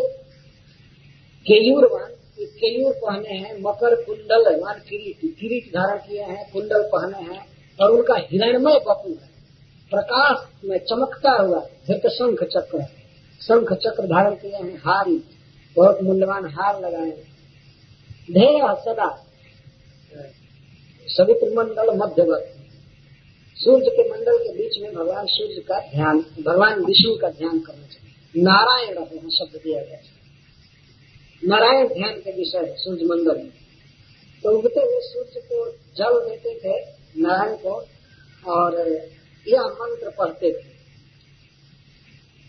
केयूरवान 1.46 2.10
केयूर 2.38 2.92
पहने 2.94 3.34
हैं, 3.34 3.54
मकर 3.62 3.94
कुंडल 4.02 4.60
मान 4.60 4.78
किरीट 4.88 5.20
किरीट 5.40 5.68
धारण 5.68 5.98
किए 5.98 6.22
हैं, 6.22 6.50
कुंडल 6.52 6.82
पहने 6.92 7.22
हैं, 7.24 7.40
और 7.78 7.90
उनका 7.90 8.14
हिरणमय 8.22 8.78
बपू 8.86 9.10
है। 9.10 9.28
प्रकाश 9.92 10.64
में 10.64 10.78
चमकता 10.80 11.32
हुआ 11.32 11.60
धृत 11.86 12.06
शंख 12.12 12.42
चक्र 12.52 12.82
शंख 13.40 13.72
चक्र 13.78 14.06
धारण 14.06 14.34
किए 14.34 14.56
हैं, 14.56 14.76
हारी, 14.78 15.16
बहुत 15.76 16.02
मूल्यवान 16.02 16.46
हार 16.50 16.80
लगाए 16.80 17.10
ध्येय 18.32 18.60
सदा। 18.80 19.26
सवित्र 21.08 21.54
मंडल 21.54 21.96
मध्यवर्ती। 21.96 22.64
सूर्य 23.56 23.90
के 23.90 24.10
मंडल 24.10 24.38
के 24.38 24.52
बीच 24.52 24.82
में 24.82 24.94
भगवान 24.94 25.26
सूर्य 25.26 25.60
का 25.60 25.80
ध्यान, 25.80 26.18
भगवान 26.18 26.84
विष्णु 26.84 27.16
का 27.16 27.30
ध्यान 27.30 27.58
करना 27.58 27.86
चाहिए। 27.86 28.42
नारायण 28.42 28.94
शब्द 29.30 29.60
दिया 29.64 29.82
गया 29.82 29.98
नारायण 31.44 31.88
ध्यान 31.88 32.14
के 32.14 32.32
विषय 32.32 32.58
है 32.58 32.76
सूर्य 32.76 33.04
मंडल 33.04 33.36
में। 33.36 33.52
तो 34.42 34.50
उगते 34.50 34.80
हुए 34.80 35.00
सूर्य 35.02 35.40
को 35.52 35.70
जल 35.70 36.28
देते 36.28 36.54
थे, 36.54 36.90
नारायण 37.16 37.56
को, 37.56 37.84
और 38.46 38.88
यह 39.48 39.60
मंत्र 39.60 40.10
पढ़ते 40.10 40.52
थे। 40.52 40.74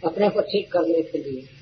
अपने 0.04 0.30
को 0.30 0.42
ठीक 0.42 0.72
करने 0.72 1.02
के 1.02 1.18
लिए। 1.18 1.55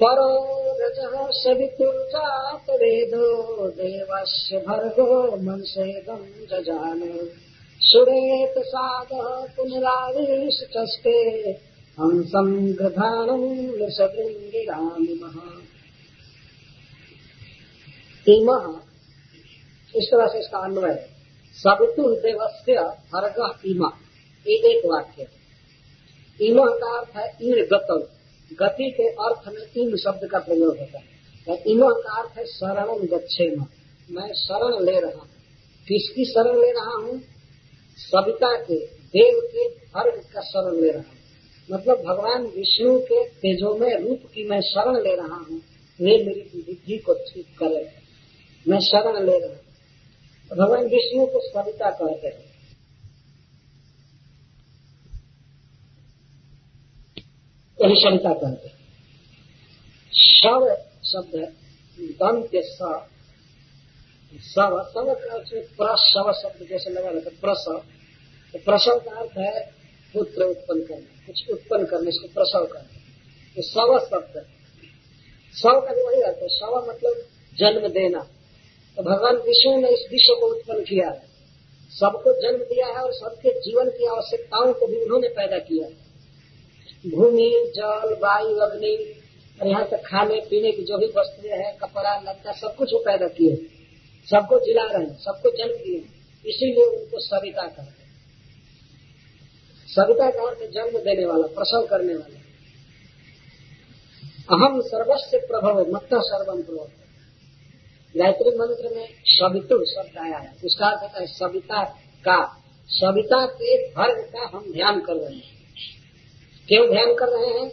परो 0.00 0.32
रज 0.80 0.98
सवितुर्जात 1.36 2.68
वेदो 2.70 3.68
देवस्य 3.68 4.58
भर्गो 4.58 5.14
मनसेदम 5.36 6.20
जजान 6.50 7.00
सुरेत 7.80 8.54
साध 8.66 9.08
पुनरावेश 9.56 10.58
संग्रधानम 12.28 13.42
लृषभृंगिरामि 13.78 15.18
महा। 15.22 15.50
इम, 18.26 18.50
इस 19.94 20.08
तरह 20.10 20.26
से 20.26 20.38
इसका 20.38 20.58
अन्वय 20.58 20.94
सवितु 21.56 22.04
देवस्य 22.16 22.78
हर्ग 23.14 23.38
इमा, 23.66 23.90
ये 24.46 24.54
एक 24.70 24.86
वाक्य 24.86 25.26
इम 26.40 26.64
का 26.64 26.96
अर्थ 26.98 27.16
है 27.16 27.26
ईण 27.42 27.66
गतव 27.72 28.06
गति 28.52 28.90
के 28.90 29.08
अर्थ 29.08 29.48
में 29.48 29.82
इन 29.82 29.96
शब्द 29.96 30.28
का 30.30 30.38
प्रयोग 30.38 30.78
होता 30.78 30.98
है। 30.98 31.18
इम 31.66 31.80
का 31.88 32.22
अर्थ 32.22 32.38
है 32.38 32.46
शरण 32.46 33.06
गच्छे 33.06 33.56
मैं 34.10 34.32
शरण 34.32 34.84
ले 34.84 35.00
रहा 35.00 35.18
हूँ। 35.18 35.28
किसकी 35.88 36.24
शरण 36.24 36.60
ले 36.60 36.70
रहा 36.70 36.94
हूँ? 36.94 37.20
सविता 37.96 38.56
के, 38.56 38.86
देव 38.86 39.48
के 39.52 39.60
हर्ग 39.98 40.22
का 40.34 40.40
शरण 40.40 40.80
ले 40.80 40.90
रहा 40.90 41.02
हूँ। 41.02 41.18
मतलब 41.72 41.96
भगवान 41.96 42.42
विष्णु 42.46 43.00
के 43.00 43.24
तेजो 43.24 43.74
में, 43.74 44.08
रूप 44.08 44.20
की 44.34 44.48
मैं 44.48 44.60
शरण 44.60 44.96
ले 44.96 45.16
रहा 45.16 45.36
हूँ। 45.36 45.58
वे 46.00 46.24
मेरी 46.24 46.64
बुद्धि 46.66 46.98
को 46.98 47.14
ठीक 47.14 47.46
करे। 47.58 47.88
मैं 48.68 48.80
शरण 48.80 49.26
ले 49.26 49.38
रहा 49.38 49.48
हूँ। 49.48 49.58
भगवान 50.58 50.84
विष्णु 50.84 51.26
को 51.26 51.40
सविता 51.40 51.90
कहते 51.90 52.26
हैं। 52.26 52.47
यही 57.78 57.96
सविता 58.00 58.32
कहते 58.34 58.68
हैं 58.68 58.76
शव 60.12 60.68
शब्द 61.04 61.34
दंत्य 62.18 62.62
सव 62.64 63.00
सव 64.44 64.74
प्रसव 65.78 66.32
शब्द 66.32 66.66
जैसे 66.70 66.90
लगा 66.90 67.10
रहता 67.10 67.30
प्रसव 67.40 67.76
तो 68.54 68.58
प्रसव 68.58 68.98
का 68.98 69.20
अर्थ 69.20 69.38
है 69.38 69.60
पुत्र 70.14 70.44
उत्पन्न 70.44 70.82
करना, 70.82 71.26
कुछ 71.26 71.50
उत्पन्न 71.50 71.84
करने, 71.86 72.08
इसको 72.08 72.28
प्रसव 72.28 72.64
करना। 72.66 72.92
तो 73.56 73.62
सव 73.62 73.98
शब्द 73.98 74.44
सव 75.54 75.80
का 75.80 75.92
वही 75.92 76.20
अर्थ 76.22 76.42
है 76.42 76.48
सव 76.48 76.76
मतलब 76.88 77.24
जन्म 77.56 77.88
देना। 77.88 78.20
तो 78.96 79.02
भगवान 79.02 79.36
विष्णु 79.36 79.76
ने 79.80 79.88
इस 79.88 80.06
विश्व 80.12 80.34
को 80.34 80.46
उत्पन्न 80.46 80.84
किया 80.84 81.08
है। 81.10 81.26
सबको 81.92 82.32
जन्म 82.42 82.64
दिया 82.64 82.86
है 82.86 83.02
और 83.02 83.12
सबके 83.12 83.50
जीवन 83.60 83.90
की 83.90 84.06
आवश्यकताओं 84.06 84.72
को 84.72 84.86
भी 84.86 85.00
उन्होंने 85.00 85.28
पैदा 85.28 85.58
किया 85.58 85.86
है। 85.86 86.07
भूमि, 87.10 87.72
जल, 87.76 88.16
वायु, 88.22 88.56
अग्नि 88.56 89.20
और 89.62 89.68
यहाँ 89.68 89.88
तक 89.88 90.02
खाने, 90.06 90.40
पीने 90.40 90.72
की 90.72 90.82
जो 90.82 90.98
भी 90.98 91.06
वस्तुएँ 91.06 91.52
हैं, 91.52 91.76
कपड़ा, 91.76 92.20
लत्ता, 92.20 92.52
सब 92.52 92.76
कुछ 92.76 92.92
वो 92.92 92.98
पैदा 92.98 93.28
किए 93.28 93.66
सबको 94.30 94.60
जिला 94.60 94.82
रहे 94.82 95.06
सबको 95.06 95.50
जन्म 95.50 95.76
दिए 95.76 96.04
इसीलिए 96.50 96.84
उनको 96.84 97.20
सविता 97.20 97.62
कहते 97.62 97.82
हैं। 97.82 97.98
सविता 99.86 100.30
का 100.30 100.48
अर्थ 100.48 100.70
जन्म 100.70 100.98
देने 100.98 101.24
वाला, 101.24 101.46
प्रसव 101.46 101.86
करने 101.86 102.14
वाला। 102.14 102.38
अहम 104.56 104.80
सर्वस्व 104.80 105.38
प्रभव 105.38 105.92
मत 105.92 106.08
सर्वम 106.14 106.62
प्रभव। 106.62 106.90
गायत्री 108.16 108.58
मंत्र 108.58 108.96
में 108.96 109.08
सवितु 109.26 109.84
शब्द 109.84 110.18
आया 110.18 110.38
है। 110.38 110.56
उसका 110.64 110.86
अर्थ 110.86 111.02
होता 111.02 111.20
है 111.20 111.26
सविता 111.26 111.84
का। 112.24 112.64
सविता 112.88 113.46
के 113.46 113.88
भर्ग 113.88 114.32
का 114.36 114.58
हम 114.58 114.72
ध्यान 114.72 115.00
कर 115.00 115.12
रहे 115.12 115.36
हैं। 115.36 115.57
क्यों 116.68 116.90
ध्यान 116.90 117.14
कर 117.14 117.26
रहे 117.26 117.60
हैं? 117.60 117.72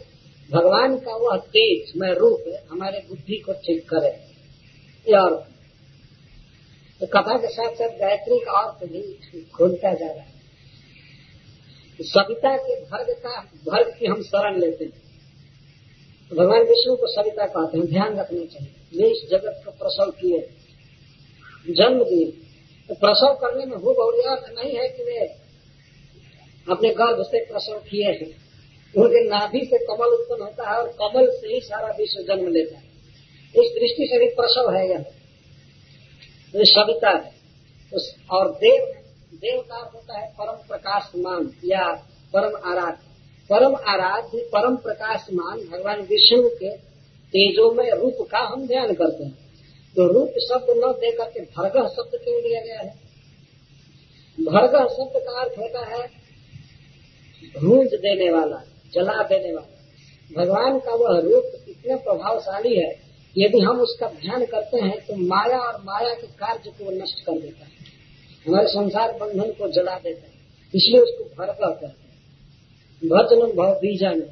भगवान 0.50 0.98
का 0.98 1.16
वह 1.16 1.36
तेज 1.36 1.92
में 1.96 2.12
रूप 2.12 2.60
हमारे 2.70 3.06
बुद्धि 3.08 3.36
को 3.36 3.52
ठीक 3.52 3.88
करे। 3.94 4.26
और 5.14 5.48
तो 7.00 7.06
कथा 7.06 7.38
के 7.38 7.46
साथ 7.46 7.74
साथ 7.74 7.88
गायत्री 7.88 8.38
का 8.38 8.52
अर्थ 8.52 8.90
भी 8.90 9.12
खोलता 9.42 9.94
जा 9.94 10.06
रहा 10.06 10.22
है। 10.22 10.32
सविता 12.00 12.56
के 12.56 12.80
भर्ग 12.80 13.10
का 13.10 13.40
भर्ग 13.40 13.96
की 13.98 14.06
हम 14.06 14.22
शरण 14.22 14.60
लेते 14.60 14.84
हैं। 14.84 15.02
तो 16.30 16.36
भगवान 16.36 16.60
विष्णु 16.60 16.96
को 16.96 17.06
सविता 17.06 17.46
कहते 17.46 17.78
हैं, 17.78 17.86
ध्यान 17.86 18.18
रखना 18.18 18.44
चाहिए। 18.44 19.02
वे 19.02 19.08
इस 19.08 19.30
जगत 19.30 19.62
को 19.64 19.70
प्रसव 19.70 20.10
किए। 20.10 20.38
जन्म 21.74 22.04
दिए। 22.04 22.30
तो 22.88 22.94
प्रसव 22.94 23.34
करने 23.34 23.66
में 23.66 23.76
हो 23.76 23.94
बहुलिया 23.94 24.62
नहीं 24.62 24.76
है 24.76 24.88
कि 24.88 25.02
वे 25.02 25.18
अपने 26.70 26.88
गर्भ 26.90 27.22
से 27.22 27.44
प्रसव 27.44 27.78
किए 27.78 28.06
हैं। 28.06 28.45
उनके 28.96 29.24
नाभि 29.24 29.60
से 29.70 29.78
कमल 29.78 30.06
उत्पन्न 30.06 30.42
होता 30.42 30.70
है 30.70 30.78
और 30.78 30.88
कमल 30.88 31.30
से 31.30 31.54
ही 31.54 31.60
सारा 31.60 31.88
विश्व 31.88 32.22
जन्म 32.22 32.48
लेता 32.48 32.78
है। 32.78 32.84
इस 33.48 33.70
दृष्टि 33.80 34.06
से 34.12 34.18
भी 34.18 34.26
प्रसव 34.26 34.74
है 34.74 34.90
यह। 34.90 35.04
सविता 36.56 37.10
है। 37.10 37.36
और 38.30 38.50
देव 38.54 39.02
देव 39.34 39.60
का 39.60 39.76
होता 39.76 40.18
है 40.18 40.32
परम 40.32 40.68
प्रकाशमान, 40.68 41.54
या 41.64 41.94
परम 42.34 42.56
आराध 42.64 42.98
परम 43.50 43.74
आराध्य, 43.74 44.38
परम 44.38 44.76
प्रकाशमान, 44.76 45.58
भगवान 45.58 46.00
विष्णु 46.00 46.48
के 46.48 46.76
तेजो 47.26 47.70
में 47.70 47.90
रूप 47.90 48.28
का 48.30 48.38
हम 48.38 48.66
ध्यान 48.66 48.94
करते 48.94 49.24
हैं। 49.24 49.38
तो 49.96 50.12
रूप 50.12 50.28
शब्द 50.28 50.66
न 50.70 50.92
दे 50.92 51.10
करके 51.10 51.40
भर्ग 51.40 51.88
शब्द 51.88 52.20
क्यों 52.24 52.42
दिया 52.42 52.60
गया 52.60 52.80
है? 52.80 52.94
भर्ग 54.40 54.88
शब्द 54.88 55.12
का 55.16 55.40
अर्थ 55.40 55.58
होता 55.58 55.86
है 55.86 56.06
भूज 57.60 57.86
देने 57.86 58.30
वाला। 58.30 58.62
जला 58.96 59.22
देने 59.24 59.52
वाला। 59.54 59.74
भगवान 60.30 60.78
का 60.78 60.94
वह 60.94 61.18
रूप 61.20 61.68
इतना 61.68 61.96
प्रभावशाली 61.96 62.76
है, 62.76 62.90
यदि 63.36 63.58
हम 63.60 63.80
उसका 63.80 64.06
ध्यान 64.12 64.44
करते 64.46 64.78
हैं 64.78 64.98
तो 65.06 65.16
माया 65.26 65.58
और 65.60 65.80
माया 65.84 66.14
के 66.14 66.26
कार्य 66.38 66.70
को 66.70 66.90
नष्ट 66.92 67.24
कर 67.26 67.38
देता 67.38 67.64
है। 67.64 67.70
हमारे 68.46 68.66
संसार 68.68 69.12
बंधन 69.12 69.50
को 69.50 69.68
जला 69.72 69.98
देता 69.98 70.26
है, 70.26 70.34
इसलिए 70.74 71.00
उसको 71.00 71.24
भरकर 71.36 71.70
कहते 71.70 71.86
हैं। 71.86 71.94
भजन 73.02 73.52
भव 73.56 73.72
बीजन। 73.76 74.22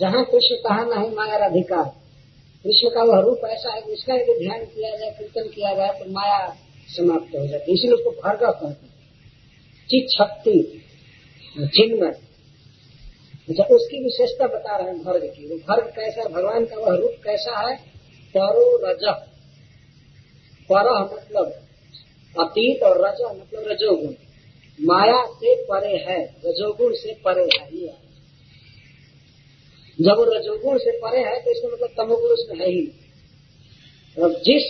जहाँ 0.00 0.24
कृष्ण 0.24 0.56
कहा, 0.58 0.84
नहीं 0.84 1.10
माया 1.16 1.44
अधिकार। 1.46 1.84
कृष्ण 2.64 2.88
का 2.88 3.02
वह 3.04 3.20
रूप 3.20 3.40
ऐसा 3.46 3.72
है 3.72 3.80
उसका 3.82 4.14
यदि 4.14 4.38
ध्यान 4.38 4.64
किया 4.64 4.96
जाए, 4.96 5.10
कीर्तन 5.10 5.48
किया 5.48 5.74
जाए 5.74 5.98
तो 5.98 6.10
माया 6.10 6.38
समाप्त 6.88 7.36
हो 7.36 7.46
जाती 7.46 7.70
है। 7.70 7.74
इसलिए 7.74 7.92
उसको 7.92 8.10
भर्ग 8.20 8.40
कहते 8.40 8.66
हैं। 8.66 8.74
चित 9.90 10.08
शक्ति 10.10 10.81
चिन्मय 11.56 12.12
अच्छा 13.48 13.64
उसकी 13.66 14.02
विशेषता 14.04 14.46
बता 14.46 14.76
रहे 14.76 14.88
हैं 14.88 15.02
भर्ग 15.04 15.24
की। 15.26 15.46
वो 15.46 15.56
भर्ग 15.58 15.86
कैसा 15.88 16.22
है? 16.22 16.28
भगवान 16.28 16.64
का 16.64 16.76
वह 16.76 16.96
रूप 16.96 17.14
कैसा 17.24 17.58
है? 17.60 17.76
परो 18.34 18.66
रज। 18.84 19.04
पर 20.70 20.88
मतलब 21.04 21.52
अतीत 22.36 22.82
और 22.82 23.00
रज 23.06 23.20
मतलब 23.32 23.64
रजोगुण। 23.68 24.14
माया 24.78 25.24
से 25.32 25.54
परे 25.64 25.96
है, 26.04 26.20
रजोगुण 26.46 26.94
से 26.94 27.14
परे 27.24 27.42
है, 27.42 27.66
ये 27.76 27.92
जब 29.98 30.16
वो 30.18 30.24
रजोगुण 30.24 30.78
से 30.78 30.90
परे 30.98 31.20
है 31.20 31.40
तो 31.40 31.50
इसका 31.50 31.68
मतलब 31.68 31.94
तमोगुण 31.96 32.30
उसमें 32.30 32.58
है 32.58 32.70
ही 32.70 32.86
और 34.16 34.32
जिस 34.40 34.68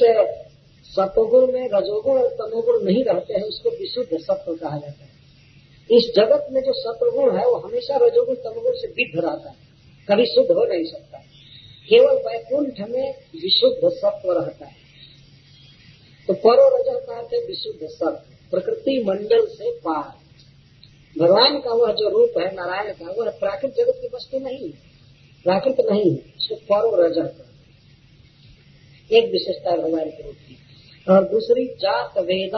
सत्वगुण 0.86 1.52
में 1.52 1.68
रजोगुण 1.68 2.20
और 2.22 2.28
तमोगुण 2.40 2.84
नहीं 2.84 3.04
रहते 3.04 3.34
हैं, 3.34 3.42
उसको 3.42 3.70
विशुद्ध 3.70 4.18
सत्व 4.20 4.54
कहा 4.54 4.78
जाता 4.78 5.04
है। 5.04 5.11
इस 5.92 6.12
जगत 6.16 6.46
में 6.52 6.60
जो 6.60 6.72
सत्वगुण 6.72 7.38
है, 7.38 7.46
वो 7.46 7.54
हमेशा 7.54 7.96
रजोगुण 7.96 8.34
तमोगुण 8.34 8.72
से 8.74 8.88
विद्ध 8.88 9.24
रहता 9.24 9.50
है। 9.50 9.56
कभी 10.10 10.26
शुद्ध 10.26 10.50
हो 10.50 10.64
नहीं 10.64 10.84
सकता। 10.84 11.18
केवल 11.88 12.14
वैकुंठ 12.14 12.88
में 12.90 13.14
विशुद्ध 13.14 13.88
सत्व 13.88 14.32
रहता 14.32 14.66
है। 14.66 14.74
तो 16.26 16.34
परो 16.34 16.76
रज 16.76 17.06
का 17.06 17.16
अर्थ 17.18 17.34
है 17.34 17.46
विशुद्ध 17.46 17.80
सत्व। 17.84 18.32
प्रकृति 18.50 19.04
मंडल 19.08 19.46
से 19.46 19.72
पार। 19.72 20.22
भगवान 21.18 21.58
का 21.58 21.74
वह 21.74 21.92
जो 21.92 22.08
रूप 22.08 22.30
है, 22.38 22.54
नारायण 22.54 22.92
का, 22.92 23.12
वह 23.18 23.30
प्राकृत 23.30 23.74
जगत 23.76 23.98
की 24.00 24.06
वस्तु 24.06 24.38
नहीं 24.38 24.64
है। 24.64 24.78
प्राकृत 25.44 25.76
नहीं 25.90 26.10
है, 26.10 26.16
उसको 26.16 26.54
परो 26.54 26.96
रज 26.96 27.30
एक 29.12 29.32
विशेषता 29.32 29.76
भगवान 29.76 30.10
के 30.10 30.22
रूप 30.22 30.34
की 30.34 30.56
और 31.12 31.28
दूसरी, 31.28 31.66
जात 31.66 32.18
वेद 32.18 32.54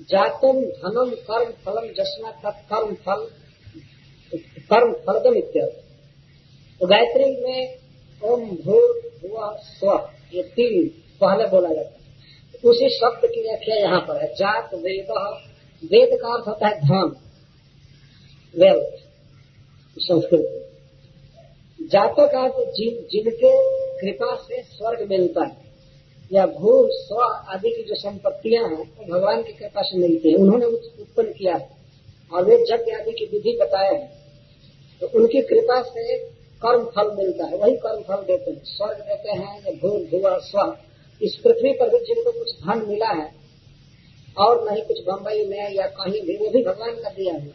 जातम 0.00 0.60
धनम 0.74 1.10
कर्म 1.10 1.50
फलम 1.64 1.88
जस्ना 1.92 2.30
कर्म 2.52 2.94
फल 2.94 3.26
कर्म 4.70 4.92
फलदम 5.06 5.34
इत्यादि। 5.34 5.80
तो 6.80 6.86
गायत्री 6.86 7.24
में 7.42 7.78
ओम 8.22 8.44
भूर 8.56 9.12
हुआ 9.24 9.50
स्व 9.56 10.10
ये 10.34 10.42
तीन 10.42 10.88
पहले 11.20 11.46
बोला 11.48 11.68
जाता 11.68 11.90
है। 11.90 11.98
उसी 12.64 12.88
शब्द 12.88 13.26
की 13.26 13.42
व्याख्या 13.42 13.76
यहाँ 13.76 14.00
पर 14.00 14.22
है। 14.22 14.32
जात 14.34 14.74
वेद 14.74 15.10
वेद 15.82 16.18
का 16.22 16.34
अर्थ 16.34 16.48
होता 16.48 16.68
है 16.68 16.80
धन 16.80 17.14
वेल्थ 18.54 18.98
संस्कृत। 19.96 20.56
जातों 21.80 22.26
का 22.28 22.40
अर्थ 22.40 22.58
जिन, 22.70 22.94
जिनके 23.10 23.52
कृपा 24.00 24.34
से 24.36 24.62
स्वर्ग 24.62 25.08
मिलता 25.08 25.44
है। 25.44 25.69
या 26.32 26.46
भू 26.46 26.88
स्व 26.90 27.20
आदि 27.24 27.70
की 27.70 27.82
जो 27.82 27.94
संपत्तियाँ 27.94 28.68
हैं, 28.68 28.76
वो 28.76 28.84
तो 28.84 29.12
भगवान 29.14 29.42
की 29.42 29.52
कृपा 29.52 29.82
से 29.82 29.98
मिलती 29.98 30.30
है। 30.30 30.36
उन्होंने 30.36 30.66
उत्पन्न 30.66 31.32
किया 31.32 31.56
है। 31.56 31.70
और 32.32 32.44
वे 32.44 32.54
यज्ञ 32.54 32.92
आदि 32.92 33.12
की 33.12 33.24
विधि 33.26 33.58
बताए 33.62 33.94
हैं। 33.94 34.20
तो 35.00 35.06
उनकी 35.06 35.42
कृपा 35.42 35.82
से 35.82 36.18
कर्म 36.64 36.84
फल 36.84 37.16
मिलता 37.16 37.44
है। 37.44 37.56
वही 37.56 37.76
कर्म 37.76 38.02
फल 38.02 38.16
देते 38.16 38.50
हैं। 38.50 38.62
स्वर्ग 38.64 38.98
देते 38.98 39.30
हैं 39.30 39.60
या 39.60 39.72
भू 39.72 39.88
भुआ 39.88 40.38
स्व। 40.38 40.76
इस 41.22 41.36
पृथ्वी 41.36 41.72
पर 41.72 41.90
भी 41.90 41.98
जिनको 41.98 42.32
कुछ 42.32 42.52
धन 42.52 42.88
मिला 42.88 43.08
है, 43.08 43.32
और 44.38 44.70
नहीं 44.70 44.82
कुछ 44.82 45.04
बम्बई 45.06 45.46
में 45.46 45.74
या 45.74 45.86
कहीं 45.86 46.22
भी, 46.22 46.36
वो 46.36 46.50
भी 46.50 46.64
भगवान 46.64 46.90
का 46.90 47.10
दिया 47.10 47.34
हुआ 47.34 47.52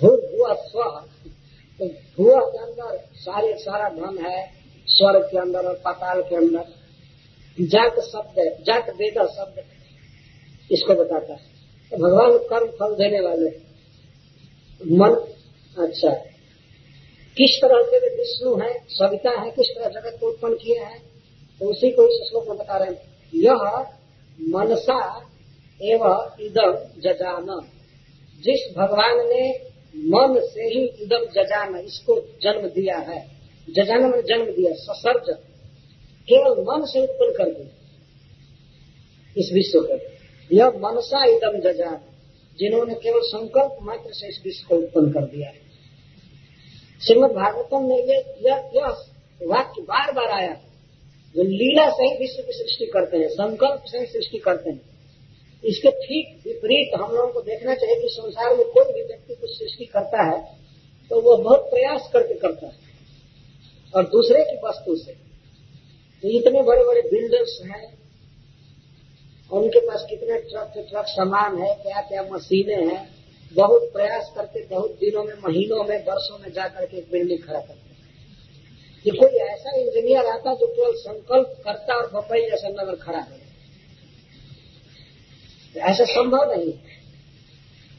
भू 0.00 0.08
भुआ 0.08 0.54
स्व। 0.54 0.82
तो 1.78 1.86
भुआ 1.88 2.40
के 2.40 2.58
अंदर 2.58 3.08
सारे 3.14 3.58
सारा 3.58 3.88
धन 3.88 4.18
है। 4.26 4.61
स्वर्ग 4.92 5.22
के 5.22 5.38
अंदर 5.38 5.66
और 5.66 5.74
पाताल 5.84 6.22
के 6.22 6.36
अंदर। 6.36 6.64
जात 7.58 7.98
शब्द 8.02 8.38
है, 8.38 8.48
जात 8.62 8.88
वेद 8.90 9.18
शब्द 9.30 9.62
इसको 10.70 10.94
बताता 10.94 11.32
है। 11.32 11.50
तो 11.92 11.96
भगवान 11.98 12.36
कर्म 12.50 12.70
फल 12.78 12.94
देने 12.94 13.20
वाले 13.20 13.50
मन 14.92 15.14
अच्छा। 15.76 16.10
किस 17.36 17.56
तरह 17.62 17.82
के 17.84 17.98
विष्णु 18.16 18.54
है, 18.56 18.72
सविता 18.90 19.30
है, 19.40 19.50
किस 19.50 19.68
तरह 19.68 19.88
जगत 19.90 20.16
को 20.20 20.28
उत्पन्न 20.28 20.54
किए 20.54 20.78
हैं 20.78 21.00
तो 21.60 21.70
उसी 21.70 21.90
को 21.90 22.06
इस 22.06 22.28
श्लोक 22.28 22.48
में 22.48 22.56
बता 22.58 22.76
रहे 22.76 22.88
हैं। 22.88 23.00
यह 23.32 23.60
मनसा 24.48 25.00
एवं 25.80 26.36
इदम 26.40 26.72
जजान 27.00 27.46
जिस 28.44 28.60
भगवान 28.76 29.18
ने 29.28 29.48
मन 30.06 30.40
से 30.44 30.64
ही 30.64 30.84
इदम 31.02 31.24
जजान, 31.34 31.76
इसको 31.78 32.20
जन्म 32.42 32.68
दिया 32.70 32.96
है। 33.00 33.20
जजान 33.68 34.10
ने 34.10 34.22
जन्म 34.22 34.44
दिया 34.44 34.72
ससर्ज 34.74 35.36
केवल 36.28 36.60
मन 36.60 36.84
से 36.84 37.02
उत्पन्न 37.02 37.32
कर 37.32 37.50
दिया। 37.50 37.68
इस 39.36 39.50
विश्व 39.54 39.80
को। 39.80 39.98
यह 40.50 40.68
मनसा 40.78 41.24
इदम 41.26 41.58
जजान। 41.60 42.00
जिन्होंने 42.58 42.94
केवल 42.94 43.20
संकल्प 43.24 43.78
मात्र 43.82 44.10
से 44.12 44.28
इस 44.28 44.40
विश्व 44.44 44.68
को 44.68 44.76
उत्पन्न 44.76 45.12
कर 45.12 45.24
दिया 45.26 45.48
है। 45.48 45.60
श्रीमद 47.00 47.30
भागवतम 47.30 47.88
में 47.88 47.98
ये 47.98 48.18
यह 48.40 48.88
वाक्य 49.42 49.82
बार 49.82 50.12
बार 50.12 50.30
आया 50.30 50.54
जो 51.34 51.42
लीला 51.42 51.88
से 51.90 52.04
ही 52.04 52.18
विश्व 52.18 52.42
की 52.42 52.52
सृष्टि 52.52 52.86
करते 52.86 53.16
हैं, 53.16 53.28
संकल्प 53.28 53.84
से 53.86 53.98
ही 53.98 54.06
सृष्टि 54.06 54.38
करते 54.38 54.70
हैं। 54.70 54.80
इसके 55.64 55.90
ठीक 55.90 56.46
विपरीत 56.46 56.94
हम 56.94 57.10
लोगों 57.12 57.32
को 57.32 57.40
देखना 57.40 57.74
चाहिए 57.74 58.00
कि 58.00 58.08
संसार 58.10 58.56
में 58.56 58.64
कोई 58.66 58.92
भी 58.92 59.02
व्यक्ति 59.02 59.34
कुछ 59.34 59.50
सृष्टि 59.50 59.84
करता 59.84 60.22
है 60.30 60.40
तो 61.10 61.20
वो 61.20 61.36
बहुत 61.36 61.60
प्रयास 61.60 62.10
करके 62.12 62.34
करता 62.34 62.66
है। 62.66 62.91
और 63.94 64.04
दूसरे 64.06 64.44
की 64.44 64.56
वस्तु 64.66 64.96
से। 64.96 65.12
तो 66.22 66.28
इतने 66.30 66.62
बड़े 66.62 66.84
बड़े 66.84 67.02
बिल्डर्स 67.02 67.58
हैं। 67.64 67.86
उनके 69.50 69.80
पास 69.80 70.06
कितने 70.10 70.38
ट्रक 70.40 70.72
ट्रक 70.90 71.06
सामान 71.06 71.58
है 71.58 71.74
क्या 71.74 72.00
क्या 72.00 72.22
मशीनें 72.22 72.86
हैं। 72.86 73.02
बहुत 73.54 73.90
प्रयास 73.92 74.30
करके 74.34 74.64
बहुत 74.66 74.90
दिनों 74.90 75.24
में, 75.24 75.34
महीनों 75.34 75.84
में, 75.84 75.96
वर्षों 76.04 76.38
में 76.38 76.52
जाकर 76.52 76.86
के 76.86 76.96
एक 76.96 77.08
बिल्डिंग 77.12 77.42
खड़ा 77.42 77.60
करते 77.60 77.72
हैं। 77.72 77.90
कि 79.04 79.10
कोई 79.10 79.38
ऐसा 79.44 79.76
इंजीनियर 79.76 80.26
आता 80.26 80.54
जो 80.54 80.66
केवल 80.66 80.92
संकल्प 80.96 81.56
करता 81.64 81.94
और 81.94 82.10
बपई 82.12 82.40
जैसा 82.40 82.68
नगर 82.68 82.96
खड़ा 82.96 83.18
है 83.18 83.40
ऐसा 85.76 86.04
संभव 86.04 86.52
नहीं 86.52 86.72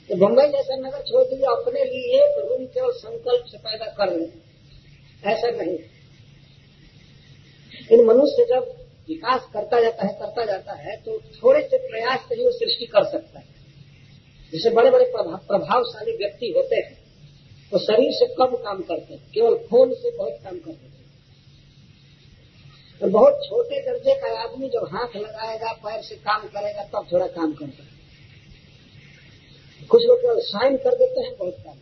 तो 0.09 0.15
बम्बई 0.15 0.47
जैसा 0.47 0.75
नगर 0.75 1.01
छोड़ 1.01 1.23
दीजिए, 1.23 1.45
अपने 1.45 1.83
लिए 1.83 2.23
एक 2.23 2.39
रूम 2.39 2.65
केवल 2.65 2.91
संकल्प 2.91 3.45
से 3.45 3.57
पैदा 3.57 3.85
कर 3.85 4.15
लें 4.17 4.42
ऐसा 5.25 5.49
नहीं। 5.53 5.77
इन 7.91 8.05
मनुष्य 8.05 8.45
जब 8.49 8.71
विकास 9.07 9.47
करता 9.53 9.79
जाता 9.81 10.05
है, 10.05 10.13
करता 10.13 10.45
जाता 10.45 10.73
है 10.73 10.95
तो 10.97 11.17
थोड़े 11.35 11.61
से 11.61 11.77
प्रयास 11.87 12.19
से 12.19 12.35
ही 12.35 12.45
वो 12.45 12.51
सृष्टि 12.51 12.85
कर 12.85 13.03
सकता 13.03 13.39
है। 13.39 13.45
जैसे 14.53 14.69
बड़े 14.69 14.91
बड़े 14.91 15.05
प्रभावशाली 15.15 16.11
व्यक्ति 16.11 16.53
होते 16.57 16.75
हैं, 16.75 16.93
वो 17.71 17.79
तो 17.79 17.85
शरीर 17.85 18.11
से 18.11 18.25
कम 18.35 18.55
काम 18.55 18.81
करते 18.81 19.13
हैं, 19.13 19.21
केवल 19.33 19.55
खून 19.67 19.93
से 19.93 20.11
बहुत 20.17 20.37
काम 20.43 20.57
करते 20.59 20.85
हैं। 20.85 20.91
और 23.01 23.09
बहुत 23.09 23.39
छोटे 23.45 23.79
दर्जे 23.81 24.13
का 24.15 24.29
आदमी 24.39 24.69
जब 24.69 24.87
हाथ 24.91 25.15
लगाएगा, 25.15 25.71
पैर 25.73 26.01
से 26.01 26.15
काम 26.15 26.47
करेगा, 26.47 26.83
तब 26.83 27.07
थोड़ा 27.11 27.27
काम 27.27 27.53
करता 27.53 27.83
है। 27.83 27.89
कुछ 29.87 30.05
लोग 30.05 30.17
केवल 30.17 30.39
साइन 30.39 30.77
कर 30.77 30.95
देते 30.95 31.21
हैं, 31.21 31.35
बहुत 31.37 31.57
काम। 31.59 31.77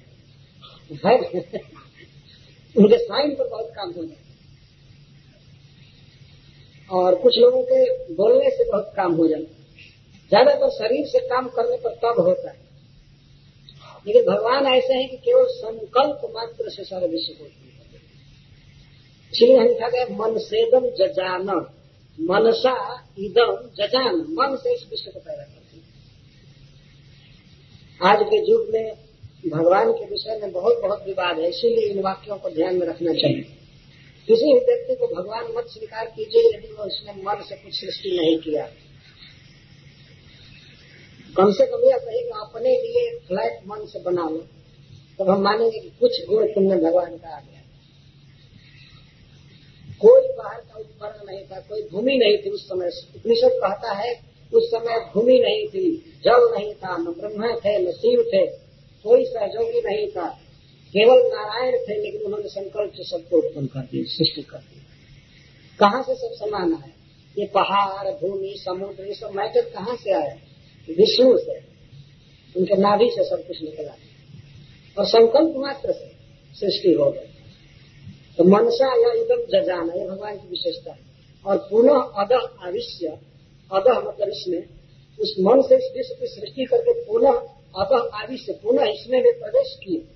उनके 2.75 2.97
साइन 2.97 3.35
पर 3.35 3.47
बहुत 3.47 3.69
काम 3.75 3.91
हो 3.91 4.03
जाता 4.03 4.29
और 6.89 7.15
कुछ 7.15 7.37
लोगों 7.37 7.61
के 7.63 7.79
बोलने 8.13 8.49
से 8.49 8.63
बहुत 8.71 8.93
काम 8.95 9.13
हो 9.15 9.27
जाता 9.27 9.53
है। 9.53 9.59
ज़्यादातर 10.31 10.69
शरीर 10.69 11.05
से 11.07 11.19
काम 11.27 11.47
करने 11.47 11.77
पर 11.77 11.93
तब 11.95 12.19
होता 12.19 12.51
है। 12.51 12.59
लेकिन 14.07 14.21
भगवान 14.25 14.65
ऐसे 14.65 14.93
हैं 14.93 15.07
कि 15.09 15.17
केवल 15.17 15.45
संकल्प 15.49 16.21
मात्र 16.33 16.69
से 16.69 16.83
सारे 16.83 17.07
विश्व 17.07 17.33
को 17.33 17.45
इसलिए 19.33 19.57
हम 19.57 19.67
लिखा 19.67 19.89
गया 19.89 20.05
मन 20.17 20.37
सेदम 20.37 20.87
जजान, 20.97 21.47
मनसा 22.17 22.75
इदम 23.19 23.51
जजान, 23.77 24.15
मन 24.29 24.55
से 24.55 24.73
इस 24.73 24.83
विश्व 24.91 25.11
को 25.11 25.19
पैदा 25.19 25.43
करते 25.43 25.77
हैं। 25.77 25.83
आज 28.01 28.19
के 28.23 28.37
युग 28.51 28.63
में 28.73 28.85
भगवान 29.49 29.91
के 29.91 30.05
विषय 30.05 30.39
में 30.41 30.51
बहुत 30.51 30.81
बहुत 30.81 31.03
विवाद 31.05 31.39
है, 31.39 31.49
इसीलिए 31.49 31.89
इन 31.89 32.01
वाक्यों 32.01 32.37
को 32.37 32.49
ध्यान 32.49 32.75
में 32.75 32.87
रखना 32.87 33.13
चाहिए। 33.13 33.41
किसी 34.27 34.53
भी 34.53 34.59
व्यक्ति 34.59 34.95
को 34.95 35.07
भगवान 35.07 35.45
मत 35.57 35.65
स्वीकार 35.67 36.05
कीजिए, 36.05 36.57
यदि 36.57 36.73
वो 36.73 36.83
उसने 36.83 37.11
मन 37.11 37.43
से 37.49 37.55
कुछ 37.55 37.79
सृष्टि 37.79 38.17
नहीं 38.17 38.39
किया। 38.39 38.65
कम 41.37 41.51
से 41.51 41.65
कम 41.65 41.89
यह 41.89 41.97
कहे 41.97 42.19
अपने 42.19 42.69
लिए 42.69 43.19
फ्लैट 43.19 43.59
मन 43.67 43.85
से 43.85 43.99
बना 43.99 44.29
लो 44.29 44.45
तब 45.19 45.29
हम 45.29 45.41
मानेंगे 45.41 45.79
कि 45.79 45.89
कुछ 45.89 46.25
गुण 46.29 46.45
तुमने 46.47 46.75
भगवान 46.75 47.17
का 47.17 47.35
आ 47.35 47.39
गया। 47.39 47.61
कोई 50.01 50.21
बाहर 50.21 50.59
का 50.61 50.79
उपकरण 50.79 51.25
नहीं 51.25 51.45
था, 51.45 51.59
कोई 51.59 51.81
भूमि 51.81 52.17
नहीं 52.17 52.37
थी 52.37 52.49
उस 52.49 52.67
समय। 52.67 52.91
उपनिषद 53.15 53.49
कहता 53.49 53.93
है, 53.93 54.21
उस 54.53 54.63
समय 54.67 55.11
भूमि 55.13 55.39
नहीं 55.39 55.67
थी, 55.67 55.97
जल 56.23 56.51
नहीं 56.57 56.73
था, 56.73 56.97
न 56.97 57.03
ब्रह्म 57.03 57.59
थे, 57.59 57.79
न 57.79 57.91
शिव 57.91 58.29
थे। 58.33 58.60
कोई 59.03 59.25
सहयोगी 59.25 59.81
नहीं 59.85 60.07
था। 60.07 60.29
केवल 60.89 61.17
नारायण 61.17 61.77
थे, 61.77 62.01
लेकिन 62.01 62.21
उन्होंने 62.21 62.49
संकल्प 62.49 62.91
से 62.95 63.03
सबको 63.03 63.37
उत्पन्न 63.37 63.67
कर 63.67 63.79
दिया, 63.79 64.03
सृष्टि 64.07 64.41
कर 64.41 64.57
दी 64.57 64.81
कहाँ 65.79 66.03
से 66.03 66.15
सब 66.15 66.45
समान 66.45 66.73
आया 66.73 66.91
ये 67.37 67.45
पहाड़, 67.45 68.07
भूमि, 68.07 68.55
समुद्र, 68.57 69.05
ये 69.05 69.13
सब 69.13 69.31
मैटर 69.35 69.61
कहाँ 69.61 69.95
से 69.95 70.11
आया 70.11 70.35
विष्णु 70.89 71.37
से। 71.37 71.71
उनके 72.59 72.77
नाभि 72.77 73.09
से 73.09 73.29
सब 73.29 73.47
कुछ 73.47 73.61
निकला। 73.63 73.95
और 74.97 75.05
संकल्प 75.05 75.53
मात्र 75.57 75.91
से 75.91 76.11
सृष्टि 76.59 76.93
हो 76.93 77.11
गई। 77.11 77.27
तो 78.37 78.43
मनसा 78.43 78.87
या 78.87 79.13
एकदम 79.13 79.59
जजाना, 79.59 79.93
ये 79.93 80.09
भगवान 80.09 80.37
की 80.37 80.47
विशेषता 80.47 80.91
है। 80.91 80.99
और 81.45 81.57
पुनः 81.57 81.99
अदह 81.99 82.67
आविश्य 82.67 83.07
अदह 83.71 83.93
मतलब 83.93 84.29
इसमें, 84.29 84.63
उस 85.19 85.35
मन 85.39 85.61
से 85.61 85.75
इस 85.75 85.93
विश्व 85.97 86.13
की 86.19 86.27
सृष्टि 86.27 86.65
करके 86.65 87.05
पुनः 87.05 87.60
अदह 87.77 88.35
से 88.35 88.53
पुनः 88.53 88.83
इसमें 88.83 89.23
भी 89.23 89.31
प्रवेश 89.31 89.79
किए 89.83 90.07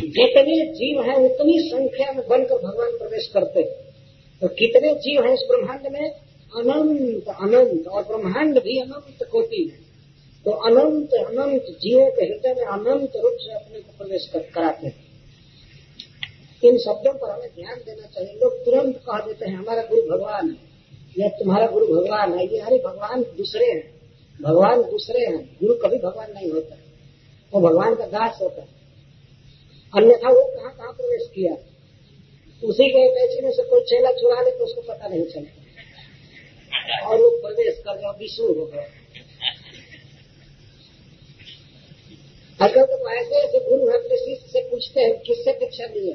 जितने 0.00 0.66
जीव 0.66 1.02
हैं 1.02 1.16
उतनी 1.16 1.70
संख्या 1.74 2.12
में 2.12 2.28
बनकर 2.28 2.54
भगवान 2.54 2.98
प्रवेश 2.98 3.26
करते 3.26 3.60
हैं। 3.60 3.88
तो 4.40 4.48
कितने 4.48 4.94
जीव 4.94 5.24
हैं 5.24 5.34
इस 5.34 5.40
ब्रह्मांड 5.50 5.92
में? 5.92 6.10
अनंत 6.56 7.28
अनंत 7.28 7.86
और 7.86 8.02
ब्रह्मांड 8.02 8.58
भी 8.58 8.80
अनंत 8.80 9.28
कोटि 9.30 9.70
है। 9.72 9.78
तो 10.44 10.50
अनंत 10.50 11.14
अनंत 11.14 11.62
जीवों 11.62 12.10
के 12.10 12.24
हृदय 12.24 12.54
में 12.54 12.66
अनंत 12.66 13.12
रूप 13.16 13.36
से 13.40 13.54
अपने 13.54 13.80
को 13.80 13.98
प्रवेश 13.98 14.28
कर, 14.32 14.38
कराते 14.38 14.86
हैं। 14.86 15.08
इन 16.64 16.78
शब्दों 16.78 17.12
पर 17.12 17.30
हमें 17.30 17.48
ध्यान 17.48 17.78
देना 17.86 18.06
चाहिए। 18.06 18.32
लोग 18.32 18.64
तुरंत 18.64 18.96
कह 18.96 19.26
देते 19.26 19.50
हैं 19.50 19.56
हमारा 19.56 19.82
गुरु 19.82 20.02
भगवान 20.02 20.50
है। 20.50 20.56
या 21.18 21.28
तुम्हारा 21.28 21.66
गुरु 21.66 21.86
भगवान 21.86 22.38
है। 22.38 22.46
ये 22.46 22.58
अरे 22.58 22.78
भगवान 22.78 23.22
दूसरे 23.22 23.66
हैं। 23.66 23.97
भगवान 24.42 24.82
दूसरे 24.82 25.24
हैं, 25.26 25.56
गुरु 25.62 25.74
कभी 25.74 25.98
भगवान 25.98 26.32
नहीं 26.32 26.50
होता। 26.50 26.76
वो 27.52 27.60
भगवान 27.60 27.94
का 27.94 28.06
दास 28.06 28.38
होता 28.42 28.62
है। 28.62 28.68
अन्यथा 29.94 30.28
वो 30.28 30.44
कहाँ 30.44 30.74
कहाँ 30.76 30.92
प्रवेश 30.92 31.30
किया? 31.34 31.54
उसी 32.62 32.88
के 32.88 33.08
पैसे 33.08 33.42
में 33.42 33.50
से 33.52 33.62
कोई 33.62 33.80
चेला 33.80 34.12
चुरा 34.12 34.42
ले 34.42 34.50
तो 34.50 34.64
उसको 34.64 34.82
पता 34.82 35.08
नहीं 35.08 35.24
चलता 35.24 37.06
और 37.06 37.20
वो 37.20 37.30
प्रवेश 37.30 37.78
कर 37.78 37.96
गया, 37.96 38.10
विष्णु 38.10 38.46
हो 38.46 38.66
गया। 38.66 38.82
आजकल 42.64 42.82
तो 42.82 43.10
ऐसे 43.10 43.34
ऐसे 43.34 43.58
गुरु 43.70 43.90
है 43.90 43.96
अपने 43.96 44.16
शिष्य 44.16 44.48
से 44.48 44.60
पूछते 44.70 45.00
हैं, 45.00 45.18
किससे 45.20 45.52
शिक्षा 45.52 45.84
ली 45.84 46.08
है? 46.08 46.14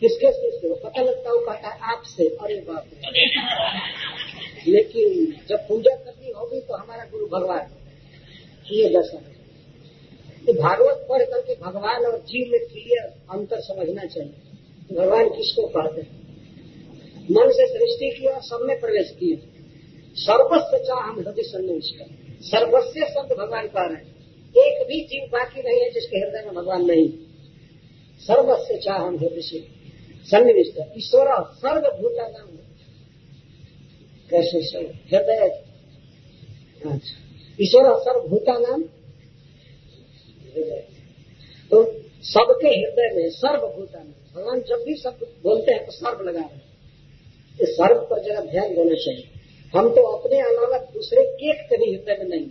किसके 0.00 0.32
शिष्य 0.32 0.68
हो 0.68 0.74
पता 0.74 1.02
लगता 1.02 1.30
हो 1.30 1.38
कहता 1.38 1.68
है 1.68 1.80
आपसे, 1.80 2.28
अरे 2.28 2.60
बाप 2.60 2.84
लेकिन 4.68 5.34
जब 5.48 5.66
पूजा 5.68 5.94
करनी 5.96 6.32
होगी 6.32 6.60
तो 6.60 6.74
हमारा 6.74 7.04
गुरु 7.04 7.26
भगवान 7.26 7.64
ये 8.72 8.88
दर्शन 8.88 9.26
तो 10.46 10.52
भागवत 10.52 11.06
पढ़ 11.10 11.22
करके 11.22 11.54
भगवान 11.54 12.04
और 12.06 12.18
जीव 12.28 12.52
में 12.52 12.60
क्लियर 12.60 13.06
अंतर 13.30 13.60
समझना 13.60 14.04
चाहिए। 14.04 14.96
भगवान 14.96 15.28
किसको 15.28 15.66
कहते 15.66 16.00
हैं? 16.00 16.10
मन 17.30 17.50
से 17.50 17.66
सृष्टि 17.66 18.10
किया 18.10 18.32
और 18.32 18.42
सब 18.42 18.60
में 18.62 18.78
प्रवेश 18.80 19.10
किए। 19.18 19.36
सर्वस्व 20.16 20.76
चाह 20.84 21.00
हम 21.00 21.18
हृदय 21.20 21.42
सन्निविष्ट 21.42 21.98
सर्वस्व 22.44 23.00
शब्द 23.06 23.32
भगवान 23.38 23.66
कह 23.66 23.86
रहे 23.86 23.96
हैं। 23.96 24.16
एक 24.56 24.86
भी 24.86 25.00
जीव 25.04 25.26
बाकी 25.32 25.62
नहीं 25.62 25.80
है 25.80 25.90
जिसके 25.90 26.18
हृदय 26.18 26.44
में 26.46 26.54
भगवान 26.54 26.84
नहीं। 26.84 27.08
सर्वस्व 28.20 28.76
चाह 28.76 28.96
हम 28.96 29.18
हृदय 29.18 29.42
से 29.42 29.60
सन्निविष्ट 30.28 30.80
ईश्वर 30.98 31.34
सर्वभूता 31.56 32.28
नाम 32.28 32.48
कैसे 34.30 34.58
हृदय। 34.58 35.64
अच्छा। 36.90 37.16
ईश्वर 37.60 37.82
सर्वभूता 37.86 38.58
नाम? 38.58 38.84
हृदय। 40.56 40.84
तो 41.70 41.84
सबके 42.22 42.68
हृदय 42.68 43.10
में 43.16 43.30
सर्वभूता 43.30 43.98
में 43.98 44.14
भगवान 44.36 44.60
जब 44.60 44.84
भी 44.86 44.94
सब 44.94 45.18
बोलते 45.42 45.72
हैं 45.72 45.86
तो 45.86 45.92
सर्व 45.92 46.20
लगा 46.20 46.40
रहे 46.40 46.48
हैं। 46.48 46.62
इस 47.60 47.68
सर्व 47.68 48.06
पर 48.10 48.22
जरा 48.22 48.40
ध्यान 48.40 48.74
देना 48.74 48.94
चाहिए। 48.94 49.28
हम 49.76 49.90
तो 49.90 50.02
अपने 50.02 50.38
अलावा 50.40 50.78
दूसरे 50.78 51.20
एक 51.20 51.66
के 51.70 51.76
भी 51.76 51.92
हृदय 51.92 52.24
में 52.24 52.30
नहीं 52.30 52.46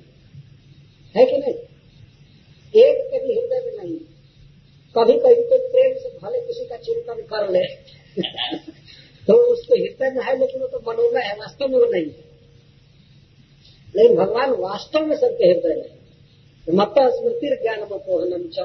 है। 1.17 1.25
कि 1.25 1.37
नहीं? 1.37 1.53
एक 2.83 3.11
के 3.11 3.27
भी 3.27 3.39
हृदय 3.39 3.61
में 3.65 3.83
नहीं 3.83 3.99
कभी 4.97 5.13
कभी 5.13 5.43
तो 5.43 5.69
प्रेम 5.69 5.97
से 5.97 6.09
भले 6.09 6.47
किसी 6.47 6.65
का 6.65 6.77
चिंतन 6.77 7.21
कर 7.21 7.49
ले। 7.49 7.63
तो 9.27 9.33
उसको 9.33 9.75
हृदय 9.75 10.11
में 10.11 10.25
है 10.25 10.39
लेकिन 10.39 10.61
वो 10.61 10.67
तो 10.67 10.91
मनोमय 10.91 11.21
है 11.21 11.33
वास्तव 11.33 11.67
में 11.67 11.79
वो 11.79 11.85
नहीं 11.85 12.05
है। 12.05 12.27
लेकिन 13.95 14.17
भगवान 14.17 14.51
वास्तव 14.51 15.05
में 15.05 15.17
सबके 15.17 15.45
हृदय 15.45 15.75
में 15.75 15.89
है। 15.89 15.97
मत 16.75 16.93
स्मृति 16.97 17.57
ज्ञान 17.61 17.81
मपोहनम 17.81 18.47
च। 18.47 18.59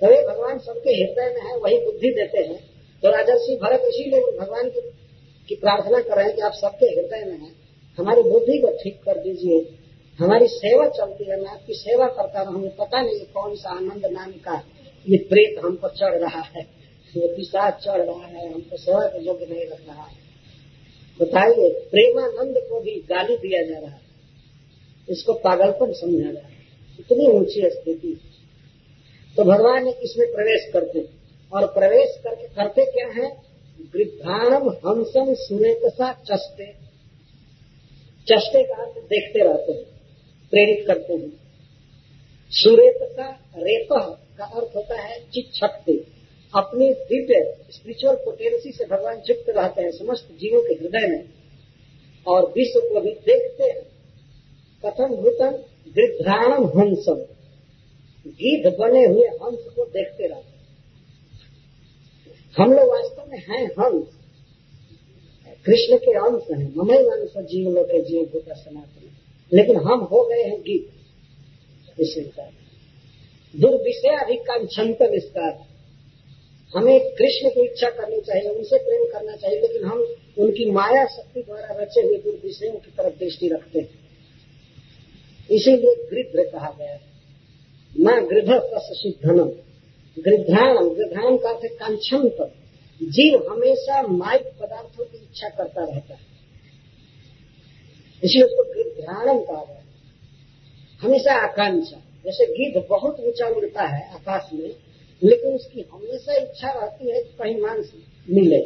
तो 0.00 0.34
भगवान 0.34 0.58
सबके 0.58 0.90
हृदय 0.90 1.34
में 1.34 1.50
है 1.50 1.56
वही 1.56 1.84
बुद्धि 1.84 2.10
देते 2.10 2.40
हैं। 2.40 2.58
तो 3.02 3.10
राजर्षि 3.10 3.58
भरत 3.62 3.80
इसीलिए 3.80 4.20
भगवान 4.20 4.70
की, 4.70 4.80
की 5.48 5.54
प्रार्थना 5.54 6.00
कर 6.00 6.16
रहे 6.16 6.24
हैं 6.24 6.36
कि 6.36 6.42
आप 6.42 6.52
सबके 6.52 6.86
हृदय 6.86 7.30
में 7.30 7.38
है। 7.38 7.52
हमारी 7.98 8.22
बुद्धि 8.22 8.58
को 8.58 8.68
ठीक 8.82 9.02
कर 9.02 9.18
दीजिए। 9.18 9.78
हमारी 10.18 10.46
सेवा 10.48 10.88
चलती 10.88 11.24
है 11.24 11.40
मैं 11.40 11.50
आपकी 11.50 11.74
सेवा 11.74 12.06
करता 12.06 12.42
रहूँ 12.42 12.54
मुझे 12.54 12.68
पता 12.68 13.02
नहीं 13.02 13.20
कौन 13.20 13.54
सा 13.54 13.70
आनंद 13.70 14.06
नाम 14.06 14.32
का 14.32 14.64
ये 15.08 15.18
प्रेत 15.18 15.64
हम 15.64 15.76
पर 15.76 15.88
चढ़ 15.88 16.18
रहा 16.18 16.40
है। 16.40 16.83
ये 17.16 17.26
पिशाच 17.26 17.84
चढ़ 17.84 18.00
रहा 18.00 18.26
है 18.26 18.52
हमको 18.52 18.76
सेवा 18.76 19.00
के 19.00 19.24
योग्य 19.24 19.46
नहीं 19.46 19.66
रख 19.66 19.86
रहा 19.88 20.02
है 20.02 20.24
बताइए, 21.20 21.68
प्रेमानंद 21.90 22.58
को 22.58 22.80
भी 22.80 22.90
गाली 22.90 23.36
दिया 23.36 23.62
जा 23.62 23.78
रहा 23.78 23.90
है। 23.90 24.00
इसको 25.08 25.32
पागलपन 25.32 25.92
समझा 25.92 26.32
जा 26.32 26.38
रहा 26.38 26.48
है। 26.48 26.54
इतनी 27.00 27.26
ऊँची 27.26 27.70
स्थिति। 27.70 28.20
तो 29.36 29.44
भगवान 29.44 29.88
इसमें 29.88 30.32
प्रवेश 30.32 30.70
करते 30.72 31.08
और 31.52 31.66
प्रवेश 31.66 32.20
करके 32.24 32.48
करते 32.48 32.84
क्या 32.84 33.06
है? 33.06 33.30
वृद्धाणम 33.94 34.68
हंसम 34.68 35.34
सुरेतसा 35.34 36.12
चस्ते। 36.12 36.72
चस्ते 38.28 38.62
का 38.62 38.82
अर्थ 38.82 38.98
देखते 38.98 39.38
रहते 39.38 39.72
हैं, 39.72 39.84
प्रेरित 40.50 40.86
करते 40.86 41.12
हैं। 41.12 41.32
सुरेतसा 42.50 43.30
रेत 43.56 43.88
का 44.38 44.44
अर्थ 44.44 44.76
होता 44.76 45.00
है 45.00 45.30
चिच्छक्ति। 45.30 46.13
अपनी 46.54 46.94
दिव्य 46.94 47.56
स्पिरिचुअल 47.70 48.14
पोटेंसी 48.14 48.72
से 48.72 48.84
भगवान 48.84 49.22
युक्त 49.30 49.44
रहते 49.48 49.82
हैं, 49.82 49.90
समस्त 49.90 50.28
जीवों 50.32 50.62
के 50.62 50.74
हृदय 50.74 51.08
में। 51.08 51.24
और 52.28 52.44
विश्व 52.44 52.80
को 52.80 53.00
भी 53.00 53.10
देखते 53.10 53.64
हैं। 53.64 53.82
कथम 54.86 55.16
भूतन 55.16 55.64
वृद्धाणम 55.96 56.64
हंसम 56.66 57.26
गीत 58.26 58.66
बने 58.78 59.06
हुए 59.06 59.26
हंस 59.26 59.58
को 59.76 59.84
देखते 59.84 60.26
रहते 60.26 60.46
हैं। 60.46 60.64
हम 62.58 62.72
लोग 62.72 62.88
वास्तव 62.88 63.30
में 63.30 63.38
हैं 63.38 63.66
हंस। 63.66 64.06
कृष्ण 65.66 65.96
के 65.96 66.10
अंश 66.10 66.42
हैं। 66.50 66.74
ममई 66.76 66.96
अंश 66.96 67.46
जीव 67.46 67.70
लोग 67.70 67.86
के 67.86 68.02
जीव 68.02 68.24
भूता 68.32 68.54
सनातन। 68.54 69.10
लेकिन 69.56 69.76
हम 69.76 70.00
हो 70.00 70.24
गए 70.24 70.42
हैं 70.42 70.60
गीत 70.60 70.90
इसलिए 72.00 72.42
दुर्विषयाधिकांक्षंतन 73.60 75.06
इसका 75.06 75.73
हमें 76.74 77.14
कृष्ण 77.14 77.48
की 77.48 77.64
इच्छा 77.64 77.90
करनी 77.90 78.20
चाहिए, 78.20 78.48
उनसे 78.50 78.78
प्रेम 78.78 79.04
करना 79.12 79.36
चाहिए, 79.36 79.60
लेकिन 79.60 79.84
हम 79.84 79.98
उनकी 80.38 80.70
माया 80.70 81.04
शक्ति 81.06 81.42
द्वारा 81.42 81.74
रचे 81.82 82.00
हुए 82.00 82.16
दुर्विषयों 82.16 82.72
की 82.72 82.90
तरफ़ 82.90 83.18
दृष्टि 83.18 83.48
रखते 83.48 83.78
हैं। 83.78 84.02
इसीलिए 85.50 85.94
गृध्र 86.10 86.50
कहा 86.50 86.74
गया 86.78 86.98
न 87.92 88.26
गृध 88.26 88.50
कस 88.74 88.88
सिद्धनम 88.92 89.50
गृध्राणम, 90.16 90.88
गृध्राण 90.88 91.36
का 91.36 91.50
अर्थ 91.50 91.64
कांक्षंत 91.78 92.36
जीव 93.00 93.52
हमेशा 93.52 94.02
माइक 94.02 94.46
पदार्थों 94.60 95.04
की 95.04 95.16
इच्छा 95.16 95.48
करता 95.48 95.84
रहता 95.84 96.14
है। 96.14 96.32
इसलिए 98.22 98.44
उसको 98.44 98.62
ध्यान 99.00 99.38
कहा 99.38 99.64
गया 99.64 99.82
हमेशा 101.02 101.32
आकांक्षा, 101.42 101.96
जैसे 102.24 102.46
गिद्ध 102.46 102.86
बहुत 102.88 103.20
ऊँचा 103.20 103.48
उड़ता 103.48 103.86
है 103.86 104.02
आकाश 104.14 104.48
में 104.52 104.70
लेकिन 105.24 105.54
उसकी 105.54 105.84
हमेशा 105.92 106.34
इच्छा 106.34 106.70
रहती 106.70 107.10
है 107.10 107.22
कि 107.22 107.36
कहीं 107.38 107.60
मांस 107.60 107.92
मिले। 108.28 108.60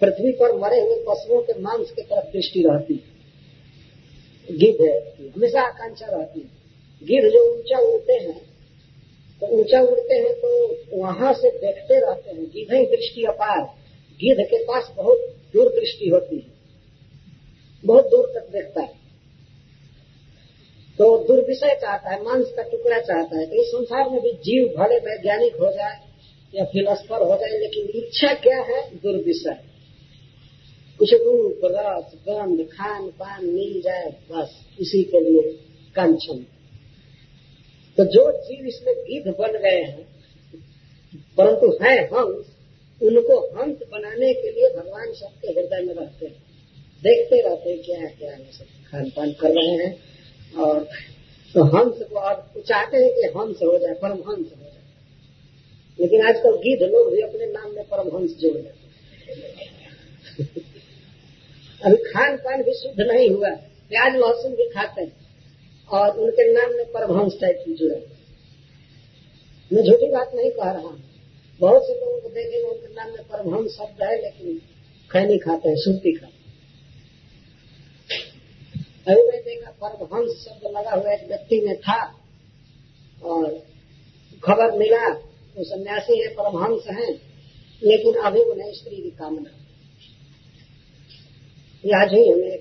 पृथ्वी 0.00 0.32
पर 0.32 0.54
मरे 0.58 0.80
हुए 0.80 0.96
पशुओं 1.08 1.40
के 1.42 1.58
मांस 1.60 1.90
की 1.90 2.02
तरफ़ 2.02 2.32
दृष्टि 2.32 2.62
रहती 2.62 2.94
है। 2.94 4.56
गिद्ध 4.56 4.80
हमेशा 5.28 5.62
आकांक्षा 5.62 6.06
रहती 6.08 6.40
है। 6.40 6.46
गिद्ध 7.02 7.28
जो 7.28 7.44
ऊँचा 7.50 7.78
उड़ते 7.84 8.12
हैं 8.14 8.40
तो 9.42 9.46
ऊँचा 9.50 9.80
उड़ते 9.82 10.14
हैं 10.16 10.32
तो 10.36 10.48
वहाँ 10.96 11.32
से 11.34 11.50
देखते 11.50 12.00
रहते 12.00 12.30
हैं 12.30 12.44
गिद्ध 12.46 12.72
ही 12.72 12.84
दृष्टि 12.86 13.24
अपार। 13.26 13.60
गिद्ध 14.20 14.42
के 14.42 14.62
पास 14.64 14.92
बहुत 14.96 15.28
दूर 15.54 15.68
दृष्टि 15.70 16.08
होती 16.08 16.36
है, 16.36 16.50
बहुत 17.84 18.04
दूर 18.06 18.26
तक 18.34 18.52
देखता 18.52 18.80
है। 18.80 19.01
तो 21.02 21.06
दुर्विषय 21.26 21.74
चाहता 21.82 22.10
है, 22.10 22.16
मांस 22.22 22.50
का 22.56 22.62
टुकड़ा 22.62 22.98
चाहता 23.00 23.38
है 23.38 23.44
तो 23.46 23.62
इस 23.62 23.68
संसार 23.68 24.10
में 24.10 24.20
भी 24.22 24.32
जीव 24.42 24.66
भले 24.76 24.98
वैज्ञानिक 25.00 25.56
हो 25.56 25.70
जाए 25.72 25.96
या 26.54 26.64
फिलोसफर 26.64 27.22
हो 27.22 27.36
जाए, 27.36 27.58
लेकिन 27.60 27.88
इच्छा 27.98 28.32
क्या 28.42 28.58
है? 28.60 28.80
दुर्विषय। 28.96 29.56
कुछ 31.00 31.14
रूप 31.14 31.64
रस 31.66 32.12
गंध, 32.28 32.60
खान 32.68 33.08
पान 33.18 33.44
मिल 33.46 33.80
जाए, 33.80 34.10
बस, 34.30 34.54
इसी 34.80 35.02
के 35.04 35.20
लिए 35.20 35.42
कंचन 35.96 36.44
तो 37.98 38.04
जो 38.06 38.30
जीव 38.40 38.66
इसमें 38.66 38.94
गिद्ध 38.96 39.34
बन 39.38 39.58
गए 39.58 39.82
हैं, 39.82 40.06
परंतु 41.38 41.72
है 41.82 41.96
हंस 42.06 42.46
उनको 43.00 43.40
हंस 43.56 43.82
बनाने 43.92 44.32
के 44.34 44.50
लिए 44.50 44.68
भगवान 44.76 45.12
सबके 45.14 45.48
हृदय 45.50 45.84
में 45.86 45.94
रहते 45.94 46.26
हैं। 46.26 46.40
देखते 47.02 47.40
रहते 47.40 47.70
हैं 47.70 47.82
क्या 47.82 48.08
क्या 48.18 48.32
है 48.32 48.50
सब 48.52 48.90
खान 48.90 49.10
पान 49.10 49.32
कर 49.40 49.50
रहे 49.50 49.76
हैं 49.84 49.92
और 50.56 50.78
तो 51.54 51.64
हंस 51.66 52.02
को 52.10 52.18
आप 52.18 52.52
चाहते 52.58 52.96
हैं 52.96 53.10
कि 53.12 53.26
हंस 53.38 53.58
हो 53.62 53.78
जाए, 53.78 53.94
परमहंस 53.94 54.38
हो 54.38 54.44
जाए। 54.52 54.70
लेकिन 55.98 56.26
आजकल 56.28 56.56
गीत 56.58 56.82
लोग 56.92 57.10
भी 57.12 57.20
अपने 57.22 57.46
नाम 57.48 57.74
में 57.74 57.84
परमहंस 57.86 58.36
जोड़ 58.40 58.56
देते 58.56 58.80
अभी 61.82 61.96
खान 62.04 62.36
पान 62.38 62.62
भी 62.62 62.72
शुद्ध 62.74 63.00
नहीं 63.00 63.28
हुआ, 63.30 63.50
प्याज 63.90 64.16
लहसुन 64.16 64.52
भी 64.54 64.68
खाते 64.70 65.02
हैं 65.02 65.12
और 65.88 66.18
उनके 66.18 66.52
नाम 66.52 66.76
में 66.76 66.84
परमहंस 66.92 67.38
टाइप 67.40 67.62
की 67.64 67.74
जुड़े 67.74 68.00
मैं 69.70 69.82
झूठी 69.82 70.10
बात 70.10 70.30
नहीं 70.34 70.50
कह 70.50 70.70
रहा 70.70 70.82
हूँ। 70.82 71.00
बहुत 71.60 71.82
से 71.86 71.94
लोगों 71.94 72.20
को 72.20 72.28
देखेंगे 72.28 72.68
उनके 72.68 72.94
नाम 72.94 73.08
में 73.10 73.22
परमहंस 73.24 73.70
शब्द 73.72 74.02
है, 74.02 74.16
लेकिन 74.22 74.58
खैनी 75.10 75.38
खाते 75.38 75.68
हैं 75.68 75.76
सुरती 75.78 76.12
खाते 76.12 76.40
अभी 79.06 79.22
मैं 79.22 79.41
देखा 79.52 79.70
परमहंस 79.82 80.44
शब्द 80.44 80.66
लगा 80.76 80.90
हुआ 80.90 81.12
एक 81.12 81.26
व्यक्ति 81.28 81.60
में 81.60 81.76
था 81.80 82.00
और 83.22 83.48
खबर 84.44 84.78
मिला, 84.78 85.08
वो 85.56 85.64
सन्यासी 85.64 86.18
है, 86.20 86.28
परमहंस 86.34 86.86
है, 86.90 87.08
लेकिन 87.82 88.14
अभी 88.22 88.40
उन्हें 88.42 88.72
स्त्री 88.72 88.96
की 88.96 89.10
कामना। 89.10 89.50
आज 92.00 92.12
ही 92.14 92.22
हमें 92.30 92.52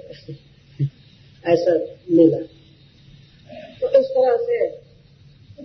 ऐसा 1.45 1.73
मिला। 2.11 2.37
तो 3.81 3.89
इस 3.99 4.07
तरह 4.07 4.37
से 4.41 4.57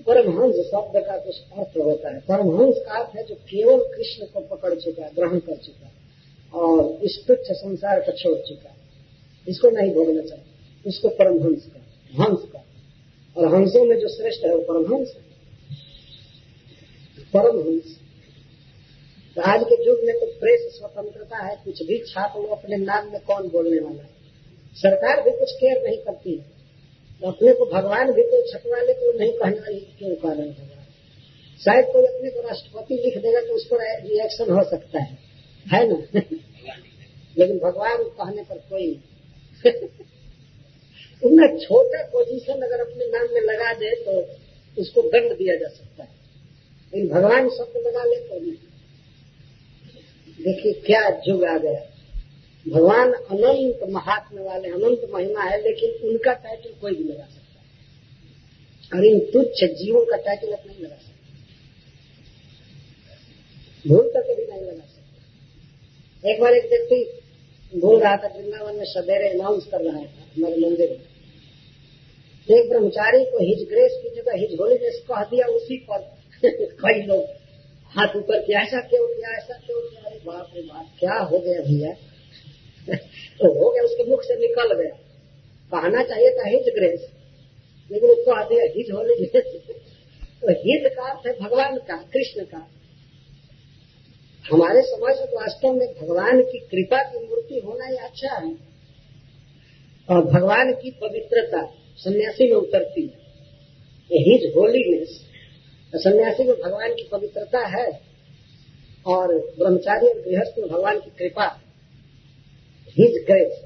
परमहंस 0.03 0.57
शब्द 0.67 0.97
का 1.07 1.17
कुछ 1.17 1.37
अर्थ 1.53 1.77
होता 1.77 2.15
है। 2.15 2.21
परमहंस 2.21 2.77
का 2.87 2.99
अर्थ 2.99 3.17
है 3.17 3.23
जो 3.27 3.35
केवल 3.35 3.85
कृष्ण 3.95 4.27
को 4.27 4.41
पकड़ 4.55 4.75
चुका 4.75 5.09
ग्रहण 5.09 5.39
कर 5.39 5.57
चुका 5.57 5.89
और 6.55 7.05
इस 7.05 7.15
तुच्छ 7.29 7.47
संसार 7.53 8.01
को 8.01 8.13
छोड़ 8.13 8.39
चुका 8.39 8.75
इसको 9.49 9.71
नहीं 9.71 9.91
भोगना 9.95 10.23
चाहिए। 10.23 10.56
उसको 10.87 11.09
परमहंस 11.09 11.67
का 11.67 11.79
हंस 12.25 12.51
का 12.53 12.59
और 13.37 13.55
हंसों 13.55 13.85
में 13.85 13.99
जो 13.99 14.09
श्रेष्ठ 14.09 14.45
है 14.45 14.57
वो 14.57 14.63
परमहंस 14.63 15.13
है। 15.17 15.23
परमहंस। 17.19 18.01
तो 19.37 19.43
आज 19.43 19.61
के 19.63 19.87
युग 19.87 20.01
में 20.05 20.15
तो 20.15 20.27
प्रेस 20.27 20.79
स्वतंत्रता 20.79 21.37
है, 21.37 21.57
कुछ 21.65 21.83
भी 21.83 21.99
छाप 21.99 22.33
लो, 22.37 22.43
अपने 22.43 22.77
नाम 22.77 23.13
में 23.13 23.21
कौन 23.21 23.49
बोलने 23.49 23.81
वाला 23.81 24.03
है? 24.03 24.11
सरकार 24.75 25.23
भी 25.23 25.31
कुछ 25.31 25.53
केयर 25.53 25.89
नहीं 25.89 25.99
करती 25.99 26.31
है। 26.31 26.57
तो 27.21 27.27
अपने 27.27 27.53
को 27.53 27.65
भगवान 27.65 28.13
भी 28.13 28.23
कोई 28.23 28.53
छपवा 28.53 28.81
ले 28.81 28.93
तो 28.93 29.19
नहीं 29.19 29.33
कहना 29.33 29.79
क्यों 29.99 30.17
कारण 30.17 30.51
भगवान? 30.51 30.87
शायद 31.65 31.85
कोई 31.93 32.05
अपने 32.05 32.31
को 32.31 32.41
राष्ट्रपति 32.41 32.95
लिख 32.95 33.19
देगा 33.19 33.41
तो 33.41 33.55
उस 33.55 33.67
पर 33.67 34.03
रिएक्शन 34.03 34.51
हो 34.51 34.71
सकता 34.71 35.03
है। 35.03 35.19
है 35.67 35.89
ना? 35.89 36.21
लेकिन 37.39 37.59
भगवान 37.59 37.97
कहने 37.97 38.43
पर 38.43 38.59
कोई 38.59 39.01
उतना 41.23 41.47
छोटा 41.59 42.03
पोजीशन 42.03 42.63
अगर 42.63 42.81
अपने 42.81 43.07
नाम 43.07 43.35
में 43.35 43.41
लगा 43.43 43.73
दे 43.73 43.95
तो 44.05 44.13
उसको 44.77 45.03
दंड 45.03 45.37
दिया 45.39 45.55
जा 45.57 45.69
सकता 45.69 46.05
है। 46.05 46.15
लेकिन 46.93 47.09
भगवान 47.09 47.49
शब्द 47.49 47.77
लगा 47.87 48.05
ले 48.05 48.17
तो 48.17 48.41
नहीं। 48.41 48.53
देखिए 50.39 50.73
क्या 50.73 51.01
युग 51.29 51.45
आ 51.45 51.57
गया। 51.59 51.81
भगवान 52.67 53.13
अनंत 53.13 53.81
महात्मा 53.91 54.43
वाले, 54.43 54.69
अनंत 54.69 55.09
महिमा 55.15 55.43
है, 55.43 55.63
लेकिन 55.63 56.09
उनका 56.09 56.33
टाइटल 56.33 56.71
कोई 56.81 56.95
भी 56.95 57.05
लगा 57.05 57.25
सकता 57.25 57.61
है। 57.61 58.99
और 58.99 59.05
इन 59.05 59.19
तुच्छ 59.19 59.65
जीवों 59.65 60.05
का 60.05 60.17
टाइटल 60.17 60.53
आप 60.53 60.67
नहीं 60.67 60.79
लगा 60.79 60.97
सकता 60.97 61.15
भूल 63.85 64.11
करके 64.15 64.35
भी 64.35 64.45
नहीं 64.53 64.63
लगा 64.63 64.87
सकता। 64.87 66.31
एक 66.31 66.41
बार 66.41 66.53
एक 66.53 66.65
व्यक्ति 66.65 66.99
बोल 67.75 68.01
रहा 68.01 68.17
था, 68.17 68.27
वृंदावन 68.27 68.77
में 68.77 68.85
सवेरे 68.85 69.29
अनाउंस 69.29 69.67
कर 69.67 69.81
रहा 69.81 70.03
था, 70.03 70.25
हमारे 70.37 70.57
मंदिर 70.57 70.91
में। 70.91 71.17
एक 72.59 72.69
ब्रह्मचारी 72.69 73.25
को 73.25 73.39
हिज 73.39 73.69
ग्रेस 73.69 74.01
की 74.03 74.09
जगह, 74.09 74.33
हिज 74.35 74.61
होलीनेस 74.61 75.03
कह 75.09 75.23
दिया 75.23 75.47
उसी 75.47 75.77
पर। 75.77 76.17
कई 76.85 77.03
लोग, 77.03 77.25
हाथ 77.97 78.17
ऊपर 78.17 78.41
किया, 78.41 78.61
ऐसा 78.61 78.81
क्यों 78.81 79.09
किया, 79.09 79.31
ऐसा 79.37 79.55
क्यों 79.67 79.81
किया? 79.91 80.03
अरे 80.07 80.19
बाप 80.27 80.51
रे 80.57 80.63
बाप, 80.63 80.87
क्या 80.99 81.19
हो 81.19 81.39
गया 81.39 81.61
भैया? 81.61 81.93
तो 83.39 83.65
हो 83.65 83.71
गया, 83.71 83.83
उसके 83.83 84.05
मुख 84.05 84.23
से 84.23 84.37
निकल 84.37 84.75
गया। 84.75 84.97
कहना 85.73 86.03
चाहिए 86.03 86.31
था 86.31 86.49
हिज 86.49 86.75
ग्रेस 86.75 87.09
लेकिन 87.91 88.11
उसको 88.11 88.35
कह 88.35 88.43
दिया 88.43 88.65
हिज 88.65 88.91
होलीनेस 88.91 89.33
तो 90.43 90.51
हिज 90.51 90.93
का 90.95 91.11
अर्थ 91.11 91.27
है 91.27 91.49
भगवान 91.49 91.77
का, 91.77 91.97
कृष्ण 91.97 92.45
का। 92.45 92.69
हमारे 94.53 94.83
समाज 94.83 95.21
में 95.21 95.27
वास्तव 95.27 95.73
में 95.73 95.89
भगवान 95.89 96.43
की 96.43 96.59
कृपा 96.59 97.03
की 97.03 97.19
मूर्ति 97.57 97.67
होना 97.67 97.87
ही 97.87 97.97
अच्छा 97.97 98.35
है। 98.35 98.55
और 100.11 100.25
भगवान 100.25 100.73
की 100.73 100.91
पवित्रता 100.91 101.75
सन्यासी 101.97 102.45
में 102.45 102.57
उतरती 102.57 103.03
है। 103.03 103.27
हिज 104.13 104.53
होलीनेस 104.57 105.27
सन्यासी 105.95 106.45
में 106.45 106.57
भगवान 106.57 106.93
की 106.93 107.09
पवित्रता 107.13 107.67
है 107.67 108.01
और 109.07 109.39
ब्रह्मचारी 109.59 110.07
और 110.09 110.23
गृहस्थ 110.23 110.55
में 110.59 110.69
भगवान 110.69 111.01
की 111.01 111.11
कृपा। 111.11 111.61
हिज 112.89 113.25
ग्रेस 113.27 113.63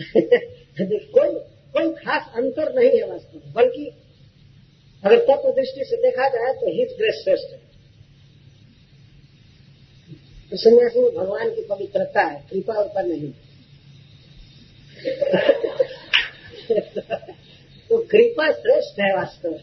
कोई 0.90 1.34
कोई 1.72 1.92
खास 1.92 2.32
अंतर 2.34 2.74
नहीं 2.74 3.00
है 3.00 3.06
वास्तव 3.06 3.38
में, 3.38 3.52
बल्कि 3.52 3.90
अगर 5.04 5.18
तत्व 5.18 5.50
दृष्टि 5.50 5.84
से 5.84 5.96
देखा 5.96 6.28
जाए 6.28 6.52
तो 6.52 6.66
हिज 6.66 6.96
ग्रेस 6.98 7.22
श्रेष्ठ 7.24 7.52
है। 7.52 7.65
तो 10.50 10.56
सन्यासी 10.56 11.00
में 11.00 11.14
भगवान 11.14 11.50
की 11.50 11.62
पवित्रता 11.62 12.20
है, 12.20 12.46
कृपा 12.50 12.74
ऊपर 12.74 13.04
नहीं। 13.04 13.30
तो 17.88 17.98
कृपा 17.98 18.52
श्रेष्ठ 18.52 19.00
है 19.00 19.16
वास्तव 19.16 19.60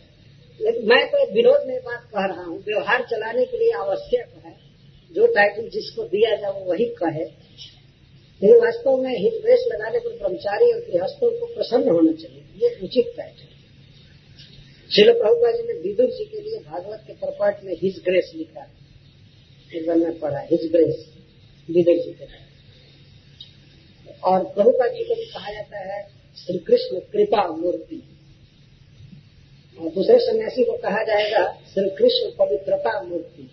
लेकिन 0.61 0.89
मैं 0.89 1.07
तो 1.07 1.33
विरोध 1.33 1.67
में 1.67 1.79
बात 1.79 2.03
कह 2.03 2.15
रहा 2.15 2.43
हूँ, 2.43 2.59
व्यवहार 2.59 3.01
चलाने 3.01 3.45
के 3.45 3.57
लिए 3.57 3.71
आवश्यक 3.71 4.45
है। 4.45 4.55
जो 5.15 5.27
टाइटल 5.27 5.69
जिसको 5.69 6.03
दिया 6.03 6.35
जाए, 6.35 6.51
वो 6.51 6.59
वही 6.59 6.85
कहे। 6.85 7.19
लेकिन 7.19 8.55
वास्तव 8.55 8.97
में 8.97 9.17
हित 9.17 9.41
द्वेष 9.41 9.59
लगाने 9.67 9.99
पर 9.99 10.17
ब्रह्मचारी 10.17 10.73
और 10.73 10.79
गृहस्थों 10.79 11.39
को 11.39 11.45
प्रसन्न 11.45 11.89
होना 11.89 12.11
चाहिए। 12.11 12.37
ये 12.37 12.79
उचित 12.83 13.13
टाइटल 13.17 13.47
शिल 14.95 15.13
प्रभुपा 15.13 15.51
जी 15.51 15.63
ने 15.63 15.73
विदुर 15.73 16.05
जी 16.05 16.25
के 16.25 16.41
लिए 16.41 16.59
भागवत 16.59 17.03
के 17.07 17.13
प्रपाट 17.13 17.63
में 17.63 17.73
हिज 17.73 18.01
ग्रेस 18.05 18.31
लिखा 18.35 18.61
एक 18.61 18.82
बार 19.79 19.97
मैं 19.97 20.19
पढ़ा 20.19 20.39
हिज 20.41 20.71
ग्रेस 20.71 21.05
विदुर 21.69 21.95
जी 21.95 22.11
के 22.11 22.25
और 24.23 24.43
प्रभुपा 24.45 24.87
जी 24.87 25.03
को 25.03 25.15
भी 25.15 25.25
कहा 25.25 25.53
जाता 25.53 25.79
है 25.79 26.01
श्री 26.37 26.57
कृष्ण 26.57 26.99
कृपा 27.13 27.47
मूर्ति। 27.47 28.01
और 29.77 29.89
दूसरे 29.89 30.17
सन्यासी 30.19 30.63
को 30.63 30.77
कहा 30.77 31.03
जाएगा 31.03 31.45
श्री 31.73 31.89
कृष्ण 31.89 32.29
पवित्रता 32.29 33.01
मूर्ति। 33.01 33.49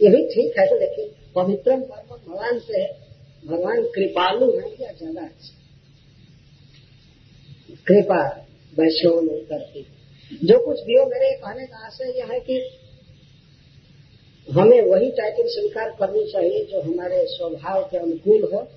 ये 0.00 0.08
भी 0.10 0.22
ठीक 0.26 0.58
है, 0.58 0.64
लेकिन 0.78 1.06
पवित्रम 1.34 1.80
परम 1.80 2.16
भगवान 2.16 2.58
से 2.58 2.84
भगवान 3.46 3.82
कृपालु 3.84 4.50
है 4.50 4.70
या 4.80 4.92
ज़्यादा 4.92 5.22
अच्छा? 5.22 5.54
कृपा, 7.86 8.22
वैष्णव 8.76 9.28
करती 9.50 9.86
जो 10.44 10.58
कुछ 10.58 10.80
भी 10.80 10.94
हो, 10.94 11.04
मेरे 11.06 11.30
कहने 11.34 11.66
का 11.66 11.86
आशय 11.86 12.18
यह 12.18 12.32
है 12.32 12.40
कि 12.40 12.58
हमें 14.54 14.82
वही 14.82 15.10
टाइटल 15.10 15.46
स्वीकार 15.46 15.90
करनी 15.90 16.32
चाहिए 16.32 16.64
जो 16.64 16.80
हमारे 16.80 17.26
स्वभाव 17.26 17.82
के 17.84 17.96
अनुकूल 17.96 18.50
हो। 18.52 18.68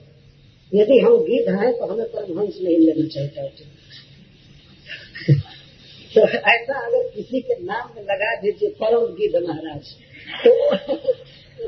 यदि 0.73 0.99
हम 0.99 1.17
गिद्ध 1.17 1.59
हैं 1.59 1.77
तो 1.77 1.85
हमें 1.85 2.05
परमहंस 2.05 2.57
नहीं 2.61 2.77
लेना 2.77 3.07
चाहिए 3.07 3.29
टाइटल। 3.29 3.65
तो 6.15 6.21
ऐसा 6.29 6.87
अगर 6.87 7.09
किसी 7.15 7.41
के 7.41 7.53
नाम 7.63 7.93
में 7.95 8.03
लगा 8.03 8.35
दीजिए, 8.35 8.69
परम 8.69 9.05
गिद्ध 9.05 9.35
महाराज 9.35 9.85
तो 10.45 10.75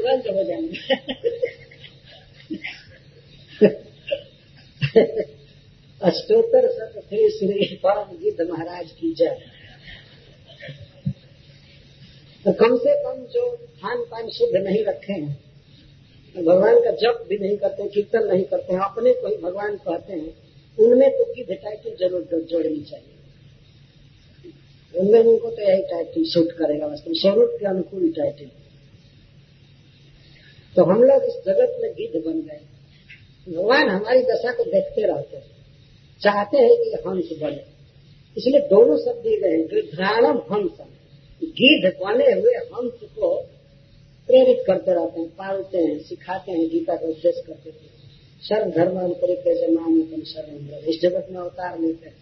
रंग 0.08 0.38
हो 0.38 0.44
जाएँगे। 0.44 0.96
अष्टोत्तर 6.02 6.72
सत 6.72 7.02
श्री 7.10 7.30
श्री 7.30 7.76
परम 7.76 8.18
गिद्ध 8.24 8.42
महाराज 8.42 8.92
की 8.92 9.14
जय। 9.14 9.38
तो 12.46 12.54
कम 12.54 12.78
से 12.78 13.04
कम 13.04 13.26
जो 13.34 13.68
खान 13.82 14.04
पान 14.12 14.30
शुद्ध 14.32 14.56
नहीं 14.58 14.84
रखे। 14.86 15.14
हैं 15.14 15.38
भगवान 16.36 16.80
का 16.82 16.92
जप 16.98 17.26
भी 17.30 17.38
नहीं 17.38 17.58
करते, 17.58 17.88
कीर्तन 17.90 18.28
नहीं 18.28 18.44
करते 18.46 18.74
हैं 18.74 18.82
अपने 18.82 19.14
को 19.14 19.28
ही 19.28 19.36
भगवान 19.38 19.76
कहते 19.80 20.14
हैं। 20.14 20.34
उनमें 20.78 21.10
तो 21.12 21.24
गिद्ध 21.34 21.54
टाइटल 21.54 21.96
ज़रूर 22.00 22.22
जोड़नी 22.44 22.82
चाहिए। 22.84 23.16
उनमें 24.94 25.20
उनको 25.22 25.50
तो 25.50 25.62
यही 25.62 25.82
टाइटल 25.90 26.24
सूट 26.28 26.52
करेगा 26.58 26.88
वास्तव 26.88 27.14
स्वरूप 27.16 27.56
के 27.60 27.66
अनुकूल 27.68 28.12
टाइटल 28.12 28.50
तो 30.76 30.84
हम 30.84 31.04
लोग 31.04 31.24
इस 31.24 31.36
जगत 31.46 31.78
में 31.82 31.92
गिद्ध 31.94 32.26
बन 32.26 32.42
गए। 32.42 32.60
भगवान 33.48 33.90
हमारी 33.90 34.22
दशा 34.24 34.52
को 34.54 34.64
देखते 34.66 35.08
रहते 35.08 35.38
हैं। 35.38 35.50
चाहते 36.22 36.58
हैं 36.58 36.76
कि 36.76 36.90
हंस 37.08 37.30
बने। 37.42 37.64
इसलिए 38.38 38.60
दोनों 38.68 38.98
शब्द 38.98 39.24
दिए 39.24 39.38
गए 39.40 39.50
हैं 39.50 39.66
गृध्राणम 39.68 40.38
हंस 40.52 40.78
गिद्ध 41.42 41.92
बने 41.98 42.32
हुए 42.32 42.54
हंस 42.68 43.00
को 43.16 43.30
प्रेरित 44.32 44.64
करते 44.68 44.92
रहते 44.92 45.20
हैं, 45.20 45.30
पालते 45.30 45.78
हैं, 45.78 46.00
सिखाते 46.00 46.52
हैं, 46.52 46.70
गीता 46.70 46.96
का 46.96 47.08
उपदेश 47.08 47.44
करते 47.48 47.70
हैं। 47.70 47.92
सर्व 48.42 48.72
धर्म 48.72 49.00
अंतरिक 49.00 49.40
से 49.40 49.72
मान 49.72 50.24
सर्व 50.26 50.76
इस 50.90 51.02
जगत 51.02 51.28
में 51.32 51.40
अवतार 51.40 51.80
लेते 51.80 52.10
हैं 52.10 52.22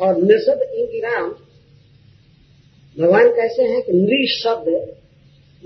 और 0.00 0.16
निषद 0.16 0.62
इंगिराम 0.74 1.30
भगवान 2.98 3.28
कैसे 3.28 3.62
हैं 3.62 3.82
कि 3.82 3.92
नृशब्द 3.92 4.96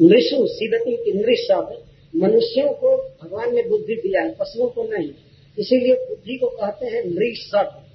नृषु 0.01 0.47
सीधती 0.47 0.97
की 0.97 1.13
नृशब्द, 1.13 1.85
मनुष्यों 2.17 2.69
को 2.69 2.97
भगवान 2.97 3.55
ने 3.55 3.63
बुद्धि 3.63 3.95
दिया 3.95 4.23
है, 4.23 4.31
पशुओं 4.31 4.69
को 4.69 4.83
नहीं। 4.83 5.11
इसीलिए 5.59 5.95
बुद्धि 5.95 6.37
को 6.37 6.47
कहते 6.47 6.87
हैं 6.87 7.05
नृशब्द। 7.05 7.86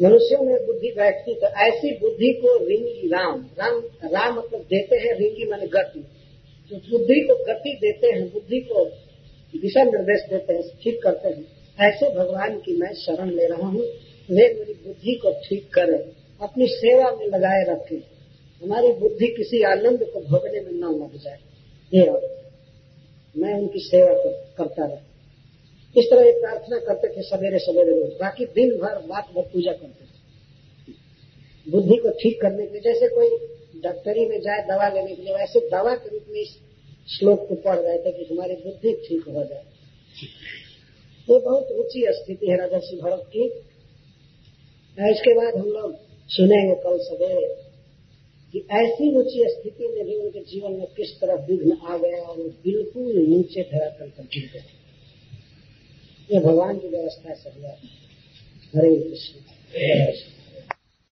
मनुष्यों 0.00 0.42
में 0.42 0.66
बुद्धि 0.66 0.90
बैठती 0.96 1.34
तो 1.34 1.46
ऐसी 1.62 1.90
बुद्धि 1.98 2.32
को 2.32 2.56
रिंगी 2.66 3.08
राम 3.08 3.40
राम 3.58 3.78
राम 4.04 4.36
मतलब 4.38 4.60
देते 4.70 4.96
हैं 4.96 5.14
रिंगी 5.18 5.50
माने 5.50 5.66
गति। 5.66 6.00
तो 6.70 6.76
बुद्धि 6.90 7.20
को 7.20 7.34
गति 7.44 7.72
देते 7.74 8.06
हैं, 8.06 8.28
बुद्धि 8.32 8.60
को 8.60 8.84
दिशा 9.54 9.82
निर्देश 9.84 10.22
देते 10.30 10.52
हैं, 10.52 10.62
ठीक 10.82 11.00
करते 11.02 11.28
हैं। 11.28 11.44
ऐसे 11.78 12.10
भगवान 12.14 12.58
की 12.58 12.76
मैं 12.76 12.92
शरण 12.94 13.30
ले 13.30 13.46
रहा 13.46 13.66
हूँ, 13.66 13.82
वे 14.28 14.46
मेरी 14.54 14.74
बुद्धि 14.86 15.14
को 15.14 15.32
ठीक 15.44 15.68
करे, 15.74 15.98
अपनी 16.40 16.66
सेवा 16.68 17.10
में 17.10 17.26
लगाए 17.26 17.64
रखे। 17.68 17.96
हमारी 18.62 18.92
बुद्धि 18.92 19.26
किसी 19.26 19.62
आनंद 19.62 20.04
को 20.04 20.20
भोगने 20.20 20.60
में 20.60 20.72
न 20.72 20.94
लग 20.94 21.18
जाए। 21.18 21.38
ये 21.92 22.10
मैं 23.34 23.54
उनकी 23.54 23.80
सेवा 23.80 24.14
करता 24.58 24.86
रहा 24.86 25.07
इस 25.98 26.10
तरह 26.10 26.28
एक 26.28 26.40
प्रार्थना 26.40 26.78
करते 26.86 27.08
थे 27.08 27.22
सवेरे 27.22 27.58
सवेरे 27.58 27.92
रोज? 27.92 28.12
बाकी 28.20 28.44
दिन 28.56 28.76
भर 28.78 28.98
बात 29.06 29.30
भर 29.34 29.48
पूजा 29.52 29.72
करते 29.72 30.04
थे। 30.04 30.16
बुद्धि 31.66 31.96
को 31.96 32.10
ठीक 32.20 32.40
करने 32.42 32.66
के 32.66 32.72
लिए, 32.72 32.82
जैसे 32.82 33.08
कोई 33.08 33.28
डॉक्टरी 33.82 34.24
में 34.26 34.40
जाए, 34.40 34.60
दवा 34.68 34.88
लेने 34.88 35.14
के 35.14 35.22
लिए, 35.22 35.34
वैसे 35.34 35.60
दवा 35.68 35.94
के 35.94 36.08
रूप 36.08 36.24
में 36.28 36.40
इस 36.40 36.56
श्लोक 37.08 37.48
को 37.48 37.54
पढ़ 37.64 37.78
रहे 37.78 37.98
थे 37.98 38.12
कि 38.12 38.34
हमारी 38.34 38.54
बुद्धि 38.64 38.92
ठीक 39.08 39.28
हो 39.28 39.44
जाए। 39.44 39.64
तो 41.28 41.38
बहुत 41.40 41.72
ऊँची 41.72 42.04
स्थिति 42.12 42.50
है 42.50 42.56
राजर्षि 42.56 42.96
भरत 42.96 43.24
की। 43.28 43.44
इसके 44.98 45.34
बाद 45.34 45.56
हम 45.56 45.68
लोग 45.68 45.96
सुनेंगे 46.30 46.74
कल 46.82 46.98
सवेरे 47.02 47.46
कि 48.54 48.58
ऐसी 48.76 49.14
ऊँची 49.18 49.44
स्थिति 49.48 49.88
में 49.88 50.04
भी 50.06 50.14
उनके 50.16 50.40
जीवन 50.44 50.72
में 50.72 50.86
किस 50.96 51.10
तरह 51.20 51.44
विघ्न 51.46 51.76
आ 51.84 51.96
गया 51.96 52.22
और 52.22 52.36
वो 52.36 52.48
बिल्कुल 52.64 53.12
नीचे 53.28 53.62
धरातल 53.72 54.08
पर 54.08 54.24
गिर 54.34 54.50
गए। 54.54 54.77
ये 56.32 56.40
भगवान 56.40 56.78
की 56.78 56.88
व्यवस्था 56.88 57.34
सब 57.34 57.64
हरे 58.76 58.94
कृष्ण। 58.96 60.37